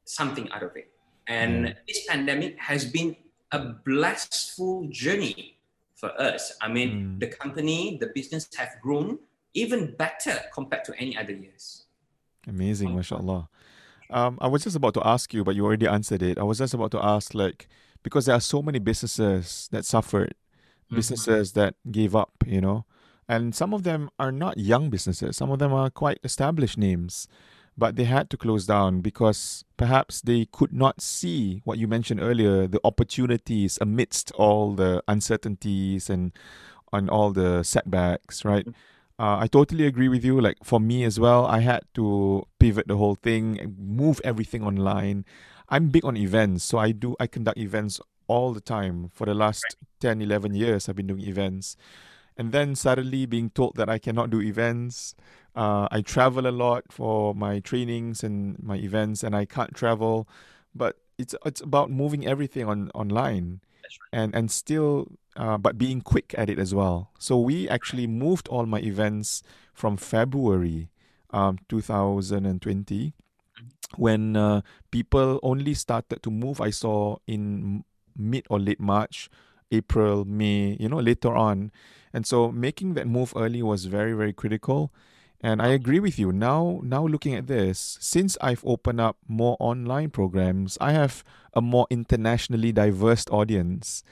something 0.05 0.49
out 0.51 0.63
of 0.63 0.75
it. 0.75 0.91
And 1.27 1.67
mm. 1.67 1.75
this 1.88 2.05
pandemic 2.07 2.57
has 2.59 2.85
been 2.85 3.15
a 3.51 3.59
blissful 3.59 4.88
journey 4.89 5.56
for 5.97 6.09
us. 6.21 6.53
I 6.61 6.69
mean, 6.69 6.89
mm. 6.89 7.19
the 7.19 7.27
company, 7.27 7.97
the 7.99 8.07
business 8.07 8.47
have 8.55 8.69
grown 8.81 9.19
even 9.53 9.95
better 9.97 10.39
compared 10.53 10.85
to 10.85 10.93
any 10.97 11.17
other 11.17 11.33
years. 11.33 11.85
Amazing, 12.47 12.95
mashallah. 12.95 13.49
Um, 14.09 14.37
I 14.39 14.47
was 14.47 14.63
just 14.63 14.75
about 14.77 14.93
to 14.93 15.05
ask 15.05 15.33
you, 15.33 15.43
but 15.43 15.55
you 15.55 15.65
already 15.65 15.87
answered 15.87 16.21
it. 16.21 16.37
I 16.37 16.43
was 16.43 16.59
just 16.59 16.73
about 16.73 16.91
to 16.91 17.03
ask, 17.03 17.33
like, 17.33 17.67
because 18.03 18.27
there 18.27 18.35
are 18.35 18.41
so 18.41 18.61
many 18.61 18.79
businesses 18.79 19.67
that 19.71 19.83
suffered 19.83 20.33
businesses 20.89 21.51
that 21.53 21.75
gave 21.91 22.15
up, 22.15 22.31
you 22.45 22.61
know. 22.61 22.85
And 23.27 23.53
some 23.53 23.73
of 23.73 23.83
them 23.83 24.09
are 24.17 24.31
not 24.31 24.57
young 24.57 24.89
businesses, 24.89 25.35
some 25.35 25.51
of 25.51 25.59
them 25.59 25.73
are 25.73 25.89
quite 25.89 26.19
established 26.23 26.77
names, 26.77 27.27
but 27.78 27.95
they 27.95 28.05
had 28.05 28.30
to 28.30 28.38
close 28.38 28.65
down 28.65 29.01
because 29.01 29.63
perhaps 29.78 30.21
they 30.21 30.45
could 30.51 30.73
not 30.73 31.01
see 31.01 31.61
what 31.63 31.78
you 31.78 31.88
mentioned 31.88 32.19
earlier 32.19 32.67
the 32.67 32.82
opportunities 32.84 33.78
amidst 33.80 34.32
all 34.32 34.73
the 34.73 35.03
uncertainties 35.07 36.09
and 36.09 36.32
on 36.93 37.09
all 37.09 37.32
the 37.32 37.63
setbacks, 37.63 38.45
right? 38.45 38.65
Uh, 39.19 39.38
I 39.39 39.47
totally 39.47 39.86
agree 39.86 40.07
with 40.07 40.23
you. 40.23 40.39
Like 40.39 40.57
for 40.63 40.80
me 40.80 41.03
as 41.03 41.19
well, 41.19 41.45
I 41.45 41.59
had 41.59 41.82
to 41.95 42.47
pivot 42.59 42.88
the 42.88 42.97
whole 42.97 43.15
thing, 43.15 43.75
move 43.78 44.21
everything 44.23 44.63
online. 44.63 45.25
I'm 45.69 45.89
big 45.89 46.05
on 46.05 46.15
events, 46.15 46.63
so 46.63 46.78
I 46.78 46.91
do 46.91 47.15
I 47.19 47.28
conduct 47.28 47.57
events 47.57 47.99
all 48.28 48.53
the 48.53 48.61
time 48.61 49.09
for 49.13 49.25
the 49.25 49.34
last 49.34 49.75
10 50.01 50.21
11 50.21 50.53
years 50.53 50.88
i've 50.88 50.95
been 50.95 51.07
doing 51.07 51.21
events 51.28 51.75
and 52.38 52.51
then 52.51 52.75
suddenly 52.75 53.25
being 53.25 53.49
told 53.49 53.75
that 53.75 53.89
i 53.89 53.97
cannot 53.97 54.30
do 54.30 54.41
events 54.41 55.15
uh, 55.57 55.87
i 55.91 56.01
travel 56.01 56.47
a 56.47 56.55
lot 56.63 56.83
for 56.89 57.35
my 57.35 57.59
trainings 57.59 58.23
and 58.23 58.61
my 58.61 58.77
events 58.77 59.23
and 59.23 59.35
i 59.35 59.45
can't 59.45 59.73
travel 59.75 60.27
but 60.73 60.97
it's 61.17 61.35
it's 61.45 61.61
about 61.61 61.89
moving 61.89 62.25
everything 62.25 62.67
on 62.67 62.89
online 62.93 63.59
right. 63.83 64.19
and 64.19 64.35
and 64.35 64.51
still 64.51 65.07
uh, 65.35 65.57
but 65.57 65.77
being 65.77 66.01
quick 66.01 66.33
at 66.37 66.49
it 66.49 66.59
as 66.59 66.73
well 66.73 67.11
so 67.19 67.37
we 67.37 67.67
actually 67.67 68.07
moved 68.07 68.47
all 68.47 68.65
my 68.65 68.79
events 68.79 69.43
from 69.73 69.97
february 69.97 70.89
um, 71.31 71.57
2020 71.67 73.13
mm-hmm. 73.13 74.01
when 74.01 74.37
uh, 74.37 74.61
people 74.91 75.39
only 75.43 75.73
started 75.73 76.23
to 76.23 76.31
move 76.31 76.61
i 76.61 76.69
saw 76.69 77.17
in 77.27 77.83
mid 78.17 78.45
or 78.49 78.59
late 78.59 78.79
March, 78.79 79.29
April, 79.71 80.25
May, 80.25 80.77
you 80.79 80.89
know, 80.89 80.99
later 80.99 81.35
on. 81.35 81.71
And 82.13 82.25
so 82.25 82.51
making 82.51 82.95
that 82.95 83.07
move 83.07 83.33
early 83.35 83.61
was 83.61 83.85
very, 83.85 84.13
very 84.13 84.33
critical. 84.33 84.91
And 85.41 85.61
I 85.61 85.67
agree 85.67 85.99
with 85.99 86.17
you. 86.17 86.31
Now, 86.31 86.79
now 86.83 87.05
looking 87.05 87.35
at 87.35 87.45
this, 87.45 87.97
since 88.01 88.38
I've 88.41 88.65
opened 88.65 88.99
up 88.99 89.17
more 89.27 89.55
online 89.59 90.09
programs, 90.09 90.79
I 90.81 90.93
have 90.93 91.23
a 91.53 91.61
more 91.61 91.85
internationally 91.91 92.71
diverse 92.71 93.25
audience, 93.29 94.03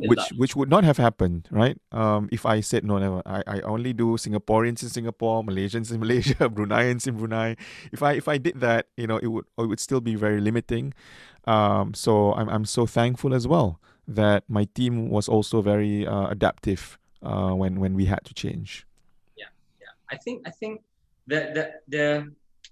which 0.00 0.32
which 0.36 0.54
would 0.54 0.68
not 0.68 0.84
have 0.84 0.98
happened, 0.98 1.48
right? 1.50 1.80
Um, 1.92 2.28
if 2.30 2.44
I 2.44 2.60
said 2.60 2.84
no, 2.84 2.98
never. 2.98 3.22
I, 3.24 3.42
I 3.46 3.60
only 3.62 3.92
do 3.94 4.16
Singaporeans 4.16 4.82
in 4.82 4.90
Singapore, 4.90 5.42
Malaysians 5.42 5.90
in 5.90 6.00
Malaysia, 6.00 6.48
Bruneians 6.56 7.06
in 7.06 7.16
Brunei. 7.16 7.56
If 7.92 8.02
I 8.02 8.12
if 8.12 8.28
I 8.28 8.36
did 8.38 8.60
that, 8.60 8.88
you 8.96 9.06
know, 9.06 9.16
it 9.16 9.28
would 9.28 9.46
it 9.58 9.66
would 9.66 9.80
still 9.80 10.00
be 10.00 10.14
very 10.14 10.40
limiting. 10.40 10.92
Um, 11.46 11.94
so 11.94 12.34
I'm 12.34 12.48
I'm 12.48 12.64
so 12.64 12.86
thankful 12.86 13.34
as 13.34 13.46
well 13.48 13.80
that 14.08 14.44
my 14.48 14.64
team 14.74 15.08
was 15.08 15.28
also 15.28 15.60
very 15.62 16.06
uh, 16.06 16.28
adaptive 16.28 16.98
uh, 17.22 17.52
when 17.52 17.80
when 17.80 17.94
we 17.94 18.06
had 18.06 18.24
to 18.26 18.34
change. 18.34 18.85
I 20.10 20.16
think 20.16 20.46
I 20.46 20.50
think 20.50 20.82
the 21.26 21.50
the 21.54 21.64
the 21.88 22.06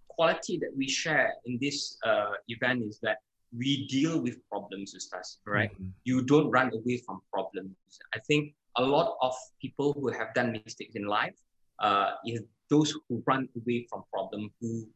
quality 0.09 0.59
that 0.59 0.71
we 0.77 0.89
share 0.89 1.35
in 1.45 1.59
this 1.61 1.99
uh, 2.05 2.39
event 2.49 2.83
is 2.85 2.99
that 3.03 3.19
we 3.57 3.87
deal 3.87 4.21
with 4.21 4.39
problems 4.49 4.95
with 4.95 5.09
us, 5.19 5.39
right? 5.47 5.73
Mm-hmm. 5.75 5.91
You 6.05 6.23
don't 6.23 6.51
run 6.51 6.71
away 6.73 6.99
from 7.07 7.21
problems. 7.33 7.75
I 8.15 8.19
think 8.27 8.55
a 8.77 8.83
lot 8.83 9.17
of 9.23 9.35
people 9.61 9.93
who 9.93 10.09
have 10.09 10.35
done 10.35 10.53
mistakes 10.53 10.95
in 10.95 11.07
life 11.07 11.35
uh, 11.79 12.11
is 12.27 12.43
those 12.71 12.95
who 13.09 13.23
run 13.27 13.49
away 13.57 13.87
from 13.91 14.05
problems, 14.13 14.51
who 14.61 14.87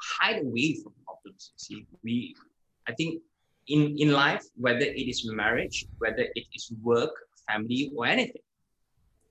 hide 0.00 0.42
away 0.42 0.78
from 0.82 0.92
problems. 1.04 1.52
See, 1.56 1.86
we, 2.02 2.34
I 2.88 2.92
think 2.94 3.22
in, 3.68 3.96
in 3.98 4.12
life, 4.12 4.44
whether 4.56 4.80
it 4.80 5.08
is 5.08 5.28
marriage, 5.30 5.86
whether 5.98 6.26
it 6.34 6.46
is 6.54 6.72
work, 6.82 7.14
family, 7.48 7.92
or 7.94 8.06
anything, 8.06 8.42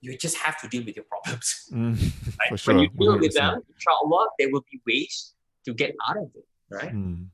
you 0.00 0.16
just 0.16 0.36
have 0.36 0.60
to 0.60 0.68
deal 0.68 0.84
with 0.84 0.96
your 0.96 1.04
problems. 1.04 1.68
Mm, 1.72 1.94
right? 2.38 2.48
For 2.48 2.56
sure. 2.56 2.74
When 2.74 2.82
you 2.82 2.88
deal 2.98 3.16
100%. 3.16 3.20
with 3.20 3.34
them, 3.34 3.62
inshallah, 3.74 4.28
there 4.38 4.48
will 4.50 4.64
be 4.70 4.80
ways 4.86 5.34
to 5.64 5.74
get 5.74 5.94
out 6.08 6.16
of 6.16 6.30
it, 6.34 6.46
right? 6.70 6.92
Mm. 6.92 7.26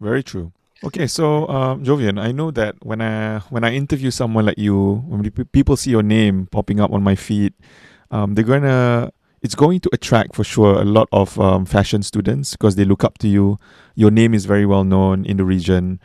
Very 0.00 0.22
true. 0.22 0.52
Okay, 0.84 1.06
so 1.06 1.48
um, 1.48 1.82
Jovian, 1.84 2.20
I 2.20 2.32
know 2.32 2.50
that 2.50 2.76
when 2.84 3.00
I 3.00 3.38
when 3.48 3.64
I 3.64 3.72
interview 3.74 4.10
someone 4.10 4.44
like 4.44 4.58
you, 4.58 5.02
when 5.08 5.22
people 5.30 5.76
see 5.76 5.90
your 5.90 6.02
name 6.02 6.48
popping 6.52 6.80
up 6.80 6.92
on 6.92 7.02
my 7.02 7.14
feed, 7.16 7.54
um, 8.10 8.34
they're 8.34 8.44
gonna 8.44 9.10
it's 9.40 9.54
going 9.54 9.80
to 9.80 9.90
attract 9.92 10.36
for 10.36 10.44
sure 10.44 10.74
a 10.80 10.84
lot 10.84 11.08
of 11.12 11.40
um, 11.40 11.64
fashion 11.64 12.02
students 12.02 12.52
because 12.52 12.76
they 12.76 12.84
look 12.84 13.04
up 13.04 13.16
to 13.18 13.28
you. 13.28 13.58
Your 13.94 14.10
name 14.10 14.34
is 14.34 14.44
very 14.44 14.66
well 14.66 14.84
known 14.84 15.24
in 15.24 15.38
the 15.38 15.44
region, 15.44 15.98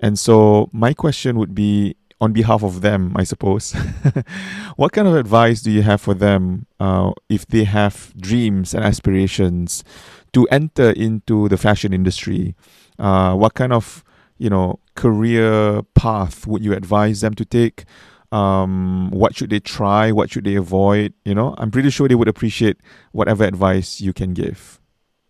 and 0.00 0.18
so 0.18 0.70
my 0.72 0.94
question 0.94 1.38
would 1.38 1.54
be 1.54 1.94
on 2.20 2.32
behalf 2.32 2.62
of 2.62 2.80
them, 2.80 3.12
I 3.16 3.24
suppose. 3.24 3.72
what 4.76 4.92
kind 4.92 5.08
of 5.08 5.14
advice 5.14 5.62
do 5.62 5.70
you 5.70 5.82
have 5.82 6.00
for 6.00 6.14
them 6.14 6.66
uh, 6.80 7.12
if 7.28 7.46
they 7.46 7.64
have 7.64 8.12
dreams 8.16 8.74
and 8.74 8.84
aspirations 8.84 9.84
to 10.32 10.46
enter 10.48 10.90
into 10.90 11.48
the 11.48 11.56
fashion 11.56 11.92
industry? 11.92 12.54
Uh, 12.98 13.34
what 13.34 13.54
kind 13.54 13.72
of 13.72 14.04
you 14.38 14.50
know 14.50 14.78
career 14.94 15.82
path 15.94 16.46
would 16.46 16.64
you 16.64 16.72
advise 16.72 17.20
them 17.20 17.34
to 17.34 17.44
take? 17.44 17.84
Um, 18.32 19.10
what 19.10 19.36
should 19.36 19.50
they 19.50 19.60
try? 19.60 20.10
What 20.10 20.30
should 20.30 20.44
they 20.44 20.56
avoid? 20.56 21.14
You 21.24 21.34
know, 21.34 21.54
I'm 21.58 21.70
pretty 21.70 21.90
sure 21.90 22.08
they 22.08 22.16
would 22.16 22.28
appreciate 22.28 22.78
whatever 23.12 23.44
advice 23.44 24.00
you 24.00 24.12
can 24.12 24.34
give. 24.34 24.80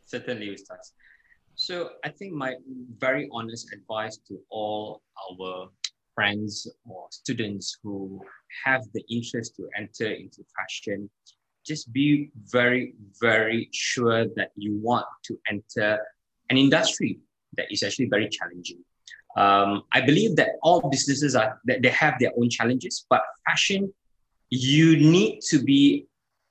Certainly, 0.05 0.57
Ustaz. 0.57 0.93
So 1.55 1.91
I 2.03 2.09
think 2.09 2.32
my 2.32 2.55
very 2.99 3.28
honest 3.32 3.72
advice 3.72 4.18
to 4.28 4.39
all 4.51 5.03
our 5.30 5.68
friends 6.14 6.66
or 6.88 7.06
students 7.10 7.78
who 7.82 8.20
have 8.64 8.82
the 8.92 9.02
interest 9.10 9.56
to 9.56 9.68
enter 9.76 10.10
into 10.10 10.44
fashion, 10.56 11.10
just 11.66 11.92
be 11.92 12.30
very, 12.52 12.94
very 13.20 13.68
sure 13.72 14.26
that 14.36 14.50
you 14.56 14.78
want 14.82 15.06
to 15.24 15.38
enter 15.50 15.98
an 16.50 16.56
industry 16.56 17.18
that 17.56 17.66
is 17.70 17.82
actually 17.82 18.06
very 18.06 18.28
challenging. 18.28 18.78
Um, 19.36 19.82
I 19.92 20.00
believe 20.00 20.36
that 20.36 20.50
all 20.62 20.88
businesses 20.88 21.34
are 21.34 21.60
that 21.64 21.82
they 21.82 21.90
have 21.90 22.14
their 22.20 22.30
own 22.38 22.50
challenges, 22.50 23.04
but 23.10 23.22
fashion, 23.48 23.92
you 24.50 24.96
need 24.96 25.40
to 25.48 25.62
be 25.62 26.06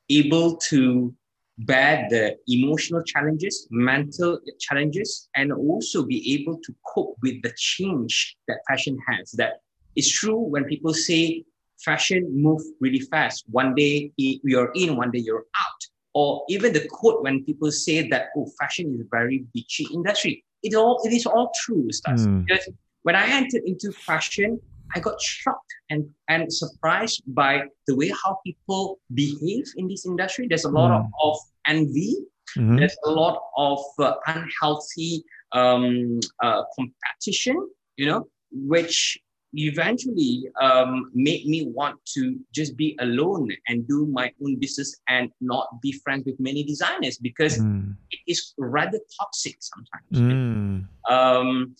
able 0.09 0.57
to 0.57 1.13
bear 1.59 2.07
the 2.09 2.35
emotional 2.47 3.03
challenges, 3.03 3.67
mental 3.71 4.39
challenges, 4.59 5.29
and 5.35 5.51
also 5.51 6.03
be 6.03 6.33
able 6.33 6.59
to 6.63 6.73
cope 6.93 7.15
with 7.21 7.41
the 7.43 7.53
change 7.57 8.35
that 8.47 8.57
fashion 8.67 8.97
has. 9.07 9.31
That 9.31 9.61
is 9.95 10.11
true 10.11 10.39
when 10.39 10.65
people 10.65 10.93
say 10.93 11.43
fashion 11.83 12.29
move 12.33 12.61
really 12.79 13.01
fast. 13.01 13.43
One 13.49 13.75
day 13.75 14.11
you're 14.17 14.71
in, 14.75 14.95
one 14.95 15.11
day 15.11 15.19
you're 15.19 15.45
out. 15.59 15.81
Or 16.15 16.43
even 16.47 16.73
the 16.73 16.87
quote 16.87 17.23
when 17.23 17.43
people 17.43 17.71
say 17.71 18.07
that, 18.09 18.27
oh, 18.37 18.47
fashion 18.59 18.93
is 18.93 19.01
a 19.01 19.07
very 19.09 19.45
bitchy 19.55 19.91
industry. 19.91 20.43
It 20.61 20.75
all 20.75 21.01
it 21.03 21.11
is 21.11 21.25
all 21.25 21.51
true 21.63 21.91
stuff. 21.91 22.19
Mm. 22.19 22.45
Because 22.45 22.69
when 23.01 23.15
I 23.15 23.25
entered 23.27 23.63
into 23.65 23.91
fashion, 23.91 24.59
I 24.95 24.99
got 24.99 25.19
shocked 25.21 25.73
and, 25.89 26.09
and 26.27 26.51
surprised 26.51 27.23
by 27.27 27.63
the 27.87 27.95
way 27.95 28.09
how 28.09 28.39
people 28.45 28.99
behave 29.13 29.65
in 29.77 29.87
this 29.87 30.05
industry. 30.05 30.47
There's 30.47 30.65
a 30.65 30.69
lot 30.69 30.91
mm. 30.91 30.99
of, 30.99 31.05
of 31.23 31.37
envy. 31.67 32.17
Mm-hmm. 32.57 32.77
There's 32.77 32.95
a 33.05 33.11
lot 33.11 33.41
of 33.57 33.79
uh, 33.99 34.13
unhealthy 34.27 35.23
um, 35.53 36.19
uh, 36.41 36.63
competition, 36.75 37.67
you 37.97 38.05
know, 38.05 38.27
which 38.51 39.17
eventually 39.53 40.43
um, 40.61 41.11
made 41.13 41.45
me 41.45 41.67
want 41.67 41.99
to 42.05 42.39
just 42.53 42.75
be 42.75 42.97
alone 42.99 43.49
and 43.67 43.87
do 43.87 44.07
my 44.07 44.31
own 44.43 44.59
business 44.59 44.95
and 45.09 45.29
not 45.41 45.67
be 45.81 45.91
friends 46.03 46.23
with 46.25 46.39
many 46.39 46.63
designers 46.63 47.17
because 47.17 47.59
mm. 47.59 47.95
it 48.11 48.19
is 48.27 48.53
rather 48.57 48.99
toxic 49.19 49.57
sometimes. 49.59 50.11
Mm. 50.11 50.87
Um, 51.09 51.75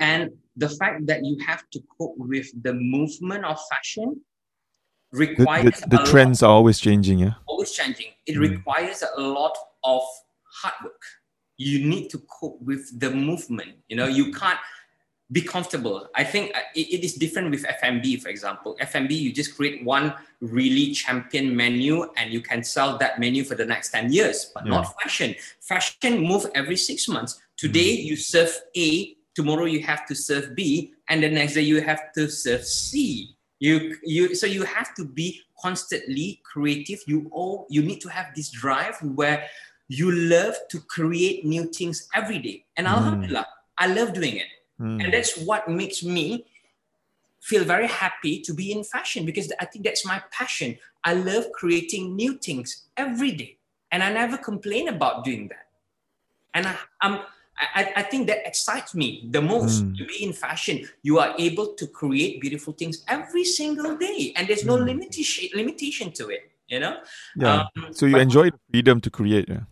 and 0.00 0.30
the 0.56 0.68
fact 0.68 1.06
that 1.06 1.24
you 1.24 1.38
have 1.46 1.68
to 1.70 1.80
cope 1.96 2.14
with 2.16 2.50
the 2.62 2.74
movement 2.74 3.44
of 3.44 3.58
fashion 3.70 4.20
requires 5.12 5.80
the, 5.80 5.88
the, 5.88 5.96
the 5.98 6.04
trends 6.04 6.42
are 6.42 6.50
always 6.50 6.78
changing 6.78 7.18
yeah 7.18 7.34
always 7.46 7.72
changing 7.72 8.08
it 8.26 8.34
mm. 8.34 8.40
requires 8.40 9.02
a 9.16 9.20
lot 9.20 9.56
of 9.84 10.02
hard 10.44 10.74
work 10.84 11.02
you 11.56 11.84
need 11.86 12.08
to 12.08 12.18
cope 12.18 12.60
with 12.60 12.98
the 13.00 13.10
movement 13.10 13.72
you 13.88 13.96
know 13.96 14.06
you 14.06 14.32
can't 14.32 14.58
be 15.30 15.42
comfortable. 15.42 16.08
I 16.14 16.24
think 16.24 16.56
uh, 16.56 16.60
it, 16.74 16.88
it 16.88 17.04
is 17.04 17.14
different 17.14 17.50
with 17.50 17.64
F&B, 17.66 18.16
for 18.16 18.30
example. 18.30 18.76
F&B, 18.80 19.14
you 19.14 19.32
just 19.32 19.56
create 19.56 19.84
one 19.84 20.14
really 20.40 20.92
champion 20.92 21.54
menu 21.54 22.10
and 22.16 22.32
you 22.32 22.40
can 22.40 22.64
sell 22.64 22.96
that 22.98 23.18
menu 23.20 23.44
for 23.44 23.54
the 23.54 23.64
next 23.64 23.90
10 23.90 24.12
years, 24.12 24.50
but 24.54 24.64
yeah. 24.64 24.72
not 24.72 25.00
fashion. 25.02 25.34
Fashion 25.60 26.20
move 26.20 26.46
every 26.54 26.76
six 26.76 27.08
months. 27.08 27.40
Today 27.56 27.98
mm. 27.98 28.04
you 28.04 28.16
serve 28.16 28.58
A, 28.76 29.16
tomorrow 29.38 29.66
you 29.66 29.80
have 29.84 30.04
to 30.04 30.16
serve 30.16 30.56
B, 30.56 30.92
and 31.08 31.22
the 31.22 31.30
next 31.30 31.54
day 31.54 31.60
you 31.60 31.80
have 31.80 32.12
to 32.14 32.28
serve 32.28 32.64
C. 32.64 33.36
You, 33.60 33.96
you, 34.02 34.34
so 34.34 34.46
you 34.48 34.64
have 34.64 34.96
to 34.96 35.04
be 35.04 35.40
constantly 35.62 36.40
creative. 36.42 36.98
You 37.06 37.28
all, 37.30 37.68
you 37.70 37.82
need 37.84 38.00
to 38.00 38.08
have 38.08 38.34
this 38.34 38.50
drive 38.50 38.96
where 39.00 39.46
you 39.86 40.10
love 40.10 40.56
to 40.70 40.80
create 40.80 41.44
new 41.44 41.66
things 41.66 42.08
every 42.16 42.40
day. 42.40 42.64
And 42.76 42.88
mm. 42.88 42.90
alhamdulillah, 42.90 43.46
I 43.78 43.86
love 43.86 44.12
doing 44.12 44.38
it. 44.38 44.50
Mm. 44.80 45.04
And 45.04 45.14
that's 45.14 45.38
what 45.38 45.68
makes 45.68 46.02
me 46.02 46.44
feel 47.40 47.62
very 47.62 47.86
happy 47.86 48.40
to 48.40 48.52
be 48.52 48.72
in 48.72 48.82
fashion 48.82 49.24
because 49.24 49.52
I 49.60 49.66
think 49.66 49.84
that's 49.84 50.04
my 50.04 50.20
passion. 50.32 50.76
I 51.04 51.14
love 51.14 51.44
creating 51.52 52.16
new 52.16 52.38
things 52.38 52.86
every 52.96 53.30
day, 53.30 53.56
and 53.92 54.02
I 54.02 54.12
never 54.12 54.36
complain 54.36 54.88
about 54.88 55.24
doing 55.24 55.46
that. 55.48 55.66
And 56.54 56.66
I, 56.66 56.74
I'm 57.00 57.20
I, 57.74 57.92
I 57.96 58.02
think 58.02 58.26
that 58.28 58.46
excites 58.46 58.94
me 58.94 59.28
the 59.30 59.42
most 59.42 59.84
mm. 59.84 59.96
to 59.98 60.04
be 60.04 60.24
in 60.24 60.32
fashion. 60.32 60.88
You 61.02 61.18
are 61.18 61.34
able 61.38 61.74
to 61.74 61.86
create 61.86 62.40
beautiful 62.40 62.72
things 62.72 63.04
every 63.08 63.44
single 63.44 63.96
day, 63.96 64.32
and 64.36 64.48
there's 64.48 64.64
no 64.64 64.76
mm. 64.76 64.86
limitation 64.86 65.48
limitation 65.54 66.12
to 66.12 66.28
it. 66.28 66.50
You 66.68 66.80
know. 66.80 66.98
Yeah. 67.36 67.64
Um, 67.76 67.92
so 67.92 68.06
you 68.06 68.18
enjoy 68.18 68.50
the 68.50 68.60
freedom 68.70 69.00
to 69.00 69.10
create. 69.10 69.48
Yeah. 69.48 69.64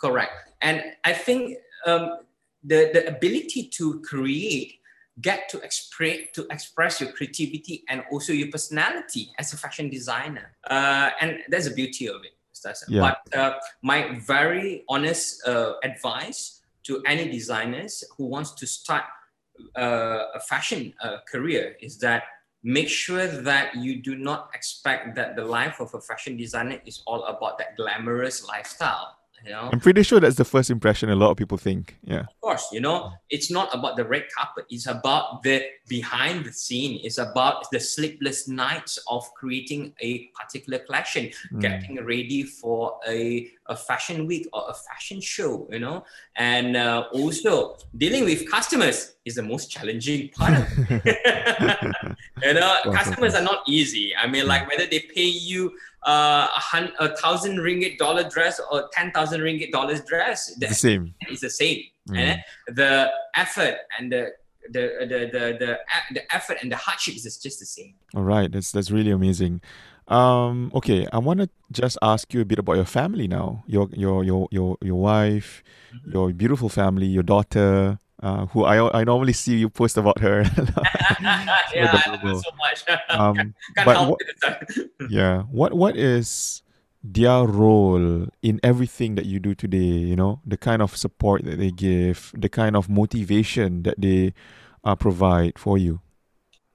Correct, 0.00 0.52
and 0.62 0.82
I 1.04 1.12
think 1.14 1.58
um, 1.86 2.18
the 2.62 2.90
the 2.92 3.08
ability 3.08 3.68
to 3.78 4.00
create 4.00 4.80
get 5.20 5.48
to 5.48 5.58
express 5.60 6.18
to 6.34 6.46
express 6.50 7.00
your 7.00 7.10
creativity 7.12 7.84
and 7.88 8.04
also 8.12 8.32
your 8.32 8.50
personality 8.50 9.32
as 9.38 9.52
a 9.54 9.56
fashion 9.56 9.88
designer 9.88 10.52
uh, 10.68 11.08
and 11.22 11.38
that's 11.48 11.66
the 11.66 11.74
beauty 11.74 12.06
of 12.06 12.22
it 12.22 12.36
yeah. 12.88 13.00
but 13.00 13.38
uh, 13.38 13.54
my 13.82 14.18
very 14.26 14.84
honest 14.88 15.46
uh, 15.46 15.74
advice 15.82 16.55
to 16.86 17.02
any 17.06 17.30
designers 17.30 18.04
who 18.16 18.26
wants 18.26 18.52
to 18.52 18.66
start 18.66 19.04
uh, 19.76 20.24
a 20.34 20.40
fashion 20.40 20.92
uh, 21.02 21.18
career 21.30 21.76
is 21.80 21.98
that 21.98 22.24
make 22.62 22.88
sure 22.88 23.26
that 23.26 23.74
you 23.76 24.02
do 24.02 24.16
not 24.16 24.50
expect 24.54 25.14
that 25.14 25.36
the 25.36 25.44
life 25.44 25.80
of 25.80 25.92
a 25.94 26.00
fashion 26.00 26.36
designer 26.36 26.80
is 26.84 27.02
all 27.06 27.24
about 27.24 27.58
that 27.58 27.76
glamorous 27.76 28.46
lifestyle 28.46 29.15
you 29.46 29.52
know? 29.52 29.70
I'm 29.72 29.80
pretty 29.80 30.02
sure 30.02 30.20
that's 30.20 30.36
the 30.36 30.44
first 30.44 30.70
impression 30.70 31.10
a 31.10 31.16
lot 31.16 31.30
of 31.30 31.36
people 31.36 31.58
think 31.58 31.96
yeah. 32.02 32.20
Of 32.20 32.40
course 32.40 32.68
you 32.72 32.80
know 32.80 33.12
it's 33.30 33.50
not 33.50 33.74
about 33.74 33.96
the 33.96 34.04
red 34.04 34.24
carpet 34.36 34.66
it's 34.70 34.86
about 34.86 35.42
the 35.42 35.64
behind 35.88 36.44
the 36.44 36.52
scene 36.52 37.00
it's 37.02 37.18
about 37.18 37.70
the 37.70 37.80
sleepless 37.80 38.48
nights 38.48 38.98
of 39.08 39.22
creating 39.34 39.94
a 40.00 40.28
particular 40.38 40.78
collection 40.80 41.30
mm. 41.52 41.60
getting 41.60 42.04
ready 42.04 42.42
for 42.42 42.98
a, 43.08 43.50
a 43.66 43.76
fashion 43.76 44.26
week 44.26 44.48
or 44.52 44.64
a 44.68 44.74
fashion 44.74 45.20
show 45.20 45.68
you 45.70 45.78
know? 45.78 46.04
And 46.36 46.76
uh, 46.76 47.04
also 47.12 47.76
dealing 47.96 48.24
with 48.24 48.50
customers 48.50 49.14
is 49.24 49.34
the 49.34 49.42
most 49.42 49.70
challenging 49.70 50.30
part 50.30 50.54
of 50.54 50.66
it. 50.78 52.16
you 52.42 52.54
know 52.54 52.80
customers 52.92 53.34
are 53.34 53.42
not 53.42 53.62
easy. 53.66 54.14
I 54.16 54.26
mean 54.26 54.46
like 54.46 54.68
whether 54.68 54.86
they 54.86 55.00
pay 55.00 55.24
you 55.24 55.72
uh, 56.06 56.48
a, 56.54 56.60
hun- 56.60 56.92
a 56.98 57.16
thousand 57.16 57.58
ringgit 57.58 57.98
dollar 57.98 58.28
dress 58.28 58.60
or 58.70 58.88
ten 58.92 59.10
thousand 59.12 59.40
ringgit 59.40 59.72
dollars 59.72 60.02
dress. 60.04 60.54
The 60.58 60.68
same. 60.68 61.14
It's 61.20 61.40
the 61.40 61.50
same. 61.50 61.82
Mm. 62.10 62.16
And 62.18 62.76
the 62.76 63.10
effort 63.34 63.76
and 63.98 64.12
the 64.12 64.32
the, 64.70 64.80
the 65.00 65.18
the 65.32 65.56
the 65.58 65.78
the 66.12 66.34
effort 66.34 66.58
and 66.62 66.70
the 66.70 66.76
hardship 66.76 67.14
is 67.14 67.22
just 67.38 67.58
the 67.60 67.66
same. 67.66 67.94
All 68.14 68.24
right, 68.24 68.50
that's 68.50 68.72
that's 68.72 68.90
really 68.90 69.10
amazing. 69.10 69.60
Um, 70.08 70.70
okay, 70.74 71.06
I 71.12 71.18
want 71.18 71.40
to 71.40 71.48
just 71.72 71.98
ask 72.00 72.32
you 72.32 72.40
a 72.40 72.44
bit 72.44 72.58
about 72.58 72.76
your 72.76 72.84
family 72.84 73.26
now. 73.26 73.64
Your 73.66 73.88
your 73.92 74.22
your 74.24 74.48
your 74.50 74.76
your 74.80 75.00
wife, 75.00 75.62
mm-hmm. 75.94 76.12
your 76.12 76.32
beautiful 76.32 76.68
family, 76.68 77.06
your 77.06 77.24
daughter 77.24 77.98
uh, 78.22 78.46
who 78.46 78.64
I 78.64 79.00
I 79.00 79.04
normally 79.04 79.32
see 79.32 79.56
you 79.56 79.68
post 79.68 79.96
about 79.96 80.18
her. 80.20 80.42
yeah, 81.74 82.02
so 82.02 82.50
much. 82.58 82.84
um, 83.08 83.54
but 83.84 84.08
what, 84.08 84.20
yeah, 85.10 85.42
what 85.42 85.74
what 85.74 85.96
is 85.96 86.62
their 87.02 87.44
role 87.44 88.26
in 88.42 88.60
everything 88.62 89.14
that 89.16 89.26
you 89.26 89.38
do 89.38 89.54
today? 89.54 89.76
You 89.78 90.16
know, 90.16 90.40
the 90.46 90.56
kind 90.56 90.82
of 90.82 90.96
support 90.96 91.44
that 91.44 91.58
they 91.58 91.70
give, 91.70 92.32
the 92.36 92.48
kind 92.48 92.76
of 92.76 92.88
motivation 92.88 93.82
that 93.82 94.00
they 94.00 94.32
uh, 94.84 94.96
provide 94.96 95.58
for 95.58 95.76
you. 95.78 96.00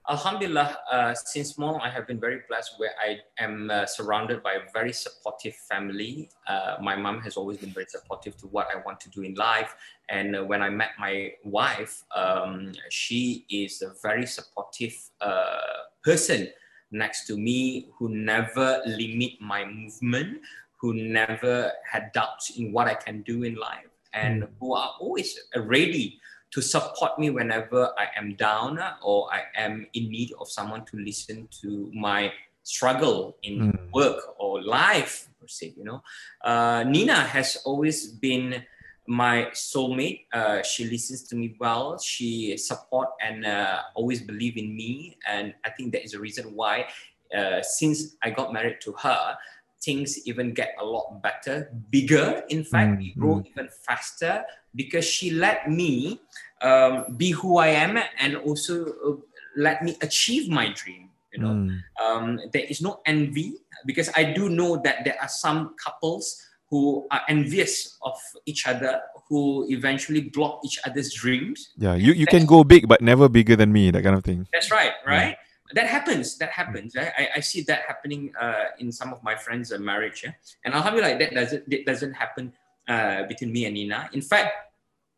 Alhamdulillah, 0.09 0.77
uh, 0.91 1.13
since 1.13 1.51
small, 1.55 1.79
I 1.81 1.89
have 1.89 2.05
been 2.05 2.19
very 2.19 2.41
blessed 2.49 2.73
where 2.77 2.91
I 2.99 3.19
am 3.41 3.69
uh, 3.71 3.85
surrounded 3.85 4.43
by 4.43 4.53
a 4.53 4.69
very 4.73 4.91
supportive 4.91 5.55
family. 5.69 6.29
Uh, 6.47 6.75
my 6.81 6.97
mom 6.97 7.21
has 7.21 7.37
always 7.37 7.59
been 7.59 7.71
very 7.71 7.85
supportive 7.87 8.35
to 8.37 8.47
what 8.47 8.67
I 8.75 8.81
want 8.85 8.99
to 9.01 9.09
do 9.09 9.21
in 9.21 9.35
life. 9.35 9.73
And 10.11 10.35
uh, 10.35 10.43
when 10.43 10.61
I 10.61 10.69
met 10.69 10.91
my 10.99 11.33
wife, 11.45 12.03
um, 12.13 12.73
she 12.89 13.45
is 13.49 13.81
a 13.81 13.93
very 14.03 14.27
supportive 14.27 14.93
uh, 15.21 15.87
person 16.03 16.49
next 16.91 17.25
to 17.27 17.37
me 17.37 17.87
who 17.97 18.09
never 18.09 18.83
limit 18.85 19.39
my 19.39 19.63
movement, 19.63 20.41
who 20.79 20.93
never 20.93 21.71
had 21.89 22.11
doubts 22.11 22.51
in 22.57 22.73
what 22.73 22.87
I 22.87 22.93
can 22.93 23.21
do 23.21 23.43
in 23.43 23.55
life, 23.55 23.87
and 24.13 24.43
mm. 24.43 24.47
who 24.59 24.73
are 24.73 24.91
always 24.99 25.39
ready 25.55 26.19
to 26.51 26.61
support 26.61 27.17
me 27.17 27.29
whenever 27.29 27.91
I 27.97 28.09
am 28.17 28.35
down 28.35 28.79
or 29.01 29.33
I 29.33 29.43
am 29.55 29.87
in 29.93 30.11
need 30.11 30.33
of 30.41 30.51
someone 30.51 30.83
to 30.91 30.97
listen 30.97 31.47
to 31.61 31.89
my 31.95 32.33
struggle 32.63 33.37
in 33.43 33.71
mm. 33.71 33.91
work 33.93 34.35
or 34.37 34.61
life 34.61 35.29
per 35.39 35.47
se. 35.47 35.73
You 35.77 35.85
know, 35.85 36.03
uh, 36.43 36.83
Nina 36.83 37.15
has 37.15 37.55
always 37.63 38.07
been 38.07 38.65
my 39.11 39.51
soulmate. 39.51 40.25
Uh, 40.31 40.63
she 40.63 40.85
listens 40.85 41.23
to 41.27 41.35
me 41.35 41.53
well. 41.59 41.99
She 41.99 42.55
support 42.55 43.09
and 43.19 43.45
uh, 43.45 43.81
always 43.93 44.21
believe 44.21 44.55
in 44.55 44.73
me, 44.73 45.17
and 45.27 45.53
I 45.65 45.69
think 45.71 45.91
that 45.91 46.03
is 46.03 46.15
the 46.15 46.19
reason 46.19 46.55
why. 46.55 46.87
Uh, 47.35 47.61
since 47.61 48.15
I 48.23 48.29
got 48.31 48.53
married 48.53 48.79
to 48.81 48.93
her, 49.03 49.35
things 49.83 50.27
even 50.27 50.53
get 50.53 50.75
a 50.79 50.85
lot 50.85 51.21
better, 51.21 51.71
bigger. 51.89 52.43
In 52.49 52.63
fact, 52.63 52.91
mm-hmm. 52.91 53.11
we 53.11 53.15
grow 53.19 53.43
even 53.51 53.67
faster 53.83 54.43
because 54.75 55.03
she 55.03 55.31
let 55.31 55.69
me 55.69 56.21
um, 56.61 57.15
be 57.17 57.31
who 57.31 57.57
I 57.57 57.67
am 57.67 57.99
and 58.19 58.35
also 58.37 58.85
uh, 58.85 59.15
let 59.57 59.83
me 59.83 59.97
achieve 60.01 60.47
my 60.49 60.71
dream. 60.71 61.09
You 61.33 61.39
know, 61.39 61.55
mm. 61.55 61.79
um, 62.03 62.39
there 62.51 62.67
is 62.67 62.81
no 62.81 62.99
envy 63.05 63.55
because 63.85 64.11
I 64.15 64.35
do 64.35 64.49
know 64.49 64.75
that 64.83 65.03
there 65.03 65.15
are 65.21 65.31
some 65.31 65.75
couples 65.79 66.35
who 66.71 67.05
are 67.11 67.21
envious 67.29 67.99
of 68.01 68.17
each 68.47 68.65
other 68.65 69.01
who 69.29 69.67
eventually 69.69 70.21
block 70.21 70.61
each 70.65 70.79
other's 70.85 71.13
dreams. 71.13 71.69
Yeah, 71.77 71.95
you, 71.95 72.13
you 72.13 72.25
can 72.25 72.45
go 72.45 72.63
big 72.63 72.87
but 72.87 73.01
never 73.01 73.29
bigger 73.29 73.55
than 73.55 73.71
me, 73.71 73.91
that 73.91 74.01
kind 74.01 74.15
of 74.15 74.23
thing. 74.23 74.47
That's 74.51 74.71
right, 74.71 74.93
right? 75.05 75.29
Yeah 75.29 75.35
that 75.73 75.87
happens. 75.87 76.37
That 76.37 76.49
happens. 76.49 76.95
Right? 76.95 77.11
I, 77.17 77.29
I 77.37 77.39
see 77.39 77.61
that 77.63 77.81
happening 77.87 78.33
uh, 78.39 78.65
in 78.79 78.91
some 78.91 79.13
of 79.13 79.23
my 79.23 79.35
friends' 79.35 79.71
uh, 79.71 79.79
marriage. 79.79 80.21
Yeah? 80.23 80.31
And 80.65 80.73
Alhamdulillah, 80.73 81.17
that 81.19 81.33
doesn't 81.33 81.69
that 81.69 81.85
doesn't 81.85 82.13
happen 82.13 82.53
uh, 82.87 83.23
between 83.23 83.51
me 83.51 83.65
and 83.65 83.73
Nina. 83.73 84.09
In 84.13 84.21
fact, 84.21 84.51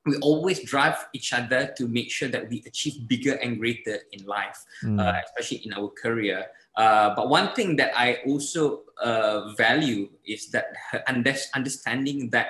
we 0.06 0.18
always 0.18 0.62
drive 0.64 0.97
each 1.14 1.32
other 1.32 1.74
to 1.78 1.88
make 1.88 2.12
sure 2.12 2.28
that 2.28 2.49
we 2.49 2.64
achieve 2.66 3.08
bigger 3.08 3.34
and 3.36 3.58
greater 3.58 3.99
in 4.12 4.26
life, 4.26 4.60
mm. 4.84 4.99
uh, 4.99 5.20
especially 5.26 5.66
in 5.66 5.74
our 5.74 5.89
career. 5.89 6.45
Uh, 6.76 7.13
but 7.15 7.30
one 7.30 7.53
thing 7.53 7.76
that 7.78 7.91
I 7.95 8.19
also 8.26 8.82
uh, 9.01 9.53
value 9.53 10.09
is 10.26 10.49
that 10.51 10.74
understanding 11.53 12.30
that 12.32 12.47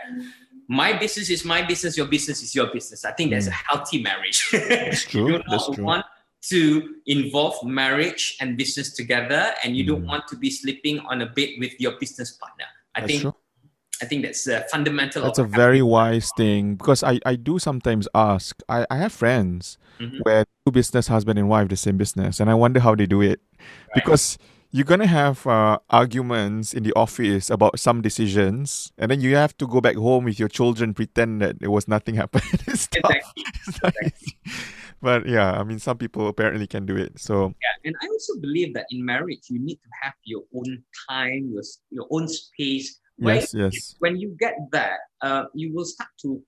my 0.67 0.93
business 0.93 1.29
is 1.29 1.43
my 1.43 1.61
business, 1.61 1.97
your 1.97 2.07
business 2.07 2.41
is 2.41 2.55
your 2.55 2.67
business. 2.67 3.03
I 3.05 3.11
think 3.11 3.31
that's 3.31 3.47
a 3.47 3.51
mm. 3.51 3.63
healthy 3.67 4.01
marriage. 4.01 4.49
That's 4.51 5.03
true. 5.03 5.33
you 5.33 5.43
that's 5.49 5.69
true. 5.69 5.83
want 5.83 6.05
to 6.43 6.95
involve 7.05 7.63
marriage 7.63 8.37
and 8.41 8.57
business 8.57 8.93
together 8.93 9.53
and 9.63 9.77
you 9.77 9.83
mm. 9.83 9.87
don't 9.87 10.05
want 10.05 10.27
to 10.27 10.35
be 10.35 10.49
sleeping 10.49 10.99
on 10.99 11.21
a 11.21 11.25
bed 11.25 11.49
with 11.57 11.71
your 11.79 11.93
business 11.99 12.31
partner 12.31 12.65
i 12.95 12.99
that's 12.99 13.11
think 13.11 13.21
true. 13.21 13.35
I 14.03 14.05
think 14.05 14.25
that's 14.25 14.45
a 14.47 14.65
fundamental. 14.67 15.23
That's 15.23 15.39
a 15.39 15.45
very 15.45 15.81
wise 15.81 16.29
thing 16.35 16.75
because 16.75 17.03
I, 17.03 17.21
I 17.25 17.37
do 17.37 17.57
sometimes 17.57 18.05
ask. 18.13 18.61
I, 18.67 18.85
I 18.91 18.97
have 18.97 19.13
friends 19.13 19.77
mm-hmm. 19.97 20.17
where 20.23 20.43
two 20.65 20.71
business 20.73 21.07
husband 21.07 21.39
and 21.39 21.47
wife 21.47 21.69
the 21.69 21.77
same 21.77 21.95
business, 21.95 22.41
and 22.41 22.49
I 22.49 22.53
wonder 22.53 22.81
how 22.81 22.95
they 22.95 23.05
do 23.05 23.21
it 23.21 23.39
right. 23.63 23.95
because 23.95 24.37
you're 24.71 24.83
gonna 24.83 25.07
have 25.07 25.47
uh, 25.47 25.79
arguments 25.89 26.73
in 26.73 26.83
the 26.83 26.91
office 26.97 27.49
about 27.49 27.79
some 27.79 28.01
decisions, 28.01 28.91
and 28.97 29.09
then 29.09 29.21
you 29.21 29.37
have 29.37 29.55
to 29.57 29.67
go 29.67 29.79
back 29.79 29.95
home 29.95 30.25
with 30.25 30.37
your 30.37 30.49
children, 30.49 30.93
pretend 30.93 31.41
that 31.41 31.59
there 31.61 31.71
was 31.71 31.87
nothing 31.87 32.15
happened. 32.19 32.43
exactly. 32.67 33.21
exactly. 33.67 34.11
But 35.01 35.27
yeah, 35.27 35.51
I 35.51 35.63
mean, 35.63 35.79
some 35.79 35.97
people 35.97 36.27
apparently 36.27 36.67
can 36.67 36.85
do 36.85 36.97
it. 36.97 37.19
So 37.19 37.55
yeah, 37.61 37.87
and 37.87 37.95
I 38.01 38.07
also 38.07 38.39
believe 38.41 38.73
that 38.73 38.87
in 38.91 39.05
marriage, 39.05 39.47
you 39.47 39.59
need 39.59 39.75
to 39.75 39.89
have 40.01 40.13
your 40.23 40.43
own 40.53 40.83
time, 41.07 41.51
your 41.53 41.63
your 41.89 42.07
own 42.11 42.27
space. 42.27 42.99
Yes, 43.23 43.53
yes. 43.53 43.95
When 43.99 44.17
you 44.17 44.35
get 44.39 44.55
that, 44.71 44.99
uh, 45.21 45.45
you 45.53 45.73
will 45.73 45.85
start 45.85 46.09
to 46.21 46.41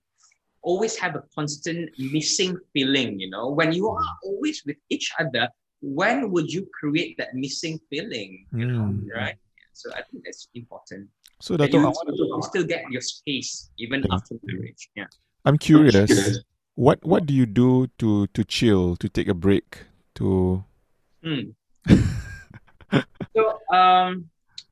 always 0.62 0.98
have 0.98 1.16
a 1.16 1.24
constant 1.34 1.90
missing 1.98 2.58
feeling. 2.74 3.20
You 3.20 3.30
know, 3.30 3.50
when 3.50 3.72
you 3.72 3.88
are 3.88 4.04
always 4.24 4.64
with 4.66 4.78
each 4.90 5.12
other, 5.20 5.48
when 5.82 6.32
would 6.32 6.52
you 6.52 6.68
create 6.74 7.18
that 7.18 7.36
missing 7.36 7.80
feeling? 7.90 8.46
You 8.52 8.66
know, 8.66 8.84
mm. 8.92 9.08
right? 9.16 9.36
So 9.74 9.92
I 9.94 10.02
think 10.10 10.24
that's 10.26 10.48
important. 10.54 11.10
So 11.42 11.58
that 11.58 11.72
you, 11.72 11.82
you 11.84 12.42
still 12.42 12.64
get 12.64 12.90
your 12.90 13.02
space 13.02 13.70
even 13.78 14.06
after 14.10 14.36
marriage. 14.44 14.90
Yeah. 14.96 15.06
I'm 15.44 15.58
curious. 15.58 16.40
What 16.76 17.00
what 17.06 17.26
do 17.26 17.34
you 17.34 17.46
do 17.46 17.88
to 18.00 18.28
to 18.28 18.44
chill, 18.44 18.96
to 18.98 19.08
take 19.08 19.30
a 19.30 19.34
break, 19.34 19.88
to? 20.16 20.64
Hmm. 21.24 21.56
so 23.36 23.60
um, 23.72 24.28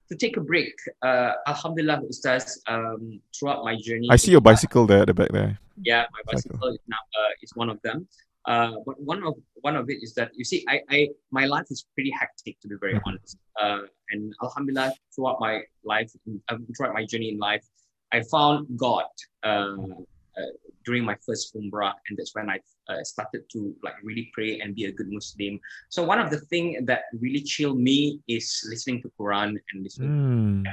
to 0.10 0.16
take 0.18 0.38
a 0.38 0.42
break, 0.42 0.74
uh, 1.02 1.34
Alhamdulillah, 1.48 2.02
Ustaz, 2.10 2.60
um, 2.68 3.22
throughout 3.38 3.64
my 3.64 3.76
journey. 3.80 4.08
I 4.10 4.18
see 4.18 4.32
your 4.32 4.42
bicycle 4.42 4.86
there 4.86 5.02
at 5.02 5.08
the 5.08 5.14
back 5.14 5.32
there. 5.32 5.60
Yeah, 5.82 6.06
my 6.12 6.20
bicycle, 6.32 6.58
bicycle. 6.58 6.74
is 6.74 6.80
now 6.88 6.98
uh, 7.20 7.32
is 7.42 7.52
one 7.56 7.70
of 7.70 7.82
them. 7.82 8.08
Uh, 8.46 8.74
but 8.86 9.00
one 9.02 9.24
of 9.24 9.36
one 9.62 9.76
of 9.76 9.90
it 9.90 10.04
is 10.04 10.14
that 10.16 10.32
you 10.36 10.44
see, 10.44 10.66
I, 10.68 10.82
I 10.90 11.10
my 11.32 11.46
life 11.46 11.66
is 11.70 11.86
pretty 11.96 12.12
hectic 12.12 12.60
to 12.62 12.68
be 12.68 12.76
very 12.80 12.96
mm-hmm. 12.96 13.10
honest. 13.10 13.38
Uh, 13.60 13.88
and 14.12 14.34
Alhamdulillah, 14.44 14.94
throughout 15.16 15.38
my 15.40 15.62
life, 15.84 16.12
uh, 16.50 16.58
throughout 16.76 16.94
my 16.94 17.06
journey 17.06 17.30
in 17.30 17.40
life, 17.40 17.66
I 18.12 18.22
found 18.24 18.68
God 18.78 19.06
uh, 19.44 19.76
during 20.86 21.04
my 21.04 21.16
first 21.26 21.56
umrah, 21.56 21.94
and 22.10 22.18
that's 22.18 22.34
when 22.36 22.50
I 22.50 22.60
uh, 22.90 23.04
started 23.04 23.44
to 23.54 23.76
like 23.84 23.96
really 24.04 24.30
pray 24.34 24.60
and 24.60 24.76
be 24.76 24.86
a 24.86 24.92
good 24.92 25.10
Muslim. 25.10 25.60
So 25.90 26.04
one 26.04 26.20
of 26.20 26.30
the 26.30 26.42
things 26.52 26.86
that 26.86 27.04
really 27.20 27.42
chilled 27.42 27.80
me 27.80 28.20
is 28.28 28.66
listening 28.70 29.02
to 29.04 29.12
Quran 29.20 29.56
and 29.72 29.84
listening 29.84 30.10
mm. 30.10 30.64
to 30.64 30.70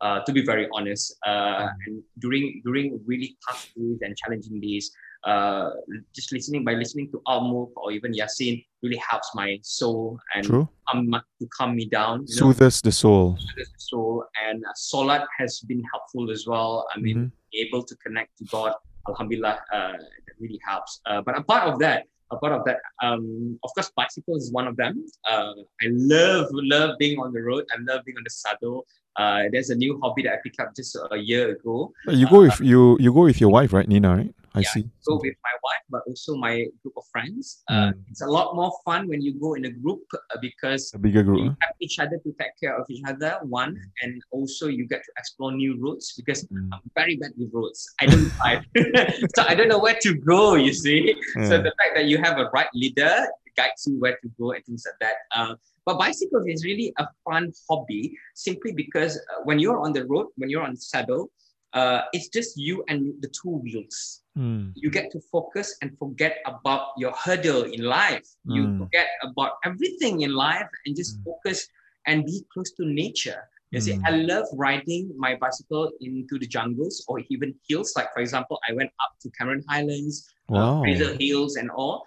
uh, 0.00 0.20
to 0.24 0.32
be 0.32 0.42
very 0.44 0.66
honest, 0.72 1.16
uh, 1.26 1.68
and 1.86 2.02
during 2.18 2.62
during 2.64 3.00
really 3.04 3.36
tough 3.46 3.68
days 3.76 3.98
and 4.00 4.16
challenging 4.16 4.60
days, 4.60 4.90
uh, 5.24 5.70
just 6.14 6.32
listening 6.32 6.64
by 6.64 6.72
listening 6.72 7.10
to 7.10 7.20
Al-Mulk 7.28 7.72
or 7.76 7.92
even 7.92 8.12
Yasin 8.12 8.64
really 8.82 8.96
helps 8.96 9.30
my 9.34 9.58
soul 9.62 10.18
and 10.34 10.44
True. 10.44 10.68
to 10.92 11.48
calm 11.58 11.76
me 11.76 11.86
down. 11.86 12.26
Soothes 12.26 12.80
the 12.80 12.92
soul. 12.92 13.36
Soothes 13.38 13.68
the 13.68 13.78
soul. 13.78 14.24
And 14.48 14.64
uh, 14.64 14.72
Salat 14.74 15.26
has 15.38 15.60
been 15.60 15.82
helpful 15.92 16.30
as 16.30 16.46
well. 16.46 16.86
I 16.94 17.00
mean, 17.00 17.16
mm-hmm. 17.16 17.66
able 17.66 17.82
to 17.82 17.94
connect 17.96 18.38
to 18.38 18.44
God, 18.44 18.72
Alhamdulillah, 19.08 19.58
uh, 19.72 19.92
that 19.92 20.34
really 20.38 20.60
helps. 20.66 21.00
Uh, 21.06 21.20
but 21.22 21.36
a 21.38 21.42
part 21.42 21.68
of 21.68 21.78
that, 21.78 22.04
a 22.30 22.36
part 22.36 22.52
of 22.52 22.64
that, 22.64 22.78
um, 23.02 23.58
of 23.64 23.70
course, 23.74 23.90
bicycles 23.96 24.44
is 24.44 24.52
one 24.52 24.66
of 24.66 24.76
them. 24.76 25.04
Uh, 25.28 25.54
I 25.82 25.86
love, 25.90 26.46
love 26.52 26.96
being 26.98 27.18
on 27.18 27.32
the 27.32 27.42
road. 27.42 27.64
I 27.74 27.80
love 27.80 28.04
being 28.04 28.16
on 28.16 28.24
the 28.24 28.30
saddle. 28.30 28.86
Uh, 29.16 29.44
there's 29.50 29.70
a 29.70 29.74
new 29.74 29.98
hobby 30.02 30.22
that 30.22 30.34
I 30.34 30.36
picked 30.42 30.60
up 30.60 30.74
just 30.74 30.96
a 31.10 31.16
year 31.16 31.50
ago. 31.50 31.92
You 32.06 32.28
go 32.28 32.40
with 32.40 32.60
you 32.60 32.96
you 33.00 33.12
go 33.12 33.22
with 33.22 33.40
your 33.40 33.50
wife, 33.50 33.72
right, 33.72 33.88
Nina? 33.88 34.16
Right? 34.16 34.34
I 34.54 34.60
yeah, 34.60 34.70
see. 34.70 34.84
Go 35.06 35.20
with 35.22 35.36
my 35.42 35.54
wife, 35.62 35.84
but 35.90 36.02
also 36.06 36.34
my 36.36 36.66
group 36.82 36.94
of 36.96 37.04
friends. 37.12 37.62
Uh, 37.68 37.92
mm. 37.92 37.94
It's 38.10 38.22
a 38.22 38.26
lot 38.26 38.56
more 38.56 38.72
fun 38.84 39.08
when 39.08 39.22
you 39.22 39.34
go 39.38 39.54
in 39.54 39.64
a 39.64 39.70
group 39.70 40.02
uh, 40.14 40.38
because 40.40 40.90
a 40.94 40.98
bigger 40.98 41.22
group. 41.22 41.38
You 41.38 41.56
have 41.60 41.74
each 41.80 41.98
other 41.98 42.18
to 42.18 42.34
take 42.38 42.58
care 42.58 42.76
of 42.76 42.86
each 42.90 43.02
other. 43.06 43.38
One, 43.42 43.76
mm. 43.76 44.02
and 44.02 44.22
also 44.32 44.66
you 44.66 44.86
get 44.88 45.02
to 45.04 45.12
explore 45.18 45.52
new 45.52 45.78
routes 45.80 46.14
because 46.16 46.44
mm. 46.44 46.68
I'm 46.72 46.80
very 46.94 47.16
bad 47.16 47.32
with 47.38 47.50
roads. 47.52 47.86
I 48.00 48.06
don't 48.06 48.28
drive, 48.36 48.64
so 49.36 49.44
I 49.46 49.54
don't 49.54 49.68
know 49.68 49.78
where 49.78 49.98
to 50.02 50.14
go. 50.14 50.54
You 50.54 50.74
see, 50.74 51.14
yeah. 51.36 51.48
so 51.48 51.58
the 51.58 51.72
fact 51.78 51.94
that 51.94 52.06
you 52.06 52.18
have 52.18 52.38
a 52.38 52.50
right 52.52 52.68
leader 52.74 53.26
guides 53.56 53.86
you 53.86 53.98
where 53.98 54.16
to 54.22 54.28
go 54.38 54.52
and 54.52 54.64
things 54.64 54.84
like 54.86 54.98
that. 55.00 55.16
Uh, 55.34 55.54
but 55.86 55.98
bicycles 55.98 56.46
is 56.46 56.64
really 56.64 56.92
a 56.98 57.06
fun 57.24 57.52
hobby 57.68 58.16
simply 58.34 58.72
because 58.72 59.16
uh, 59.16 59.40
when 59.44 59.58
you're 59.58 59.80
on 59.80 59.92
the 59.92 60.04
road, 60.06 60.26
when 60.36 60.50
you're 60.50 60.62
on 60.62 60.76
saddle, 60.76 61.30
uh, 61.72 62.02
it's 62.12 62.28
just 62.28 62.56
you 62.56 62.84
and 62.88 63.14
the 63.20 63.28
two 63.28 63.50
wheels. 63.62 64.22
Mm. 64.36 64.72
You 64.74 64.90
get 64.90 65.10
to 65.12 65.20
focus 65.32 65.76
and 65.82 65.96
forget 65.98 66.38
about 66.46 66.88
your 66.96 67.12
hurdle 67.12 67.64
in 67.64 67.82
life. 67.82 68.26
Mm. 68.46 68.54
You 68.56 68.78
forget 68.78 69.08
about 69.22 69.52
everything 69.64 70.22
in 70.22 70.34
life 70.34 70.68
and 70.86 70.96
just 70.96 71.20
mm. 71.20 71.24
focus 71.24 71.68
and 72.06 72.24
be 72.24 72.44
close 72.52 72.72
to 72.72 72.84
nature. 72.86 73.48
You 73.70 73.80
see, 73.80 73.94
hmm. 73.94 74.04
I 74.04 74.10
love 74.10 74.46
riding 74.54 75.12
my 75.16 75.36
bicycle 75.36 75.92
into 76.00 76.40
the 76.40 76.46
jungles 76.46 77.04
or 77.06 77.20
even 77.30 77.54
hills. 77.68 77.92
Like, 77.94 78.12
for 78.12 78.18
example, 78.18 78.58
I 78.68 78.72
went 78.72 78.90
up 79.00 79.14
to 79.22 79.30
Cameron 79.30 79.62
Highlands, 79.68 80.28
uh, 80.50 80.54
wow. 80.54 80.78
uh, 80.78 80.80
Fraser 80.82 81.16
Hills, 81.20 81.54
and 81.54 81.70
all. 81.70 82.02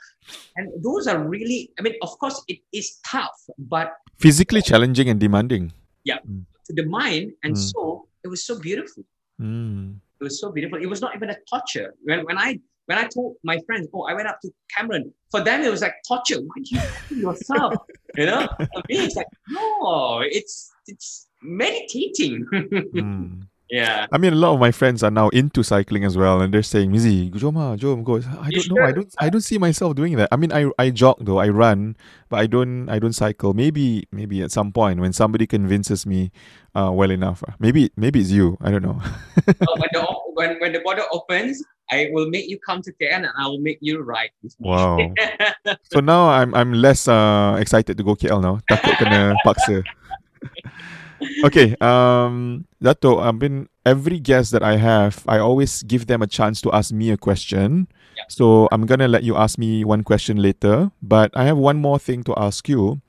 And 0.57 0.69
those 0.83 1.07
are 1.07 1.19
really, 1.23 1.71
I 1.79 1.83
mean, 1.83 1.93
of 2.01 2.19
course, 2.19 2.43
it 2.49 2.59
is 2.73 2.99
tough, 3.07 3.31
but 3.57 3.93
physically 4.19 4.61
challenging 4.61 5.07
and 5.07 5.21
demanding. 5.21 5.71
Yeah, 6.03 6.17
mm. 6.29 6.43
to 6.67 6.73
the 6.73 6.85
mind 6.85 7.31
and 7.43 7.57
soul, 7.57 8.09
it 8.25 8.27
was 8.27 8.45
so 8.45 8.59
beautiful. 8.59 9.05
Mm. 9.41 9.97
It 10.19 10.23
was 10.23 10.39
so 10.39 10.51
beautiful. 10.51 10.81
It 10.81 10.87
was 10.87 11.01
not 11.01 11.15
even 11.15 11.29
a 11.29 11.37
torture. 11.49 11.93
When 12.03 12.25
when 12.25 12.37
I 12.37 12.59
when 12.85 12.97
I 12.97 13.07
told 13.07 13.35
my 13.43 13.59
friends, 13.65 13.87
oh, 13.93 14.03
I 14.03 14.13
went 14.13 14.27
up 14.27 14.39
to 14.41 14.51
Cameron, 14.75 15.13
for 15.31 15.41
them 15.41 15.61
it 15.61 15.71
was 15.71 15.81
like 15.81 15.95
torture. 16.07 16.39
Why 16.41 16.55
do 16.63 16.79
you 17.11 17.21
yourself? 17.21 17.73
you 18.15 18.25
know? 18.25 18.47
For 18.57 18.81
me, 18.89 18.95
it's 19.05 19.15
like, 19.15 19.27
no, 19.49 20.21
it's 20.21 20.71
it's 20.87 21.27
meditating. 21.41 22.45
mm. 22.53 23.47
Yeah. 23.73 24.05
I 24.11 24.19
mean, 24.19 24.33
a 24.33 24.35
lot 24.35 24.53
of 24.53 24.59
my 24.59 24.69
friends 24.69 25.01
are 25.01 25.09
now 25.09 25.29
into 25.29 25.63
cycling 25.63 26.05
as 26.05 26.15
well, 26.15 26.41
and 26.45 26.53
they're 26.53 26.61
saying, 26.61 26.93
"Mizi, 26.93 27.33
joma, 27.33 27.73
jom, 27.73 28.05
go." 28.05 28.21
I 28.21 28.53
don't 28.53 28.69
know. 28.69 28.85
I 28.85 28.91
don't. 28.93 29.09
I 29.17 29.29
don't 29.33 29.41
see 29.41 29.57
myself 29.57 29.97
doing 29.97 30.13
that. 30.21 30.29
I 30.31 30.37
mean, 30.37 30.53
I 30.53 30.69
I 30.77 30.91
jog 30.93 31.25
though. 31.25 31.41
I 31.41 31.49
run, 31.49 31.97
but 32.29 32.37
I 32.37 32.45
don't. 32.45 32.85
I 32.85 33.01
don't 33.01 33.17
cycle. 33.17 33.57
Maybe 33.57 34.05
maybe 34.13 34.45
at 34.45 34.53
some 34.53 34.69
point 34.71 35.01
when 35.01 35.09
somebody 35.09 35.49
convinces 35.49 36.05
me, 36.05 36.29
uh, 36.77 36.93
well 36.93 37.09
enough. 37.09 37.41
Uh, 37.41 37.57
maybe 37.57 37.89
maybe 37.97 38.21
it's 38.21 38.29
you. 38.29 38.61
I 38.61 38.69
don't 38.69 38.85
know. 38.85 39.01
oh, 39.65 39.73
when 39.81 39.89
the 39.89 40.01
when 40.37 40.49
when 40.61 40.71
the 40.77 40.81
border 40.85 41.09
opens, 41.09 41.57
I 41.89 42.13
will 42.13 42.29
make 42.29 42.45
you 42.45 42.61
come 42.61 42.85
to 42.85 42.93
KL 43.01 43.25
and 43.25 43.33
I 43.33 43.49
will 43.49 43.57
make 43.57 43.81
you 43.81 44.05
ride. 44.05 44.37
Wow. 44.61 45.01
so 45.89 45.97
now 45.97 46.29
I'm 46.29 46.53
I'm 46.53 46.77
less 46.77 47.09
uh 47.09 47.57
excited 47.57 47.97
to 47.97 48.03
go 48.05 48.13
KL 48.13 48.37
now. 48.37 48.61
Takut 48.69 49.01
kena 49.01 49.33
paksa 49.41 49.81
okay, 51.45 51.75
um, 51.81 52.65
Dato, 52.81 53.19
I've 53.19 53.39
been 53.39 53.67
every 53.85 54.19
guest 54.19 54.51
that 54.51 54.63
I 54.63 54.77
have, 54.77 55.23
I 55.27 55.39
always 55.39 55.83
give 55.83 56.07
them 56.07 56.21
a 56.21 56.27
chance 56.27 56.61
to 56.61 56.71
ask 56.71 56.91
me 56.91 57.11
a 57.11 57.17
question. 57.17 57.87
Yeah. 58.15 58.23
So 58.29 58.67
I'm 58.71 58.85
gonna 58.85 59.07
let 59.07 59.23
you 59.23 59.35
ask 59.35 59.57
me 59.57 59.83
one 59.83 60.03
question 60.03 60.37
later, 60.37 60.91
but 61.01 61.31
I 61.35 61.45
have 61.45 61.57
one 61.57 61.77
more 61.77 61.99
thing 61.99 62.23
to 62.23 62.33
ask 62.37 62.69
you. 62.69 63.01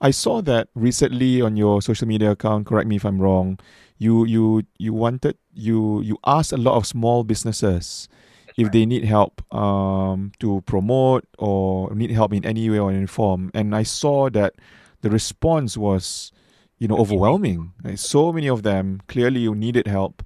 I 0.00 0.10
saw 0.10 0.42
that 0.42 0.68
recently 0.74 1.40
on 1.42 1.56
your 1.56 1.82
social 1.82 2.06
media 2.06 2.32
account. 2.32 2.66
Correct 2.66 2.88
me 2.88 2.96
if 2.96 3.04
I'm 3.04 3.20
wrong. 3.20 3.58
You 3.98 4.24
you 4.24 4.62
you 4.78 4.92
wanted 4.94 5.36
you 5.54 6.02
you 6.02 6.18
asked 6.26 6.52
a 6.52 6.56
lot 6.56 6.76
of 6.76 6.86
small 6.86 7.24
businesses 7.24 8.08
if 8.56 8.70
they 8.72 8.86
need 8.86 9.04
help 9.04 9.42
um, 9.54 10.32
to 10.40 10.60
promote 10.66 11.24
or 11.38 11.94
need 11.94 12.10
help 12.10 12.32
in 12.32 12.44
any 12.44 12.68
way 12.70 12.78
or 12.78 12.90
any 12.90 13.06
form, 13.06 13.50
and 13.54 13.74
I 13.74 13.84
saw 13.84 14.30
that 14.30 14.54
the 15.02 15.10
response 15.10 15.76
was 15.76 16.32
you 16.78 16.88
know 16.88 16.96
overwhelming. 16.96 17.72
Right? 17.82 17.98
so 17.98 18.32
many 18.32 18.48
of 18.48 18.62
them 18.62 19.00
clearly 19.08 19.40
you 19.40 19.54
needed 19.54 19.86
help 19.86 20.22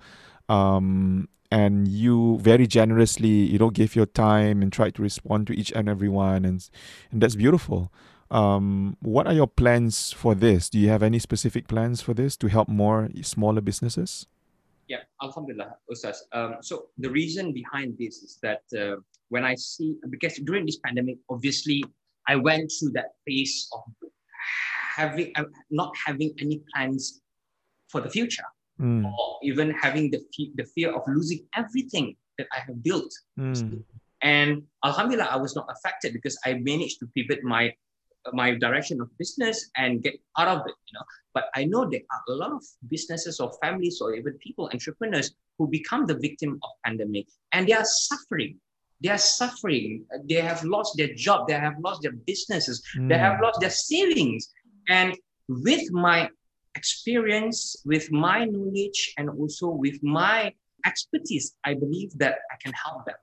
um, 0.49 1.29
and 1.51 1.89
you 1.89 2.39
very 2.39 2.67
generously 2.67 3.29
you 3.29 3.59
know 3.59 3.71
gave 3.71 3.97
your 3.97 4.07
time 4.07 4.63
and 4.63 4.73
tried 4.73 4.95
to 4.97 5.03
respond 5.03 5.47
to 5.47 5.53
each 5.53 5.73
and 5.73 5.89
every 5.89 6.09
one 6.09 6.45
and 6.45 6.69
and 7.11 7.23
that's 7.23 7.37
beautiful. 7.37 7.93
Um, 8.31 8.97
what 9.03 9.27
are 9.27 9.35
your 9.35 9.47
plans 9.47 10.11
for 10.11 10.35
this? 10.35 10.71
Do 10.71 10.79
you 10.79 10.89
have 10.89 11.03
any 11.03 11.19
specific 11.19 11.69
plans 11.69 12.01
for 12.01 12.15
this 12.15 12.35
to 12.39 12.47
help 12.47 12.67
more 12.67 13.11
smaller 13.23 13.61
businesses? 13.61 14.27
Yeah 14.89 15.05
alhamdulillah 15.23 15.77
ustaz. 15.91 16.17
Um, 16.33 16.57
so 16.61 16.89
the 16.99 17.11
reason 17.11 17.53
behind 17.53 17.97
this 17.99 18.23
is 18.23 18.39
that 18.43 18.63
uh, 18.77 18.97
when 19.33 19.45
i 19.45 19.55
see 19.55 19.97
because 20.11 20.37
during 20.45 20.67
this 20.67 20.79
pandemic 20.85 21.17
obviously 21.31 21.83
i 22.29 22.37
went 22.37 22.71
through 22.77 22.93
that 22.93 23.17
phase 23.25 23.69
of 23.73 23.83
having 24.97 25.33
uh, 25.37 25.45
not 25.71 25.93
having 26.07 26.35
any 26.41 26.63
plans 26.73 27.21
for 27.91 28.01
the 28.01 28.11
future 28.11 28.45
mm. 28.81 29.05
or 29.05 29.39
even 29.43 29.71
having 29.71 30.11
the, 30.11 30.21
the 30.55 30.65
fear 30.75 30.95
of 30.95 31.03
losing 31.07 31.41
everything 31.57 32.17
that 32.39 32.47
I 32.53 32.61
have 32.67 32.83
built. 32.83 33.13
Mm. 33.39 33.83
And 34.23 34.63
Alhamdulillah, 34.85 35.29
I 35.31 35.37
was 35.37 35.55
not 35.57 35.67
affected 35.71 36.13
because 36.13 36.39
I 36.45 36.55
managed 36.55 36.99
to 37.01 37.07
pivot 37.15 37.43
my 37.43 37.73
my 38.33 38.55
direction 38.55 39.01
of 39.01 39.09
business 39.19 39.69
and 39.77 40.01
get 40.01 40.15
out 40.39 40.47
of 40.47 40.59
it, 40.59 40.75
you 40.87 40.95
know. 40.95 41.05
But 41.35 41.45
I 41.57 41.65
know 41.65 41.91
there 41.91 42.03
are 42.09 42.23
a 42.29 42.37
lot 42.37 42.53
of 42.53 42.63
businesses 42.89 43.41
or 43.41 43.53
families 43.61 43.99
or 44.01 44.15
even 44.15 44.35
people, 44.35 44.71
entrepreneurs 44.73 45.33
who 45.59 45.67
become 45.67 46.07
the 46.07 46.15
victim 46.19 46.61
of 46.63 46.71
pandemic 46.85 47.27
and 47.53 47.67
they 47.67 47.73
are 47.73 47.85
suffering. 47.85 48.61
They 49.03 49.09
are 49.09 49.19
suffering. 49.19 50.05
They 50.29 50.37
have 50.37 50.63
lost 50.63 50.97
their 50.97 51.13
job. 51.15 51.49
They 51.49 51.55
have 51.55 51.75
lost 51.81 52.03
their 52.03 52.13
businesses. 52.13 52.81
Mm. 52.97 53.09
They 53.09 53.19
have 53.19 53.41
lost 53.43 53.61
their 53.61 53.71
savings. 53.71 54.49
And 54.89 55.17
with 55.49 55.91
my 55.93 56.31
experience, 56.75 57.77
with 57.85 58.11
my 58.11 58.45
knowledge, 58.45 59.15
and 59.19 59.29
also 59.31 59.69
with 59.69 60.03
my 60.03 60.53
expertise, 60.87 61.57
I 61.65 61.75
believe 61.75 62.17
that 62.19 62.39
I 62.51 62.57
can 62.63 62.73
help 62.73 63.05
them. 63.07 63.17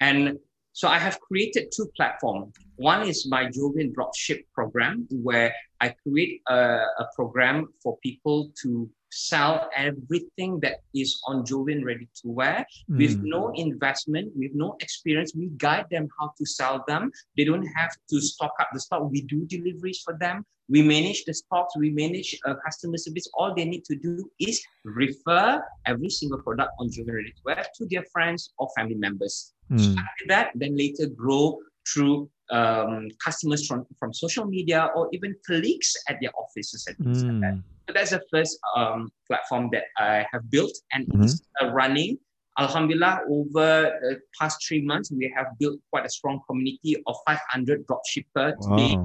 And 0.00 0.38
so 0.72 0.86
I 0.88 0.98
have 0.98 1.20
created 1.20 1.72
two 1.74 1.90
platforms. 1.96 2.54
One 2.76 3.06
is 3.08 3.26
my 3.28 3.46
Jovian 3.46 3.92
Dropship 3.92 4.44
program, 4.54 5.08
where 5.10 5.52
I 5.80 5.94
create 6.02 6.42
a, 6.48 6.54
a 6.98 7.06
program 7.16 7.66
for 7.82 7.98
people 7.98 8.52
to 8.62 8.88
sell 9.10 9.68
everything 9.74 10.60
that 10.60 10.80
is 10.94 11.20
on 11.26 11.44
Jovian 11.44 11.84
ready 11.84 12.08
to 12.22 12.28
wear 12.28 12.66
mm. 12.90 12.98
with 12.98 13.20
no 13.22 13.52
investment, 13.54 14.32
with 14.36 14.52
no 14.54 14.76
experience. 14.80 15.32
We 15.34 15.50
guide 15.56 15.86
them 15.90 16.08
how 16.18 16.32
to 16.38 16.46
sell 16.46 16.84
them. 16.86 17.10
They 17.36 17.44
don't 17.44 17.66
have 17.76 17.90
to 18.10 18.20
stock 18.20 18.52
up 18.60 18.68
the 18.72 18.80
stock. 18.80 19.10
We 19.10 19.22
do 19.22 19.44
deliveries 19.46 20.02
for 20.04 20.16
them. 20.18 20.44
We 20.70 20.82
manage 20.82 21.24
the 21.24 21.32
stocks. 21.32 21.74
We 21.78 21.90
manage 21.90 22.38
uh, 22.44 22.54
customer 22.64 22.98
service. 22.98 23.26
All 23.34 23.54
they 23.54 23.64
need 23.64 23.84
to 23.86 23.96
do 23.96 24.30
is 24.38 24.62
refer 24.84 25.62
every 25.86 26.10
single 26.10 26.40
product 26.42 26.72
on 26.78 26.88
Jovian 26.88 27.14
ready 27.14 27.30
to 27.30 27.42
wear 27.44 27.64
to 27.76 27.86
their 27.90 28.04
friends 28.12 28.52
or 28.58 28.68
family 28.76 28.96
members. 28.96 29.54
Mm. 29.70 29.80
So 29.80 29.90
after 29.92 30.24
that, 30.28 30.50
then 30.54 30.76
later 30.76 31.06
grow 31.06 31.58
through 31.92 32.28
um, 32.50 33.08
customers 33.24 33.66
from, 33.66 33.86
from 33.98 34.12
social 34.12 34.44
media 34.44 34.90
or 34.94 35.08
even 35.12 35.34
colleagues 35.46 35.94
at 36.08 36.18
their 36.20 36.32
offices 36.36 36.86
and 36.86 36.96
things 36.98 37.24
mm. 37.24 37.32
like 37.32 37.40
that. 37.40 37.62
So 37.88 37.94
that's 37.94 38.10
the 38.10 38.22
first 38.30 38.58
um, 38.76 39.10
platform 39.26 39.70
that 39.72 39.84
I 39.96 40.26
have 40.30 40.50
built 40.50 40.72
and 40.92 41.06
mm-hmm. 41.06 41.22
it's 41.22 41.40
uh, 41.62 41.70
running. 41.70 42.18
Alhamdulillah, 42.58 43.22
over 43.30 43.96
the 44.02 44.20
past 44.38 44.58
three 44.66 44.82
months, 44.82 45.10
we 45.10 45.32
have 45.34 45.46
built 45.58 45.78
quite 45.90 46.04
a 46.04 46.10
strong 46.10 46.40
community 46.46 47.02
of 47.06 47.16
500 47.26 47.86
dropshippers 47.86 48.60
today, 48.60 48.98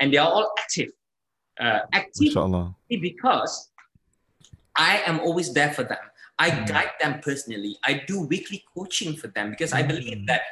and 0.00 0.12
they 0.12 0.16
are 0.16 0.28
all 0.30 0.50
active. 0.58 0.88
Uh, 1.60 1.80
active 1.92 2.28
Inshallah. 2.28 2.74
because 2.88 3.70
I 4.76 5.02
am 5.04 5.20
always 5.20 5.52
there 5.52 5.72
for 5.72 5.82
them. 5.82 5.98
I 6.38 6.50
Mm. 6.50 6.66
guide 6.68 6.92
them 7.00 7.20
personally. 7.20 7.76
I 7.84 8.04
do 8.06 8.22
weekly 8.22 8.64
coaching 8.74 9.14
for 9.16 9.26
them 9.28 9.50
because 9.50 9.72
I 9.74 9.82
believe 9.82 10.18
Mm. 10.18 10.26
that 10.28 10.42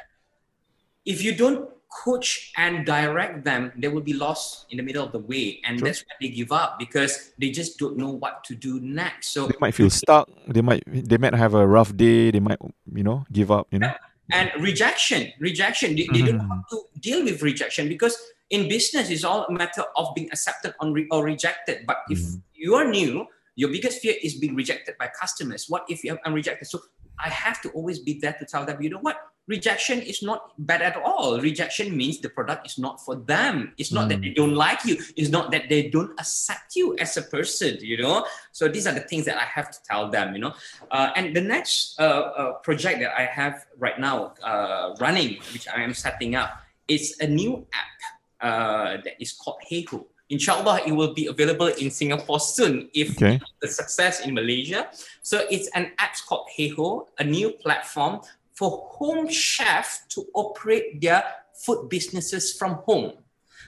if 1.05 1.23
you 1.23 1.33
don't 1.35 1.69
coach 1.91 2.51
and 2.57 2.85
direct 2.85 3.43
them, 3.43 3.71
they 3.77 3.87
will 3.87 4.01
be 4.01 4.13
lost 4.13 4.65
in 4.71 4.77
the 4.77 4.83
middle 4.83 5.03
of 5.05 5.11
the 5.11 5.19
way. 5.19 5.59
And 5.65 5.77
True. 5.77 5.87
that's 5.87 5.99
when 6.07 6.15
they 6.21 6.29
give 6.33 6.51
up 6.51 6.79
because 6.79 7.33
they 7.37 7.51
just 7.51 7.77
don't 7.77 7.97
know 7.97 8.09
what 8.09 8.43
to 8.45 8.55
do 8.55 8.79
next. 8.79 9.29
So 9.29 9.47
They 9.47 9.59
might 9.59 9.75
feel 9.75 9.89
stuck. 9.89 10.29
They 10.47 10.61
might 10.61 10.83
they 10.87 11.17
might 11.17 11.35
have 11.35 11.53
a 11.53 11.67
rough 11.67 11.95
day. 11.95 12.31
They 12.31 12.39
might 12.39 12.59
you 12.93 13.03
know 13.03 13.25
give 13.31 13.51
up. 13.51 13.67
You 13.71 13.79
know. 13.79 13.93
and 14.31 14.47
rejection 14.63 15.27
rejection 15.43 15.91
they, 15.97 16.07
they 16.07 16.21
don't 16.23 16.37
know 16.39 16.47
Mhm. 16.47 16.63
how 16.63 16.63
to 16.71 16.77
deal 17.03 17.19
with 17.27 17.41
rejection 17.43 17.89
because 17.91 18.15
in 18.49 18.69
business 18.71 19.09
it's 19.11 19.25
all 19.27 19.43
a 19.43 19.51
matter 19.51 19.83
of 19.99 20.15
being 20.15 20.29
accepted 20.31 20.71
or, 20.79 20.87
re- 20.95 21.07
or 21.11 21.19
rejected 21.25 21.83
but 21.85 21.97
if 22.07 22.19
Mhm. 22.19 22.39
you 22.55 22.75
are 22.79 22.87
new 22.87 23.27
your 23.59 23.67
biggest 23.75 23.99
fear 23.99 24.15
is 24.23 24.35
being 24.39 24.55
rejected 24.55 24.95
by 24.97 25.11
customers 25.19 25.67
what 25.67 25.83
if 25.91 25.99
you- 26.05 26.15
i'm 26.23 26.31
rejected 26.31 26.63
so 26.63 26.79
i 27.19 27.27
have 27.27 27.59
to 27.59 27.67
always 27.75 27.99
be 27.99 28.13
there 28.23 28.31
to 28.39 28.45
tell 28.47 28.63
them 28.63 28.79
you 28.81 28.87
know 28.93 28.99
what 29.03 29.17
rejection 29.47 29.99
is 30.01 30.21
not 30.21 30.53
bad 30.57 30.81
at 30.81 30.95
all 30.97 31.39
rejection 31.41 31.95
means 31.97 32.19
the 32.21 32.29
product 32.29 32.65
is 32.65 32.77
not 32.77 33.01
for 33.01 33.15
them 33.15 33.73
it's 33.77 33.91
not 33.91 34.07
that 34.07 34.19
Mm. 34.19 34.23
they 34.29 34.33
don't 34.33 34.53
like 34.53 34.85
you 34.85 34.95
it's 35.17 35.29
not 35.29 35.49
that 35.51 35.67
they 35.67 35.89
don't 35.89 36.13
accept 36.19 36.75
you 36.75 36.95
as 37.01 37.17
a 37.17 37.23
person 37.23 37.77
you 37.81 37.97
know 37.97 38.25
so 38.51 38.67
these 38.69 38.85
are 38.85 38.93
the 38.93 39.01
things 39.01 39.25
that 39.25 39.37
i 39.41 39.47
have 39.57 39.71
to 39.71 39.79
tell 39.89 40.09
them 40.13 40.35
you 40.35 40.41
know 40.41 40.53
uh, 40.91 41.09
and 41.17 41.35
the 41.35 41.41
next 41.41 41.99
uh, 41.99 42.03
uh, 42.03 42.53
project 42.61 42.99
that 43.01 43.11
I 43.17 43.25
have 43.25 43.65
right 43.79 43.97
now 43.99 44.33
uh, 44.43 44.93
running, 44.99 45.39
which 45.53 45.67
I 45.67 45.81
am 45.81 45.93
setting 45.93 46.35
up, 46.35 46.59
is 46.87 47.15
a 47.21 47.27
new 47.27 47.65
app 47.71 47.97
uh, 48.43 49.01
that 49.03 49.15
is 49.21 49.31
called 49.31 49.57
Heyho. 49.69 50.05
Inshallah, 50.29 50.81
it 50.85 50.91
will 50.91 51.13
be 51.13 51.27
available 51.27 51.67
in 51.67 51.91
Singapore 51.91 52.39
soon 52.39 52.89
if 52.93 53.15
Okay. 53.15 53.39
the 53.61 53.67
success 53.67 54.19
in 54.25 54.33
Malaysia. 54.33 54.87
So 55.23 55.43
it's 55.49 55.67
an 55.75 55.91
app 55.97 56.15
called 56.27 56.47
Heyho, 56.57 57.07
a 57.19 57.23
new 57.23 57.51
platform 57.63 58.19
for 58.61 58.85
home 59.01 59.27
chef 59.27 60.05
to 60.13 60.21
operate 60.35 61.01
their 61.01 61.23
food 61.65 61.89
businesses 61.89 62.53
from 62.53 62.73
home. 62.85 63.13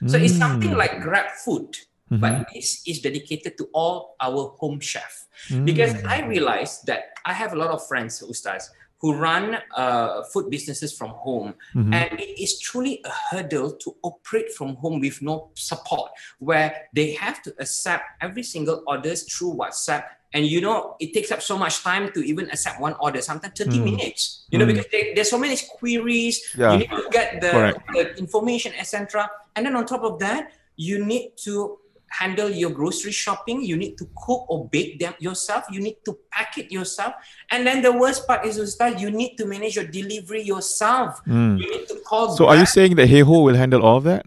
So 0.05 0.17
it's 0.17 0.37
something 0.37 0.73
Mm. 0.73 0.77
like 0.77 1.01
Grab 1.01 1.29
Food, 1.43 1.69
Mhm. 2.11 2.19
but 2.21 2.33
this 2.53 2.83
is 2.85 3.01
dedicated 3.01 3.57
to 3.57 3.65
all 3.73 4.15
our 4.21 4.53
home 4.61 4.79
chef 4.79 5.25
because 5.65 5.93
Mm. 5.95 6.05
I 6.15 6.17
realized 6.35 6.85
that 6.85 7.01
I 7.25 7.33
have 7.33 7.53
a 7.53 7.55
lot 7.63 7.71
of 7.71 7.81
friends, 7.87 8.21
Ustaz, 8.21 8.69
who 9.01 9.13
run 9.15 9.57
uh, 9.75 10.23
food 10.31 10.49
businesses 10.55 10.91
from 10.99 11.09
home, 11.25 11.55
Mhm. 11.73 11.91
and 11.99 12.19
it 12.19 12.33
is 12.45 12.59
truly 12.59 13.01
a 13.03 13.09
hurdle 13.29 13.71
to 13.83 13.89
operate 14.03 14.49
from 14.57 14.75
home 14.75 14.99
with 15.01 15.21
no 15.21 15.49
support, 15.55 16.11
where 16.39 16.69
they 16.93 17.13
have 17.13 17.41
to 17.45 17.49
accept 17.63 18.03
every 18.21 18.43
single 18.43 18.83
orders 18.85 19.23
through 19.31 19.53
WhatsApp. 19.61 20.05
And 20.33 20.45
you 20.47 20.61
know, 20.61 20.95
it 20.99 21.13
takes 21.13 21.31
up 21.31 21.41
so 21.41 21.57
much 21.57 21.83
time 21.83 22.11
to 22.13 22.19
even 22.25 22.49
accept 22.49 22.81
one 22.81 22.95
order, 22.99 23.21
sometimes 23.21 23.53
30 23.57 23.77
Mm. 23.79 23.83
minutes. 23.83 24.45
You 24.49 24.57
know, 24.57 24.65
Mm. 24.65 24.73
because 24.73 24.87
they, 24.91 25.13
there's 25.13 25.29
so 25.29 25.37
many 25.37 25.55
queries, 25.77 26.41
Yeah. 26.57 26.73
you 26.73 26.77
need 26.79 26.89
to 26.89 27.05
get 27.11 27.39
the, 27.41 27.75
the 27.93 28.17
information, 28.17 28.73
etc. 28.77 29.29
And 29.55 29.65
then 29.65 29.75
on 29.75 29.85
top 29.85 30.01
of 30.03 30.17
that, 30.19 30.51
you 30.75 31.05
need 31.05 31.37
to 31.45 31.77
handle 32.09 32.49
your 32.49 32.69
grocery 32.69 33.11
shopping. 33.11 33.61
You 33.61 33.77
need 33.77 33.97
to 33.97 34.05
cook 34.17 34.45
or 34.49 34.69
bake 34.69 34.97
them 34.99 35.13
yourself. 35.19 35.65
You 35.71 35.81
need 35.81 35.97
to 36.05 36.17
pack 36.31 36.57
it 36.57 36.71
yourself. 36.71 37.13
And 37.49 37.65
then 37.65 37.81
the 37.81 37.91
worst 37.93 38.25
part 38.25 38.45
is, 38.45 38.57
Ustaz, 38.57 38.99
you 39.01 39.09
need 39.09 39.37
to 39.37 39.45
manage 39.45 39.75
your 39.77 39.85
delivery 39.85 40.41
yourself. 40.41 41.21
Mm. 41.25 41.57
You 41.61 41.69
need 41.77 41.87
to 41.89 41.95
call 42.05 42.33
So 42.37 42.45
are 42.49 42.57
you 42.57 42.65
saying 42.65 42.95
that 42.97 43.09
Heyho 43.09 43.43
will 43.45 43.55
handle 43.57 43.81
all 43.81 43.97
of 43.97 44.03
that? 44.05 44.25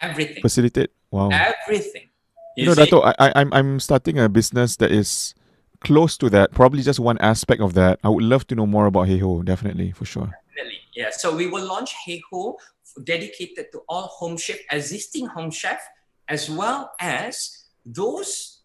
everything, 0.00 0.42
Facilitate? 0.42 0.90
Wow. 1.10 1.28
everything. 1.30 2.08
You 2.56 2.66
know, 2.66 2.74
see? 2.74 2.84
Dato, 2.86 3.00
I, 3.02 3.14
I, 3.18 3.32
I'm 3.36 3.50
I'm 3.52 3.70
starting 3.80 4.18
a 4.18 4.28
business 4.28 4.74
that 4.82 4.90
is 4.90 5.34
close 5.80 6.16
to 6.18 6.30
that. 6.30 6.52
Probably 6.52 6.82
just 6.82 7.00
one 7.00 7.18
aspect 7.18 7.60
of 7.60 7.74
that. 7.74 7.98
I 8.04 8.08
would 8.08 8.24
love 8.24 8.46
to 8.48 8.54
know 8.54 8.66
more 8.66 8.86
about 8.86 9.08
Heyho. 9.08 9.44
Definitely, 9.44 9.92
for 9.92 10.04
sure. 10.04 10.30
Definitely. 10.54 10.80
Yeah. 10.94 11.10
So 11.10 11.34
we 11.34 11.46
will 11.46 11.66
launch 11.66 11.94
Heyho 12.06 12.56
dedicated 13.04 13.72
to 13.72 13.82
all 13.88 14.02
home 14.02 14.36
chef, 14.36 14.58
existing 14.70 15.26
home 15.26 15.50
chef, 15.50 15.80
as 16.28 16.50
well 16.50 16.92
as 17.00 17.64
those 17.84 18.60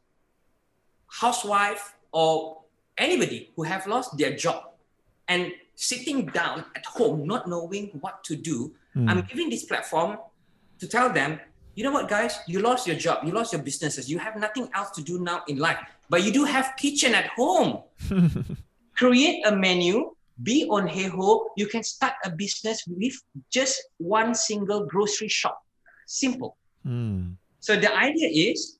housewife 1.07 1.95
or 2.11 2.61
anybody 2.97 3.51
who 3.55 3.63
have 3.63 3.87
lost 3.87 4.17
their 4.17 4.35
job 4.35 4.71
and 5.27 5.51
sitting 5.75 6.25
down 6.27 6.65
at 6.75 6.85
home 6.85 7.25
not 7.25 7.47
knowing 7.47 7.87
what 7.99 8.23
to 8.23 8.35
do. 8.35 8.73
Mm. 8.95 9.09
I'm 9.09 9.21
giving 9.21 9.49
this 9.49 9.65
platform 9.65 10.17
to 10.79 10.87
tell 10.87 11.09
them, 11.09 11.39
you 11.75 11.83
know 11.83 11.91
what, 11.91 12.07
guys, 12.07 12.39
you 12.47 12.59
lost 12.59 12.87
your 12.87 12.95
job, 12.95 13.25
you 13.25 13.31
lost 13.31 13.51
your 13.51 13.61
businesses, 13.61 14.09
you 14.09 14.17
have 14.17 14.37
nothing 14.37 14.69
else 14.73 14.91
to 14.91 15.01
do 15.01 15.19
now 15.19 15.43
in 15.47 15.57
life, 15.57 15.79
but 16.09 16.23
you 16.23 16.31
do 16.31 16.43
have 16.45 16.73
kitchen 16.77 17.15
at 17.15 17.27
home 17.27 17.83
create 18.95 19.45
a 19.45 19.55
menu, 19.55 20.11
be 20.43 20.65
on 20.69 20.87
Heyho, 20.87 21.45
you 21.55 21.67
can 21.67 21.83
start 21.83 22.13
a 22.23 22.29
business 22.29 22.83
with 22.87 23.13
just 23.51 23.81
one 23.97 24.33
single 24.33 24.85
grocery 24.85 25.29
shop. 25.29 25.61
Simple. 26.07 26.57
Mm. 26.85 27.35
So 27.59 27.75
the 27.75 27.93
idea 27.95 28.51
is 28.51 28.79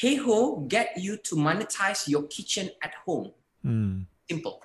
Heyho 0.00 0.68
get 0.68 0.96
you 0.96 1.16
to 1.18 1.36
monetize 1.36 2.08
your 2.08 2.24
kitchen 2.24 2.70
at 2.82 2.92
home. 3.04 3.32
Mm. 3.64 4.06
Simple. 4.28 4.62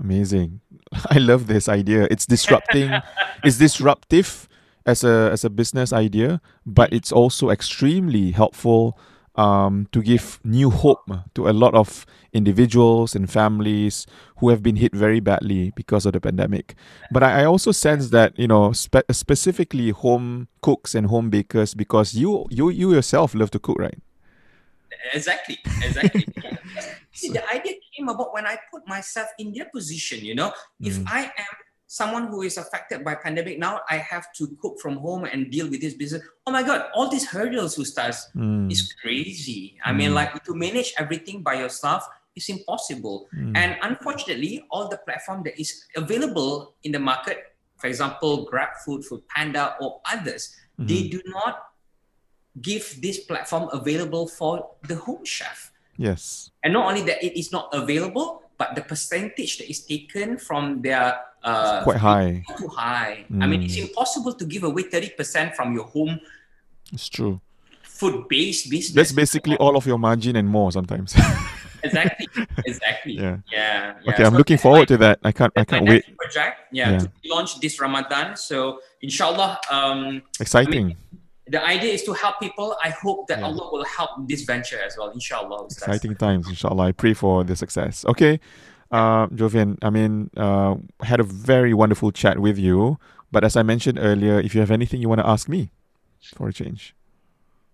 Amazing. 0.00 0.60
I 1.10 1.18
love 1.18 1.46
this 1.46 1.68
idea. 1.68 2.06
It's 2.10 2.26
disrupting. 2.26 2.90
it's 3.44 3.58
disruptive 3.58 4.48
as 4.84 5.04
a 5.04 5.30
as 5.32 5.44
a 5.44 5.50
business 5.50 5.92
idea, 5.92 6.40
but 6.66 6.92
it's 6.92 7.12
also 7.12 7.50
extremely 7.50 8.32
helpful 8.32 8.98
um, 9.36 9.88
to 9.92 10.02
give 10.02 10.40
new 10.44 10.70
hope 10.70 11.08
to 11.34 11.48
a 11.48 11.52
lot 11.52 11.74
of 11.74 12.04
individuals 12.32 13.14
and 13.14 13.30
families 13.30 14.06
who 14.38 14.48
have 14.50 14.62
been 14.62 14.76
hit 14.76 14.94
very 14.94 15.20
badly 15.20 15.72
because 15.76 16.06
of 16.06 16.12
the 16.12 16.20
pandemic. 16.20 16.74
But 17.10 17.22
I, 17.22 17.42
I 17.42 17.44
also 17.44 17.72
sense 17.72 18.10
that 18.10 18.38
you 18.38 18.48
know 18.48 18.72
spe- 18.72 19.10
specifically 19.10 19.90
home 19.90 20.48
cooks 20.60 20.94
and 20.94 21.06
home 21.06 21.30
bakers 21.30 21.74
because 21.74 22.14
you 22.14 22.46
you 22.50 22.70
you 22.70 22.92
yourself 22.92 23.34
love 23.34 23.50
to 23.52 23.58
cook, 23.58 23.78
right? 23.78 23.98
Exactly. 25.14 25.58
Exactly. 25.82 26.26
See, 27.12 27.30
the 27.30 27.42
idea 27.50 27.74
came 27.96 28.08
about 28.08 28.32
when 28.32 28.46
I 28.46 28.56
put 28.70 28.86
myself 28.86 29.28
in 29.38 29.52
their 29.52 29.66
position, 29.66 30.24
you 30.24 30.34
know. 30.34 30.52
If 30.80 30.98
Mm. 30.98 31.04
I 31.08 31.24
am 31.24 31.54
someone 31.92 32.28
who 32.28 32.40
is 32.40 32.56
affected 32.56 33.04
by 33.04 33.14
pandemic 33.14 33.58
now, 33.58 33.80
I 33.84 33.98
have 33.98 34.32
to 34.40 34.48
cook 34.62 34.80
from 34.80 34.96
home 34.96 35.28
and 35.28 35.50
deal 35.52 35.68
with 35.68 35.82
this 35.84 35.92
business. 35.92 36.22
Oh 36.46 36.50
my 36.50 36.62
God, 36.62 36.88
all 36.96 37.12
these 37.12 37.28
hurdles, 37.28 37.76
Ustaz, 37.76 38.32
Mm. 38.32 38.72
is 38.72 38.96
crazy. 38.96 39.76
I 39.84 39.92
mean, 39.92 40.12
Mm. 40.12 40.14
like 40.14 40.32
to 40.48 40.54
manage 40.56 40.94
everything 40.96 41.42
by 41.44 41.60
yourself 41.60 42.08
is 42.34 42.48
impossible. 42.48 43.28
Mm. 43.36 43.52
And 43.54 43.70
unfortunately, 43.84 44.64
all 44.72 44.88
the 44.88 44.96
platform 45.04 45.44
that 45.44 45.60
is 45.60 45.84
available 45.94 46.72
in 46.82 46.92
the 46.96 46.98
market, 46.98 47.52
for 47.76 47.88
example, 47.92 48.48
GrabFood, 48.48 49.04
Food 49.04 49.04
for 49.04 49.18
Panda, 49.28 49.76
or 49.76 50.00
others, 50.08 50.56
they 50.78 51.04
Mhm. 51.04 51.10
do 51.10 51.20
not 51.26 51.76
give 52.56 53.02
this 53.04 53.20
platform 53.20 53.68
available 53.70 54.24
for 54.28 54.80
the 54.88 54.96
home 54.96 55.26
chef. 55.28 55.72
Yes. 56.00 56.48
And 56.64 56.72
not 56.72 56.88
only 56.88 57.02
that, 57.04 57.20
it 57.20 57.36
is 57.36 57.52
not 57.52 57.68
available, 57.74 58.40
but 58.56 58.76
the 58.76 58.80
percentage 58.80 59.58
that 59.58 59.68
is 59.68 59.84
taken 59.84 60.38
from 60.38 60.80
their 60.80 61.20
uh, 61.44 61.82
Quite 61.84 61.96
high. 61.98 62.44
too 62.58 62.68
high. 62.68 63.24
I 63.40 63.46
mean, 63.46 63.62
it's 63.62 63.76
Mm. 63.76 63.88
impossible 63.88 64.32
to 64.34 64.44
give 64.44 64.62
away 64.64 64.82
30% 64.84 65.54
from 65.56 65.74
your 65.74 65.84
home 65.84 66.20
It's 66.92 67.08
true. 67.08 67.40
food-based 67.82 68.70
business. 68.70 68.94
That's 68.94 69.12
basically 69.12 69.56
all 69.56 69.76
of 69.76 69.86
your 69.86 69.98
margin 69.98 70.36
and 70.36 70.48
more 70.48 70.70
sometimes. 70.72 71.14
exactly, 71.84 72.26
exactly. 72.66 73.12
Yeah. 73.14 73.36
yeah. 73.50 73.94
yeah. 74.04 74.12
okay, 74.12 74.24
I'm 74.24 74.34
looking 74.34 74.58
forward 74.58 74.80
my- 74.90 74.94
to 74.94 74.96
that. 74.98 75.18
I 75.24 75.32
can't 75.32 75.52
I 75.56 75.64
can't 75.64 75.88
wait. 75.88 76.04
Project, 76.16 76.58
yeah, 76.72 76.90
Yeah. 76.92 76.98
to 76.98 77.08
be 77.22 77.28
launched 77.28 77.60
this 77.60 77.80
Ramadan. 77.80 78.36
So, 78.36 78.80
inshallah, 79.02 79.58
um, 79.70 80.22
Exciting. 80.40 80.96
the 81.48 81.60
idea 81.64 81.92
is 81.92 82.02
to 82.04 82.12
help 82.12 82.38
people. 82.40 82.76
I 82.84 82.90
hope 82.90 83.26
that 83.28 83.38
Yeah. 83.40 83.46
Allah 83.46 83.66
will 83.72 83.84
help 83.84 84.10
this 84.28 84.42
venture 84.42 84.80
as 84.86 84.96
well. 84.96 85.10
Inshallah. 85.10 85.64
Exciting 85.66 86.14
times, 86.16 86.48
inshallah. 86.48 86.84
I 86.90 86.92
pray 86.92 87.14
for 87.14 87.42
the 87.44 87.56
success. 87.56 88.04
Okay. 88.06 88.38
Uh, 88.92 89.26
Jovian, 89.28 89.78
I 89.80 89.88
mean, 89.88 90.30
uh, 90.36 90.76
had 91.00 91.18
a 91.18 91.24
very 91.24 91.72
wonderful 91.72 92.12
chat 92.12 92.38
with 92.38 92.58
you. 92.58 92.98
But 93.32 93.42
as 93.42 93.56
I 93.56 93.62
mentioned 93.62 93.98
earlier, 93.98 94.38
if 94.38 94.54
you 94.54 94.60
have 94.60 94.70
anything 94.70 95.00
you 95.00 95.08
want 95.08 95.20
to 95.20 95.26
ask 95.26 95.48
me 95.48 95.70
for 96.36 96.48
a 96.48 96.52
change. 96.52 96.94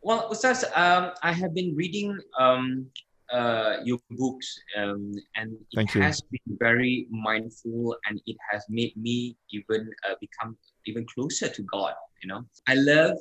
Well, 0.01 0.31
Ustaz, 0.31 0.63
um, 0.79 1.11
I 1.25 1.33
have 1.33 1.53
been 1.53 1.75
reading 1.75 2.17
um, 2.39 2.87
uh, 3.33 3.79
your 3.83 3.99
books, 4.13 4.47
um, 4.79 5.13
and 5.35 5.53
it 5.53 5.75
Thank 5.75 5.95
you. 5.97 6.03
has 6.03 6.23
been 6.31 6.57
very 6.61 7.09
mindful, 7.11 7.97
and 8.09 8.23
it 8.27 8.37
has 8.51 8.65
made 8.71 8.97
me 8.97 9.37
even 9.51 9.91
uh, 10.09 10.15
become 10.21 10.57
even 10.87 11.05
closer 11.13 11.49
to 11.49 11.63
God. 11.63 11.95
You 12.23 12.29
know, 12.29 12.45
I 12.69 12.75
love 12.75 13.19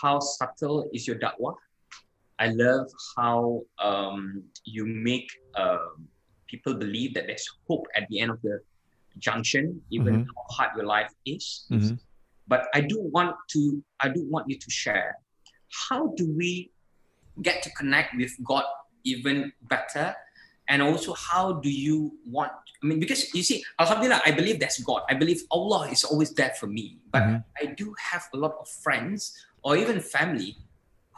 how 0.00 0.18
subtle 0.18 0.88
is 0.94 1.06
your 1.06 1.16
da'wah. 1.16 1.54
I 2.38 2.48
love 2.48 2.88
how 3.16 3.62
um, 3.78 4.42
you 4.64 4.86
make 4.86 5.30
um, 5.54 6.08
people 6.46 6.74
believe 6.74 7.14
that 7.14 7.26
there's 7.26 7.46
hope 7.68 7.86
at 7.96 8.08
the 8.08 8.20
end 8.20 8.30
of 8.30 8.40
the 8.42 8.60
junction, 9.18 9.80
even 9.90 10.14
Mhm. 10.24 10.26
how 10.26 10.42
hard 10.56 10.76
your 10.76 10.86
life 10.86 11.12
is. 11.24 11.66
Mhm. 11.70 11.98
But 12.46 12.68
I 12.74 12.80
do 12.82 13.00
want 13.00 13.36
to, 13.52 13.82
I 14.00 14.08
do 14.08 14.22
want 14.28 14.48
you 14.48 14.58
to 14.58 14.70
share 14.70 15.16
how 15.88 16.08
do 16.16 16.30
we 16.36 16.70
get 17.42 17.62
to 17.62 17.70
connect 17.70 18.14
with 18.16 18.32
God 18.44 18.64
even 19.04 19.52
better? 19.62 20.14
And 20.68 20.80
also, 20.80 21.12
how 21.12 21.60
do 21.60 21.68
you 21.70 22.16
want? 22.24 22.52
I 22.82 22.86
mean, 22.86 22.98
because 22.98 23.34
you 23.34 23.42
see, 23.42 23.62
Alhamdulillah, 23.78 24.22
I 24.24 24.30
believe 24.32 24.58
that's 24.60 24.80
God. 24.82 25.02
I 25.10 25.14
believe 25.14 25.42
Allah 25.50 25.90
is 25.90 26.04
always 26.04 26.32
there 26.32 26.54
for 26.58 26.66
me. 26.66 26.98
But 27.12 27.22
Mhm. 27.22 27.44
I 27.60 27.66
do 27.66 27.94
have 27.98 28.24
a 28.32 28.38
lot 28.38 28.56
of 28.58 28.68
friends 28.68 29.36
or 29.62 29.76
even 29.76 30.00
family 30.00 30.56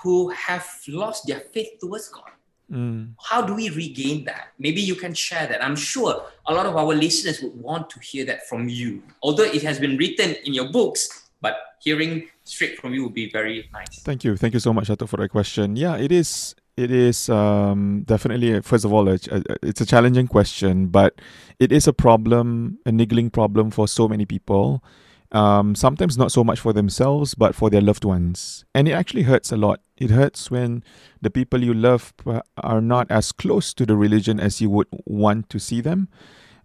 who 0.02 0.30
have 0.30 0.66
lost 0.88 1.26
their 1.26 1.40
faith 1.54 1.78
towards 1.80 2.08
God. 2.08 2.32
Mm. 2.70 3.14
How 3.22 3.42
do 3.42 3.54
we 3.54 3.70
regain 3.70 4.24
that? 4.24 4.48
Maybe 4.58 4.80
you 4.80 4.94
can 4.94 5.14
share 5.14 5.46
that. 5.46 5.64
I'm 5.64 5.76
sure 5.76 6.26
a 6.46 6.54
lot 6.54 6.66
of 6.66 6.76
our 6.76 6.94
listeners 6.94 7.40
would 7.42 7.56
want 7.60 7.90
to 7.90 8.00
hear 8.00 8.24
that 8.26 8.48
from 8.48 8.68
you. 8.68 9.02
Although 9.22 9.44
it 9.44 9.62
has 9.62 9.78
been 9.78 9.96
written 9.96 10.34
in 10.44 10.52
your 10.52 10.70
books, 10.72 11.28
but 11.40 11.56
hearing 11.80 12.28
straight 12.44 12.78
from 12.78 12.94
you 12.94 13.04
would 13.04 13.14
be 13.14 13.30
very 13.30 13.68
nice. 13.72 14.00
Thank 14.02 14.24
you. 14.24 14.36
Thank 14.36 14.54
you 14.54 14.60
so 14.60 14.72
much, 14.72 14.88
Dato, 14.88 15.06
for 15.06 15.16
that 15.18 15.30
question. 15.30 15.76
Yeah, 15.76 15.96
it 15.96 16.10
is. 16.10 16.54
It 16.76 16.90
is 16.90 17.30
um, 17.30 18.02
definitely, 18.04 18.60
first 18.60 18.84
of 18.84 18.92
all, 18.92 19.08
it's 19.08 19.80
a 19.80 19.86
challenging 19.86 20.26
question, 20.26 20.88
but 20.88 21.22
it 21.58 21.72
is 21.72 21.88
a 21.88 21.92
problem, 21.94 22.78
a 22.84 22.92
niggling 22.92 23.30
problem 23.30 23.70
for 23.70 23.88
so 23.88 24.06
many 24.08 24.26
people. 24.26 24.84
Um, 25.32 25.74
sometimes 25.74 26.16
not 26.16 26.30
so 26.32 26.44
much 26.44 26.60
for 26.60 26.72
themselves, 26.72 27.34
but 27.34 27.54
for 27.54 27.68
their 27.68 27.80
loved 27.80 28.04
ones. 28.04 28.64
And 28.74 28.88
it 28.88 28.92
actually 28.92 29.22
hurts 29.22 29.50
a 29.50 29.56
lot. 29.56 29.80
It 29.96 30.10
hurts 30.10 30.50
when 30.50 30.84
the 31.20 31.30
people 31.30 31.62
you 31.62 31.74
love 31.74 32.14
are 32.56 32.80
not 32.80 33.10
as 33.10 33.32
close 33.32 33.74
to 33.74 33.86
the 33.86 33.96
religion 33.96 34.38
as 34.38 34.60
you 34.60 34.70
would 34.70 34.88
want 35.04 35.50
to 35.50 35.58
see 35.58 35.80
them. 35.80 36.08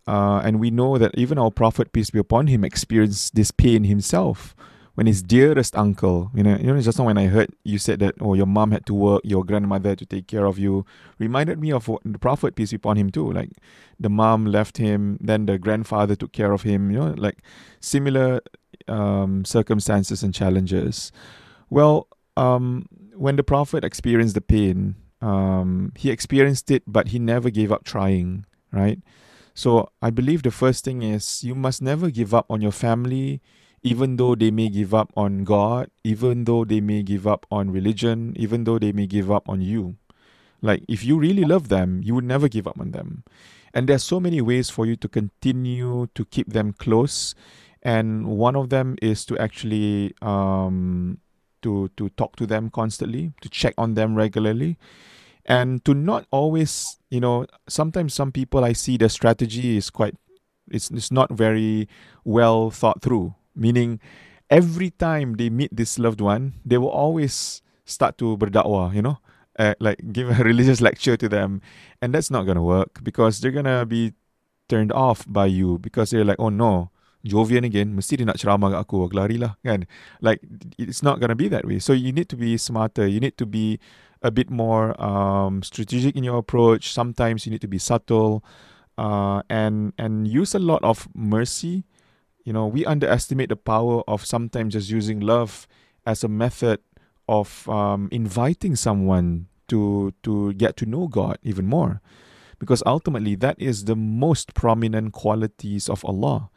Uh, 0.08 0.42
and 0.44 0.60
we 0.60 0.72
know 0.72 0.98
that 0.98 1.12
even 1.16 1.38
our 1.38 1.52
Prophet, 1.52 1.94
peace 1.94 2.10
be 2.10 2.20
upon 2.20 2.48
him, 2.48 2.64
experienced 2.64 3.36
this 3.36 3.52
pain 3.52 3.84
himself 3.84 4.56
when 4.96 5.08
his 5.08 5.24
dearest 5.24 5.76
uncle, 5.78 6.32
you 6.36 6.44
know, 6.44 6.58
you 6.58 6.74
know, 6.74 6.82
just 6.82 7.00
now 7.00 7.06
when 7.06 7.18
I 7.18 7.28
heard 7.28 7.50
you 7.64 7.78
said 7.78 8.00
that, 8.00 8.16
oh, 8.20 8.34
your 8.34 8.46
mom 8.46 8.72
had 8.72 8.86
to 8.88 8.94
work, 8.94 9.22
your 9.24 9.44
grandmother 9.44 9.96
to 9.96 10.06
take 10.06 10.28
care 10.28 10.46
of 10.46 10.60
you, 10.60 10.86
reminded 11.18 11.60
me 11.60 11.72
of 11.72 11.90
the 12.04 12.20
Prophet, 12.20 12.56
peace 12.56 12.72
be 12.72 12.76
upon 12.76 12.98
him, 12.98 13.10
too. 13.10 13.32
Like 13.32 13.52
the 14.00 14.10
mom 14.10 14.46
left 14.46 14.78
him, 14.78 15.18
then 15.22 15.46
the 15.46 15.58
grandfather 15.58 16.16
took 16.16 16.34
care 16.34 16.52
of 16.52 16.64
him, 16.64 16.92
you 16.92 17.00
know, 17.00 17.14
like 17.18 17.40
similar 17.80 18.42
um, 18.88 19.46
circumstances 19.46 20.24
and 20.24 20.34
challenges. 20.34 21.12
Well, 21.70 22.08
um, 22.36 22.88
when 23.16 23.38
the 23.38 23.44
Prophet 23.44 23.84
experienced 23.84 24.36
the 24.36 24.42
pain, 24.42 24.96
um, 25.22 25.94
he 25.96 26.10
experienced 26.10 26.70
it, 26.72 26.84
but 26.86 27.10
he 27.10 27.20
never 27.20 27.50
gave 27.50 27.72
up 27.72 27.84
trying, 27.86 28.46
right? 28.72 29.00
So 29.54 29.90
I 30.02 30.10
believe 30.10 30.44
the 30.44 30.52
first 30.52 30.84
thing 30.84 31.02
is 31.02 31.44
you 31.44 31.56
must 31.56 31.82
never 31.82 32.10
give 32.10 32.34
up 32.34 32.46
on 32.50 32.62
your 32.62 32.72
family, 32.72 33.42
even 33.84 34.18
though 34.18 34.36
they 34.36 34.52
may 34.52 34.70
give 34.70 34.94
up 34.94 35.12
on 35.16 35.44
God, 35.44 35.90
even 36.04 36.46
though 36.46 36.66
they 36.66 36.82
may 36.82 37.04
give 37.04 37.26
up 37.26 37.46
on 37.52 37.72
religion, 37.72 38.34
even 38.38 38.64
though 38.64 38.78
they 38.80 38.92
may 38.92 39.08
give 39.08 39.32
up 39.32 39.50
on 39.50 39.62
you. 39.62 39.96
Like 40.62 40.84
if 40.88 41.04
you 41.04 41.18
really 41.18 41.44
love 41.44 41.70
them, 41.70 42.02
you 42.04 42.14
would 42.14 42.24
never 42.24 42.48
give 42.48 42.68
up 42.68 42.80
on 42.80 42.92
them. 42.92 43.24
And 43.74 43.88
there's 43.90 44.04
so 44.04 44.20
many 44.20 44.42
ways 44.42 44.70
for 44.70 44.86
you 44.86 44.96
to 44.98 45.08
continue 45.08 46.08
to 46.14 46.26
keep 46.26 46.52
them 46.54 46.74
close. 46.74 47.34
And 47.82 48.28
one 48.28 48.56
of 48.56 48.70
them 48.70 48.96
is 49.02 49.26
to 49.26 49.38
actually 49.40 50.14
um, 50.22 51.18
to 51.64 51.90
to 51.98 52.10
talk 52.10 52.36
to 52.36 52.46
them 52.46 52.70
constantly, 52.70 53.34
to 53.42 53.50
check 53.50 53.74
on 53.78 53.96
them 53.96 54.14
regularly 54.14 54.78
and 55.46 55.84
to 55.86 55.94
not 55.94 56.26
always 56.32 56.98
you 57.10 57.20
know 57.20 57.46
sometimes 57.68 58.14
some 58.14 58.32
people 58.32 58.64
i 58.64 58.74
see 58.74 58.98
the 58.98 59.10
strategy 59.10 59.78
is 59.78 59.90
quite 59.90 60.16
it's, 60.70 60.92
it's 60.92 61.12
not 61.12 61.32
very 61.32 61.88
well 62.24 62.70
thought 62.70 63.02
through 63.02 63.34
meaning 63.56 64.00
every 64.50 64.90
time 64.90 65.36
they 65.36 65.50
meet 65.50 65.72
this 65.72 65.98
loved 65.98 66.20
one 66.20 66.54
they 66.66 66.78
will 66.78 66.92
always 66.92 67.62
start 67.86 68.18
to 68.18 68.38
berdakwah 68.38 68.94
you 68.94 69.02
know? 69.02 69.18
Uh, 69.60 69.76
like 69.80 70.00
give 70.12 70.32
a 70.32 70.44
religious 70.48 70.80
lecture 70.80 71.18
to 71.18 71.28
them. 71.28 71.62
And 72.02 72.16
that's 72.16 72.32
not 72.32 72.44
going 72.44 72.56
to 72.56 72.64
work 72.64 73.04
because 73.04 73.42
they're 73.42 73.52
going 73.52 73.68
to 73.68 73.86
be 73.86 74.14
turned 74.70 74.92
off 74.92 75.26
by 75.28 75.48
you 75.48 75.78
because 75.78 76.10
they're 76.10 76.26
like 76.26 76.40
oh 76.40 76.50
no. 76.50 76.90
Jovian 77.22 77.66
again. 77.66 77.94
Mesti 77.94 78.18
dia 78.18 78.26
nak 78.26 78.42
ceramah 78.42 78.74
kat 78.74 78.82
aku. 78.82 79.06
Aku 79.06 79.14
lah 79.38 79.54
kan? 79.62 79.86
Like 80.26 80.42
it's 80.82 81.06
not 81.06 81.22
to 81.22 81.36
be 81.36 81.46
that 81.54 81.70
way. 81.70 81.78
So 81.78 81.94
you 81.94 82.10
need 82.10 82.30
to 82.34 82.38
be 82.38 82.58
smarter. 82.58 83.06
You 83.06 83.20
need 83.22 83.38
to 83.38 83.46
be 83.46 83.78
a 84.22 84.32
bit 84.32 84.50
more 84.50 84.98
um, 85.02 85.62
strategic 85.62 86.16
in 86.18 86.24
your 86.24 86.42
approach. 86.42 86.94
Sometimes 86.94 87.46
you 87.46 87.52
need 87.52 87.62
to 87.62 87.70
be 87.70 87.78
subtle, 87.78 88.42
uh, 88.98 89.46
and 89.50 89.94
and 90.02 90.26
use 90.26 90.58
a 90.58 90.62
lot 90.62 90.82
of 90.82 91.10
mercy. 91.14 91.86
You 92.44 92.54
know, 92.54 92.68
we 92.68 92.86
underestimate 92.86 93.50
the 93.50 93.56
power 93.56 94.02
of 94.08 94.26
sometimes 94.26 94.74
just 94.74 94.90
using 94.90 95.20
love 95.20 95.68
as 96.06 96.24
a 96.24 96.28
method 96.28 96.80
of 97.28 97.68
um, 97.70 98.10
inviting 98.12 98.76
someone 98.76 99.48
to 99.68 100.14
to 100.24 100.54
get 100.54 100.76
to 100.78 100.86
know 100.86 101.08
God 101.08 101.38
even 101.44 101.68
more, 101.68 102.02
because 102.60 102.84
ultimately 102.86 103.36
that 103.36 103.62
is 103.62 103.86
the 103.86 103.96
most 103.96 104.54
prominent 104.54 105.14
qualities 105.14 105.88
of 105.88 106.04
Allah. 106.04 106.50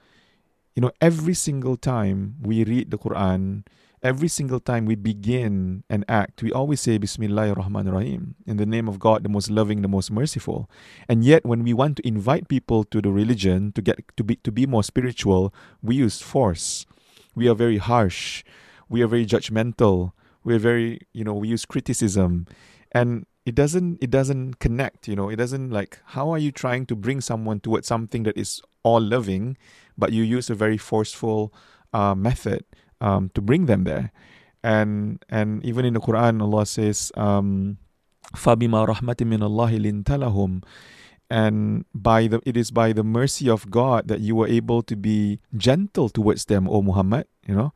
You 0.74 0.80
know, 0.82 0.90
every 1.00 1.34
single 1.34 1.76
time 1.76 2.36
we 2.42 2.64
read 2.64 2.90
the 2.90 2.98
Quran, 2.98 3.64
every 4.04 4.28
single 4.28 4.60
time 4.60 4.84
we 4.84 4.94
begin 4.94 5.82
an 5.88 6.04
act, 6.08 6.42
we 6.42 6.52
always 6.52 6.80
say 6.82 6.98
Bismillah 6.98 7.54
Rahman 7.54 7.90
Rahim, 7.90 8.36
in 8.46 8.58
the 8.58 8.66
name 8.66 8.86
of 8.86 8.98
God, 8.98 9.24
the 9.24 9.30
most 9.30 9.50
loving, 9.50 9.80
the 9.80 9.88
most 9.88 10.10
merciful. 10.10 10.70
And 11.08 11.24
yet, 11.24 11.44
when 11.44 11.64
we 11.64 11.72
want 11.72 11.96
to 11.96 12.06
invite 12.06 12.46
people 12.46 12.84
to 12.84 13.00
the 13.00 13.10
religion 13.10 13.72
to 13.72 13.80
get 13.80 13.98
to 14.16 14.22
be 14.22 14.36
to 14.36 14.52
be 14.52 14.66
more 14.66 14.84
spiritual, 14.84 15.54
we 15.82 15.96
use 15.96 16.20
force. 16.20 16.84
We 17.34 17.48
are 17.48 17.54
very 17.54 17.78
harsh. 17.78 18.44
We 18.88 19.02
are 19.02 19.08
very 19.08 19.24
judgmental. 19.24 20.12
We're 20.44 20.60
very, 20.60 21.00
you 21.14 21.24
know, 21.24 21.32
we 21.32 21.48
use 21.48 21.64
criticism, 21.64 22.46
and 22.92 23.24
it 23.46 23.54
doesn't 23.54 23.98
it 24.04 24.10
doesn't 24.10 24.60
connect. 24.60 25.08
You 25.08 25.16
know, 25.16 25.30
it 25.30 25.36
doesn't 25.36 25.70
like 25.70 25.98
how 26.12 26.28
are 26.30 26.38
you 26.38 26.52
trying 26.52 26.84
to 26.86 26.94
bring 26.94 27.22
someone 27.22 27.60
towards 27.60 27.88
something 27.88 28.24
that 28.24 28.36
is 28.36 28.60
all 28.82 29.00
loving, 29.00 29.56
but 29.96 30.12
you 30.12 30.22
use 30.22 30.50
a 30.50 30.54
very 30.54 30.76
forceful 30.76 31.54
uh, 31.94 32.14
method 32.14 32.66
um, 33.04 33.28
to 33.36 33.44
bring 33.44 33.68
them 33.68 33.84
there. 33.84 34.10
And 34.64 35.20
and 35.28 35.60
even 35.60 35.84
in 35.84 35.92
the 35.92 36.00
Quran, 36.00 36.40
Allah 36.40 36.64
says, 36.64 37.12
um, 37.20 37.76
"Fabima 38.32 38.88
rahmatin 38.88 39.28
min 39.28 39.44
Allahi 39.44 39.78
lintalahum." 39.78 40.64
And 41.28 41.84
by 41.92 42.28
the 42.28 42.40
it 42.48 42.56
is 42.56 42.70
by 42.70 42.92
the 42.96 43.04
mercy 43.04 43.48
of 43.48 43.68
God 43.70 44.08
that 44.08 44.20
you 44.20 44.36
were 44.36 44.48
able 44.48 44.80
to 44.88 44.96
be 44.96 45.40
gentle 45.56 46.08
towards 46.08 46.46
them, 46.46 46.68
O 46.68 46.80
Muhammad. 46.80 47.28
You 47.46 47.54
know, 47.56 47.70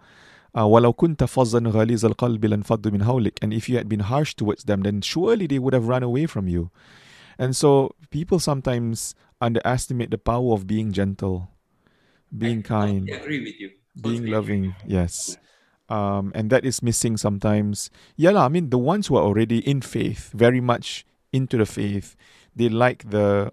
walau 0.56 0.96
kunta 0.96 1.28
fazzan 1.28 1.68
ghaliz 1.68 2.04
al-qalbi 2.04 2.48
lanfaddu 2.48 2.92
min 2.92 3.04
hawlik. 3.04 3.36
And 3.42 3.52
if 3.52 3.68
you 3.68 3.76
had 3.76 3.88
been 3.88 4.08
harsh 4.08 4.34
towards 4.34 4.64
them, 4.64 4.80
then 4.82 5.00
surely 5.00 5.46
they 5.46 5.58
would 5.58 5.76
have 5.76 5.88
run 5.88 6.02
away 6.02 6.24
from 6.24 6.48
you. 6.48 6.70
And 7.38 7.54
so 7.54 7.94
people 8.10 8.38
sometimes 8.38 9.14
underestimate 9.40 10.10
the 10.10 10.18
power 10.18 10.52
of 10.52 10.66
being 10.66 10.92
gentle, 10.92 11.52
being 12.36 12.60
I 12.60 12.62
kind 12.62 13.06
totally 13.06 13.20
agree 13.20 13.40
with 13.44 13.60
you. 13.60 13.77
Being 14.00 14.26
loving 14.26 14.74
yes. 14.86 15.36
Um 15.88 16.32
and 16.34 16.50
that 16.50 16.64
is 16.64 16.82
missing 16.82 17.16
sometimes. 17.16 17.90
Yeah 18.16 18.30
lah, 18.30 18.46
i 18.46 18.48
mean 18.48 18.70
the 18.70 18.78
ones 18.78 19.06
who 19.06 19.16
are 19.16 19.24
already 19.24 19.58
in 19.64 19.80
faith 19.80 20.30
very 20.34 20.60
much 20.60 21.04
into 21.32 21.56
the 21.56 21.66
faith 21.66 22.16
they 22.56 22.68
like 22.68 23.10
the 23.10 23.52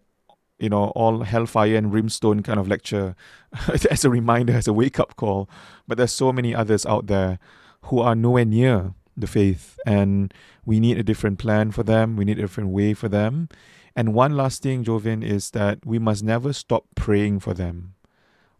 you 0.59 0.69
know 0.69 0.85
all 0.95 1.23
hellfire 1.23 1.75
and 1.75 1.91
brimstone 1.91 2.41
kind 2.41 2.59
of 2.59 2.67
lecture 2.67 3.15
as 3.89 4.05
a 4.05 4.09
reminder 4.09 4.53
as 4.53 4.67
a 4.67 4.73
wake 4.73 4.99
up 4.99 5.15
call. 5.15 5.49
But 5.87 5.97
there's 5.97 6.11
so 6.11 6.31
many 6.31 6.55
others 6.55 6.85
out 6.85 7.07
there 7.07 7.39
who 7.83 7.99
are 7.99 8.15
nowhere 8.15 8.45
near 8.45 8.93
the 9.15 9.27
faith 9.27 9.79
and 9.85 10.33
we 10.65 10.79
need 10.79 10.97
a 10.97 11.03
different 11.03 11.39
plan 11.39 11.71
for 11.71 11.83
them. 11.83 12.15
We 12.15 12.25
need 12.25 12.39
a 12.39 12.41
different 12.41 12.69
way 12.69 12.93
for 12.93 13.07
them. 13.07 13.49
And 13.95 14.13
one 14.13 14.35
last 14.35 14.61
thing 14.61 14.83
Jovian 14.83 15.23
is 15.23 15.51
that 15.51 15.85
we 15.85 15.99
must 15.99 16.23
never 16.23 16.51
stop 16.51 16.85
praying 16.95 17.39
for 17.39 17.53
them 17.53 17.94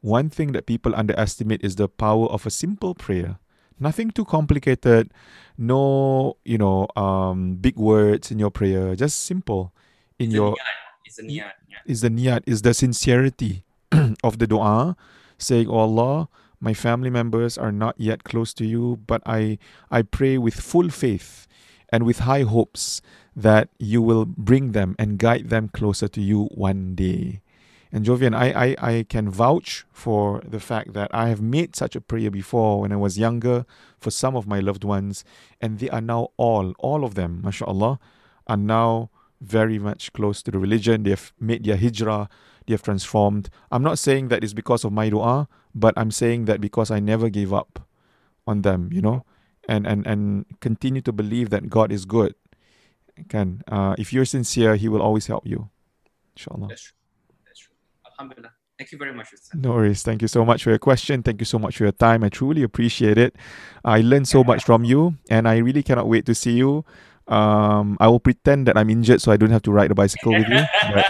one 0.05 0.29
thing 0.29 0.51
that 0.51 0.67
people 0.67 0.93
underestimate 0.95 1.63
is 1.63 1.75
the 1.77 1.89
power 1.89 2.27
of 2.27 2.45
a 2.45 2.51
simple 2.51 2.93
prayer. 2.93 3.39
Nothing 3.79 4.11
too 4.11 4.23
complicated, 4.23 5.09
no, 5.57 6.37
you 6.45 6.59
know, 6.59 6.87
um, 6.95 7.55
big 7.55 7.75
words 7.75 8.29
in 8.29 8.37
your 8.37 8.51
prayer. 8.51 8.95
Just 8.95 9.25
simple. 9.25 9.73
In 10.19 10.27
It's 10.27 10.35
your 10.35 10.51
niyat. 10.51 10.77
It's 11.05 11.19
a 11.19 11.23
niyat. 11.23 11.53
Yeah. 11.67 11.81
is 11.87 12.01
the 12.01 12.09
niyat, 12.09 12.43
is 12.45 12.61
the 12.61 12.73
sincerity 12.73 13.63
of 14.23 14.37
the 14.37 14.45
dua, 14.47 14.95
saying, 15.39 15.67
Oh 15.67 15.79
Allah, 15.79 16.29
my 16.61 16.73
family 16.73 17.09
members 17.09 17.57
are 17.57 17.71
not 17.71 17.95
yet 17.97 18.23
close 18.23 18.53
to 18.53 18.65
you, 18.65 18.99
but 19.07 19.21
I 19.25 19.57
I 19.89 20.03
pray 20.03 20.37
with 20.37 20.53
full 20.53 20.89
faith 20.89 21.47
and 21.89 22.05
with 22.05 22.19
high 22.19 22.43
hopes 22.43 23.01
that 23.35 23.69
you 23.79 24.01
will 24.01 24.25
bring 24.25 24.71
them 24.71 24.95
and 24.97 25.17
guide 25.17 25.49
them 25.49 25.67
closer 25.67 26.07
to 26.07 26.21
you 26.21 26.45
one 26.53 26.93
day. 26.95 27.41
And 27.95 28.05
Jovian, 28.05 28.35
I, 28.35 28.51
I, 28.51 28.75
I 28.97 29.05
can 29.07 29.29
vouch 29.29 29.85
for 29.93 30.41
the 30.45 30.59
fact 30.59 30.91
that 30.91 31.09
I 31.13 31.29
have 31.29 31.41
made 31.41 31.77
such 31.77 31.95
a 31.95 32.01
prayer 32.01 32.29
before 32.29 32.81
when 32.81 32.91
I 32.91 32.97
was 32.97 33.17
younger 33.17 33.65
for 33.97 34.11
some 34.11 34.35
of 34.35 34.45
my 34.45 34.59
loved 34.59 34.83
ones, 34.83 35.23
and 35.61 35.79
they 35.79 35.89
are 35.89 36.01
now 36.01 36.27
all, 36.35 36.73
all 36.77 37.05
of 37.05 37.15
them, 37.15 37.39
mashallah, 37.41 37.97
are 38.47 38.57
now 38.57 39.11
very 39.39 39.79
much 39.79 40.11
close 40.11 40.43
to 40.43 40.51
the 40.51 40.59
religion. 40.59 41.03
They 41.03 41.11
have 41.11 41.31
made 41.39 41.63
their 41.63 41.77
hijrah, 41.77 42.27
they 42.67 42.73
have 42.73 42.83
transformed. 42.83 43.49
I'm 43.71 43.81
not 43.81 43.97
saying 43.97 44.27
that 44.27 44.43
it's 44.43 44.51
because 44.51 44.83
of 44.83 44.91
my 44.91 45.07
dua, 45.09 45.47
but 45.73 45.93
I'm 45.95 46.11
saying 46.11 46.45
that 46.45 46.59
because 46.59 46.91
I 46.91 46.99
never 46.99 47.29
gave 47.29 47.53
up 47.53 47.87
on 48.45 48.63
them, 48.63 48.89
you 48.91 49.01
know, 49.01 49.23
and 49.69 49.87
and 49.87 50.05
and 50.05 50.43
continue 50.59 51.01
to 51.01 51.13
believe 51.13 51.49
that 51.51 51.69
God 51.69 51.93
is 51.93 52.03
good. 52.03 52.35
Can 53.29 53.61
uh, 53.69 53.95
if 53.97 54.11
you're 54.11 54.25
sincere, 54.25 54.75
He 54.75 54.89
will 54.89 55.01
always 55.01 55.27
help 55.27 55.47
you. 55.47 55.69
Inshallah. 56.35 56.75
Alhamdulillah. 58.17 58.51
Thank 58.77 58.91
you 58.91 58.97
very 58.97 59.13
much. 59.13 59.27
Ustaz. 59.33 59.55
No 59.55 59.71
worries. 59.71 60.03
Thank 60.03 60.21
you 60.21 60.27
so 60.27 60.43
much 60.43 60.63
for 60.63 60.69
your 60.69 60.79
question. 60.79 61.23
Thank 61.23 61.39
you 61.39 61.45
so 61.45 61.57
much 61.57 61.77
for 61.77 61.83
your 61.85 61.93
time. 61.93 62.23
I 62.23 62.29
truly 62.29 62.61
appreciate 62.63 63.17
it. 63.17 63.35
I 63.85 64.01
learned 64.01 64.27
so 64.27 64.43
much 64.43 64.65
from 64.65 64.83
you, 64.83 65.15
and 65.29 65.47
I 65.47 65.57
really 65.57 65.81
cannot 65.83 66.07
wait 66.09 66.25
to 66.25 66.35
see 66.35 66.53
you. 66.53 66.83
Um, 67.27 67.97
I 67.99 68.07
will 68.07 68.19
pretend 68.19 68.67
that 68.67 68.77
I'm 68.77 68.89
injured 68.89 69.21
so 69.21 69.31
I 69.31 69.37
don't 69.37 69.49
have 69.51 69.63
to 69.63 69.71
ride 69.71 69.91
a 69.91 69.95
bicycle 69.95 70.33
with 70.33 70.47
you. 70.47 70.61
But, 70.93 71.07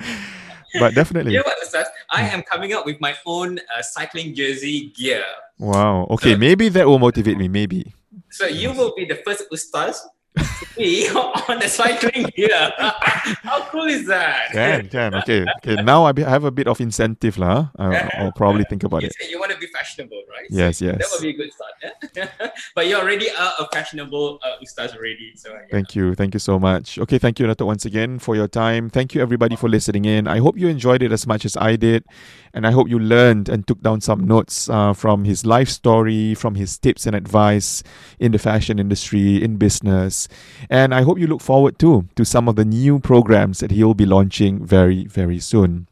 but 0.80 0.94
definitely. 0.94 1.32
You 1.32 1.38
know 1.38 1.44
what, 1.44 1.58
Ustaz? 1.62 1.84
I 2.10 2.22
am 2.22 2.42
coming 2.42 2.72
up 2.72 2.86
with 2.86 3.00
my 3.00 3.14
own 3.26 3.58
uh, 3.58 3.82
cycling 3.82 4.34
jersey 4.34 4.92
gear. 4.96 5.22
Wow. 5.58 6.06
Okay, 6.10 6.32
So- 6.32 6.38
maybe 6.38 6.68
that 6.70 6.86
will 6.86 6.98
motivate 6.98 7.36
me. 7.38 7.48
Maybe. 7.48 7.94
So 8.30 8.46
you 8.46 8.72
will 8.72 8.92
be 8.96 9.04
the 9.04 9.16
first 9.24 9.44
Ustaz 9.52 10.00
to 10.60 10.66
be 10.76 11.08
on 11.48 11.58
the 11.58 11.68
cycling 11.68 12.24
gear. 12.36 12.72
How 12.78 13.64
cool 13.70 13.86
is 13.86 14.06
that? 14.06 14.50
Can, 14.52 14.88
can. 14.88 15.14
Okay. 15.16 15.44
Okay. 15.58 15.82
Now 15.82 16.04
I, 16.04 16.12
be, 16.12 16.24
I 16.24 16.30
have 16.30 16.44
a 16.44 16.50
bit 16.50 16.68
of 16.68 16.80
incentive, 16.80 17.38
lah. 17.38 17.68
huh? 17.78 17.82
I'll, 17.82 18.10
I'll 18.26 18.32
probably 18.32 18.64
think 18.64 18.84
about 18.84 19.02
You 19.02 19.08
it. 19.08 19.30
you 19.30 19.38
want 19.40 19.52
to 19.52 19.58
be 19.58 19.66
fashionable, 19.66 20.22
right? 20.30 20.46
Yes, 20.50 20.78
That 20.80 20.84
yes. 20.86 20.98
That 20.98 21.08
would 21.12 21.22
be 21.22 21.30
a 21.30 21.32
good 21.32 21.52
start. 21.52 21.72
Yeah? 22.14 22.50
but 22.74 22.86
you 22.86 22.96
already 22.96 23.30
are 23.30 23.52
a 23.60 23.66
fashionable 23.72 24.38
uh, 24.42 24.56
Ustaz 24.62 24.94
already. 24.96 25.32
So 25.36 25.50
yeah. 25.52 25.60
Thank 25.70 25.94
you. 25.96 26.14
Thank 26.14 26.34
you 26.34 26.40
so 26.40 26.58
much. 26.58 26.98
Okay, 26.98 27.18
thank 27.18 27.40
you, 27.40 27.46
Dato, 27.46 27.64
once 27.66 27.84
again 27.84 28.18
for 28.18 28.36
your 28.36 28.48
time. 28.48 28.90
Thank 28.90 29.14
you, 29.14 29.22
everybody, 29.22 29.56
for 29.56 29.68
listening 29.68 30.04
in. 30.04 30.28
I 30.28 30.38
hope 30.38 30.58
you 30.58 30.68
enjoyed 30.68 31.02
it 31.02 31.12
as 31.12 31.26
much 31.26 31.44
as 31.44 31.56
I 31.56 31.76
did. 31.76 32.04
And 32.54 32.66
I 32.66 32.70
hope 32.70 32.88
you 32.88 32.98
learned 32.98 33.48
and 33.50 33.66
took 33.66 33.82
down 33.82 34.00
some 34.00 34.26
notes 34.26 34.70
uh, 34.70 34.94
from 34.94 35.24
his 35.24 35.44
life 35.44 35.68
story, 35.68 36.34
from 36.34 36.54
his 36.54 36.78
tips 36.78 37.04
and 37.06 37.14
advice 37.14 37.82
in 38.18 38.32
the 38.32 38.38
fashion 38.38 38.78
industry, 38.78 39.42
in 39.42 39.56
business. 39.56 40.25
And 40.70 40.94
I 40.94 41.02
hope 41.02 41.18
you 41.18 41.26
look 41.26 41.40
forward 41.40 41.78
too 41.78 42.08
to 42.16 42.24
some 42.24 42.48
of 42.48 42.56
the 42.56 42.64
new 42.64 42.98
programs 42.98 43.60
that 43.60 43.70
he'll 43.70 43.94
be 43.94 44.06
launching 44.06 44.64
very, 44.64 45.06
very 45.06 45.38
soon. 45.38 45.88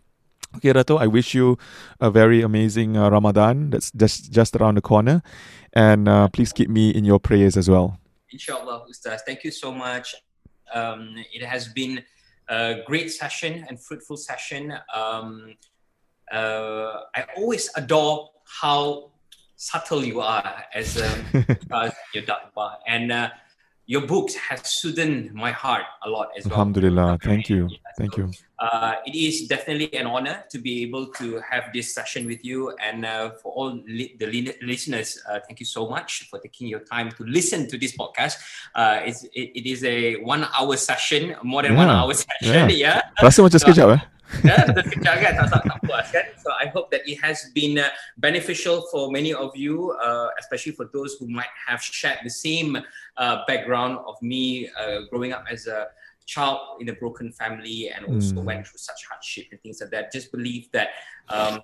Okay, 0.57 0.73
Dato, 0.73 0.97
I 0.99 1.07
wish 1.07 1.35
you 1.35 1.59
a 2.01 2.11
very 2.11 2.41
amazing 2.41 2.97
uh, 2.97 3.11
Ramadan 3.11 3.71
that's 3.71 3.91
just, 3.91 4.31
just 4.31 4.55
around 4.55 4.77
the 4.77 4.83
corner. 4.83 5.23
And 5.73 6.09
uh, 6.09 6.29
please 6.29 6.53
keep 6.53 6.71
me 6.71 6.91
in 6.91 7.05
your 7.05 7.19
prayers 7.19 7.57
as 7.57 7.69
well. 7.69 7.99
Inshallah, 8.31 8.87
Ustaz. 8.89 9.21
Thank 9.27 9.43
you 9.43 9.51
so 9.51 9.73
much. 9.73 10.15
Um, 10.73 11.17
it 11.33 11.45
has 11.45 11.69
been 11.69 12.03
a 12.49 12.83
great 12.87 13.13
session 13.13 13.65
and 13.69 13.81
fruitful 13.81 14.17
session. 14.17 14.73
Um, 14.95 15.55
uh, 16.33 17.01
I 17.15 17.27
always 17.37 17.71
adore 17.77 18.31
how 18.45 19.11
subtle 19.57 20.05
you 20.05 20.21
are 20.21 20.65
as 20.75 21.01
um, 21.01 21.25
your 22.15 22.25
Dakwa. 22.25 22.77
And 22.87 23.13
uh, 23.13 23.31
your 23.87 24.07
books 24.07 24.35
have 24.35 24.67
soothed 24.67 25.33
my 25.35 25.53
heart 25.53 25.85
a 26.05 26.09
lot 26.09 26.29
as 26.37 26.47
well. 26.47 26.55
Alhamdulillah. 26.55 27.19
Thank 27.23 27.51
you. 27.51 27.69
Yeah, 27.69 27.79
Thank 27.99 28.15
so, 28.15 28.19
you. 28.23 28.33
Uh, 28.59 28.95
it 29.05 29.15
is 29.15 29.47
definitely 29.47 29.93
an 29.97 30.07
honor 30.07 30.45
to 30.49 30.59
be 30.59 30.83
able 30.83 31.09
to 31.21 31.41
have 31.45 31.65
this 31.75 31.93
session 31.93 32.27
with 32.27 32.45
you. 32.45 32.73
And 32.81 33.05
uh, 33.05 33.31
for 33.43 33.53
all 33.53 33.77
li- 33.87 34.17
the 34.19 34.27
li- 34.27 34.57
listeners, 34.63 35.21
uh, 35.29 35.41
thank 35.47 35.61
you 35.61 35.67
so 35.67 35.89
much 35.89 36.29
for 36.31 36.39
taking 36.39 36.69
your 36.69 36.81
time 36.81 37.11
to 37.13 37.25
listen 37.25 37.69
to 37.69 37.77
this 37.77 37.97
podcast. 37.97 38.41
Uh, 38.75 39.01
it's, 39.05 39.25
it, 39.35 39.53
it 39.53 39.67
is 39.69 39.85
a 39.85 40.17
one 40.23 40.47
hour 40.57 40.77
session, 40.77 41.37
more 41.43 41.63
than 41.63 41.77
one 41.77 41.89
hour 41.91 42.15
session. 42.41 42.71
Yeah. 42.71 43.03
Rasa 43.21 43.43
macam 43.45 43.61
sekejap 43.61 43.89
eh? 44.01 44.14
Ya, 44.45 44.67
betul 44.67 44.85
sekejap 44.89 45.17
kan 45.21 45.33
tak, 45.37 45.49
tak, 45.53 45.63
tak 45.69 45.79
puas 45.85 46.07
kan 46.11 46.25
so 46.41 46.49
I 46.57 46.67
hope 46.73 46.89
that 46.93 47.05
it 47.05 47.21
has 47.21 47.49
been 47.53 47.77
uh, 47.79 47.93
beneficial 48.19 48.83
for 48.89 49.13
many 49.13 49.33
of 49.33 49.53
you 49.57 49.93
uh, 50.01 50.29
especially 50.41 50.73
for 50.73 50.89
those 50.93 51.17
who 51.21 51.29
might 51.29 51.53
have 51.69 51.81
shared 51.85 52.21
the 52.25 52.33
same 52.33 52.77
uh, 53.21 53.37
background 53.47 54.01
of 54.09 54.17
me 54.25 54.69
uh, 54.75 55.05
growing 55.13 55.33
up 55.37 55.45
as 55.49 55.69
a 55.69 55.93
child 56.25 56.81
in 56.81 56.89
a 56.89 56.97
broken 56.97 57.31
family 57.33 57.93
and 57.93 58.05
also 58.09 58.41
Mm. 58.41 58.49
went 58.49 58.61
through 58.67 58.81
such 58.81 59.05
hardship 59.09 59.45
and 59.53 59.61
things 59.61 59.79
like 59.85 59.93
that 59.93 60.09
just 60.13 60.33
believe 60.33 60.73
that 60.73 60.97
um, 61.29 61.61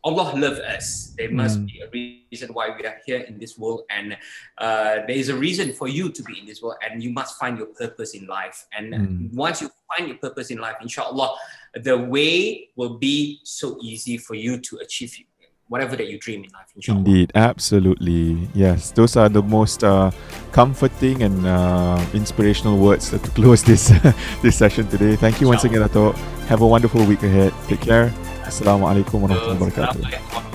Allah 0.00 0.32
loves 0.32 0.56
us. 0.64 1.12
There 1.20 1.28
must 1.28 1.60
Mm. 1.60 1.66
be 1.68 1.76
a 1.84 1.88
reason 1.92 2.56
why 2.56 2.72
we 2.72 2.88
are 2.88 2.96
here 3.04 3.20
in 3.28 3.36
this 3.36 3.60
world, 3.60 3.84
and 3.92 4.16
uh, 4.56 5.04
there 5.04 5.12
is 5.20 5.28
a 5.28 5.36
reason 5.36 5.76
for 5.76 5.92
you 5.92 6.08
to 6.08 6.22
be 6.24 6.40
in 6.40 6.48
this 6.48 6.64
world, 6.64 6.80
and 6.80 7.04
you 7.04 7.12
must 7.12 7.36
find 7.36 7.60
your 7.60 7.68
purpose 7.76 8.16
in 8.16 8.24
life. 8.24 8.64
And 8.72 8.96
Mm. 8.96 9.36
once 9.36 9.60
you 9.60 9.68
find 9.92 10.08
your 10.08 10.16
purpose 10.16 10.48
in 10.48 10.56
life, 10.56 10.80
inshallah, 10.80 11.36
the 11.74 11.96
way 11.96 12.68
will 12.76 12.98
be 12.98 13.40
so 13.44 13.78
easy 13.82 14.18
for 14.18 14.34
you 14.34 14.58
to 14.58 14.78
achieve 14.78 15.14
whatever 15.70 15.94
that 15.94 16.10
you 16.10 16.18
dream 16.18 16.42
in 16.42 16.50
life. 16.50 16.66
Inshallah. 16.74 16.98
Indeed, 16.98 17.32
absolutely. 17.34 18.48
Yes, 18.54 18.90
those 18.90 19.16
are 19.16 19.28
the 19.28 19.42
most 19.42 19.84
uh, 19.84 20.10
comforting 20.50 21.22
and 21.22 21.46
uh, 21.46 22.04
inspirational 22.12 22.76
words 22.76 23.10
to 23.10 23.18
close 23.38 23.62
this 23.62 23.94
this 24.42 24.58
session 24.58 24.88
today. 24.88 25.14
Thank 25.16 25.40
you 25.40 25.46
once 25.46 25.64
again, 25.64 25.80
Dato. 25.80 26.12
Have 26.50 26.60
a 26.60 26.66
wonderful 26.66 27.06
week 27.06 27.22
ahead. 27.22 27.54
Take 27.70 27.80
care. 27.80 28.10
Assalamualaikum 28.42 29.22
warahmatullahi 29.22 29.58
wabarakatuh. 29.62 30.49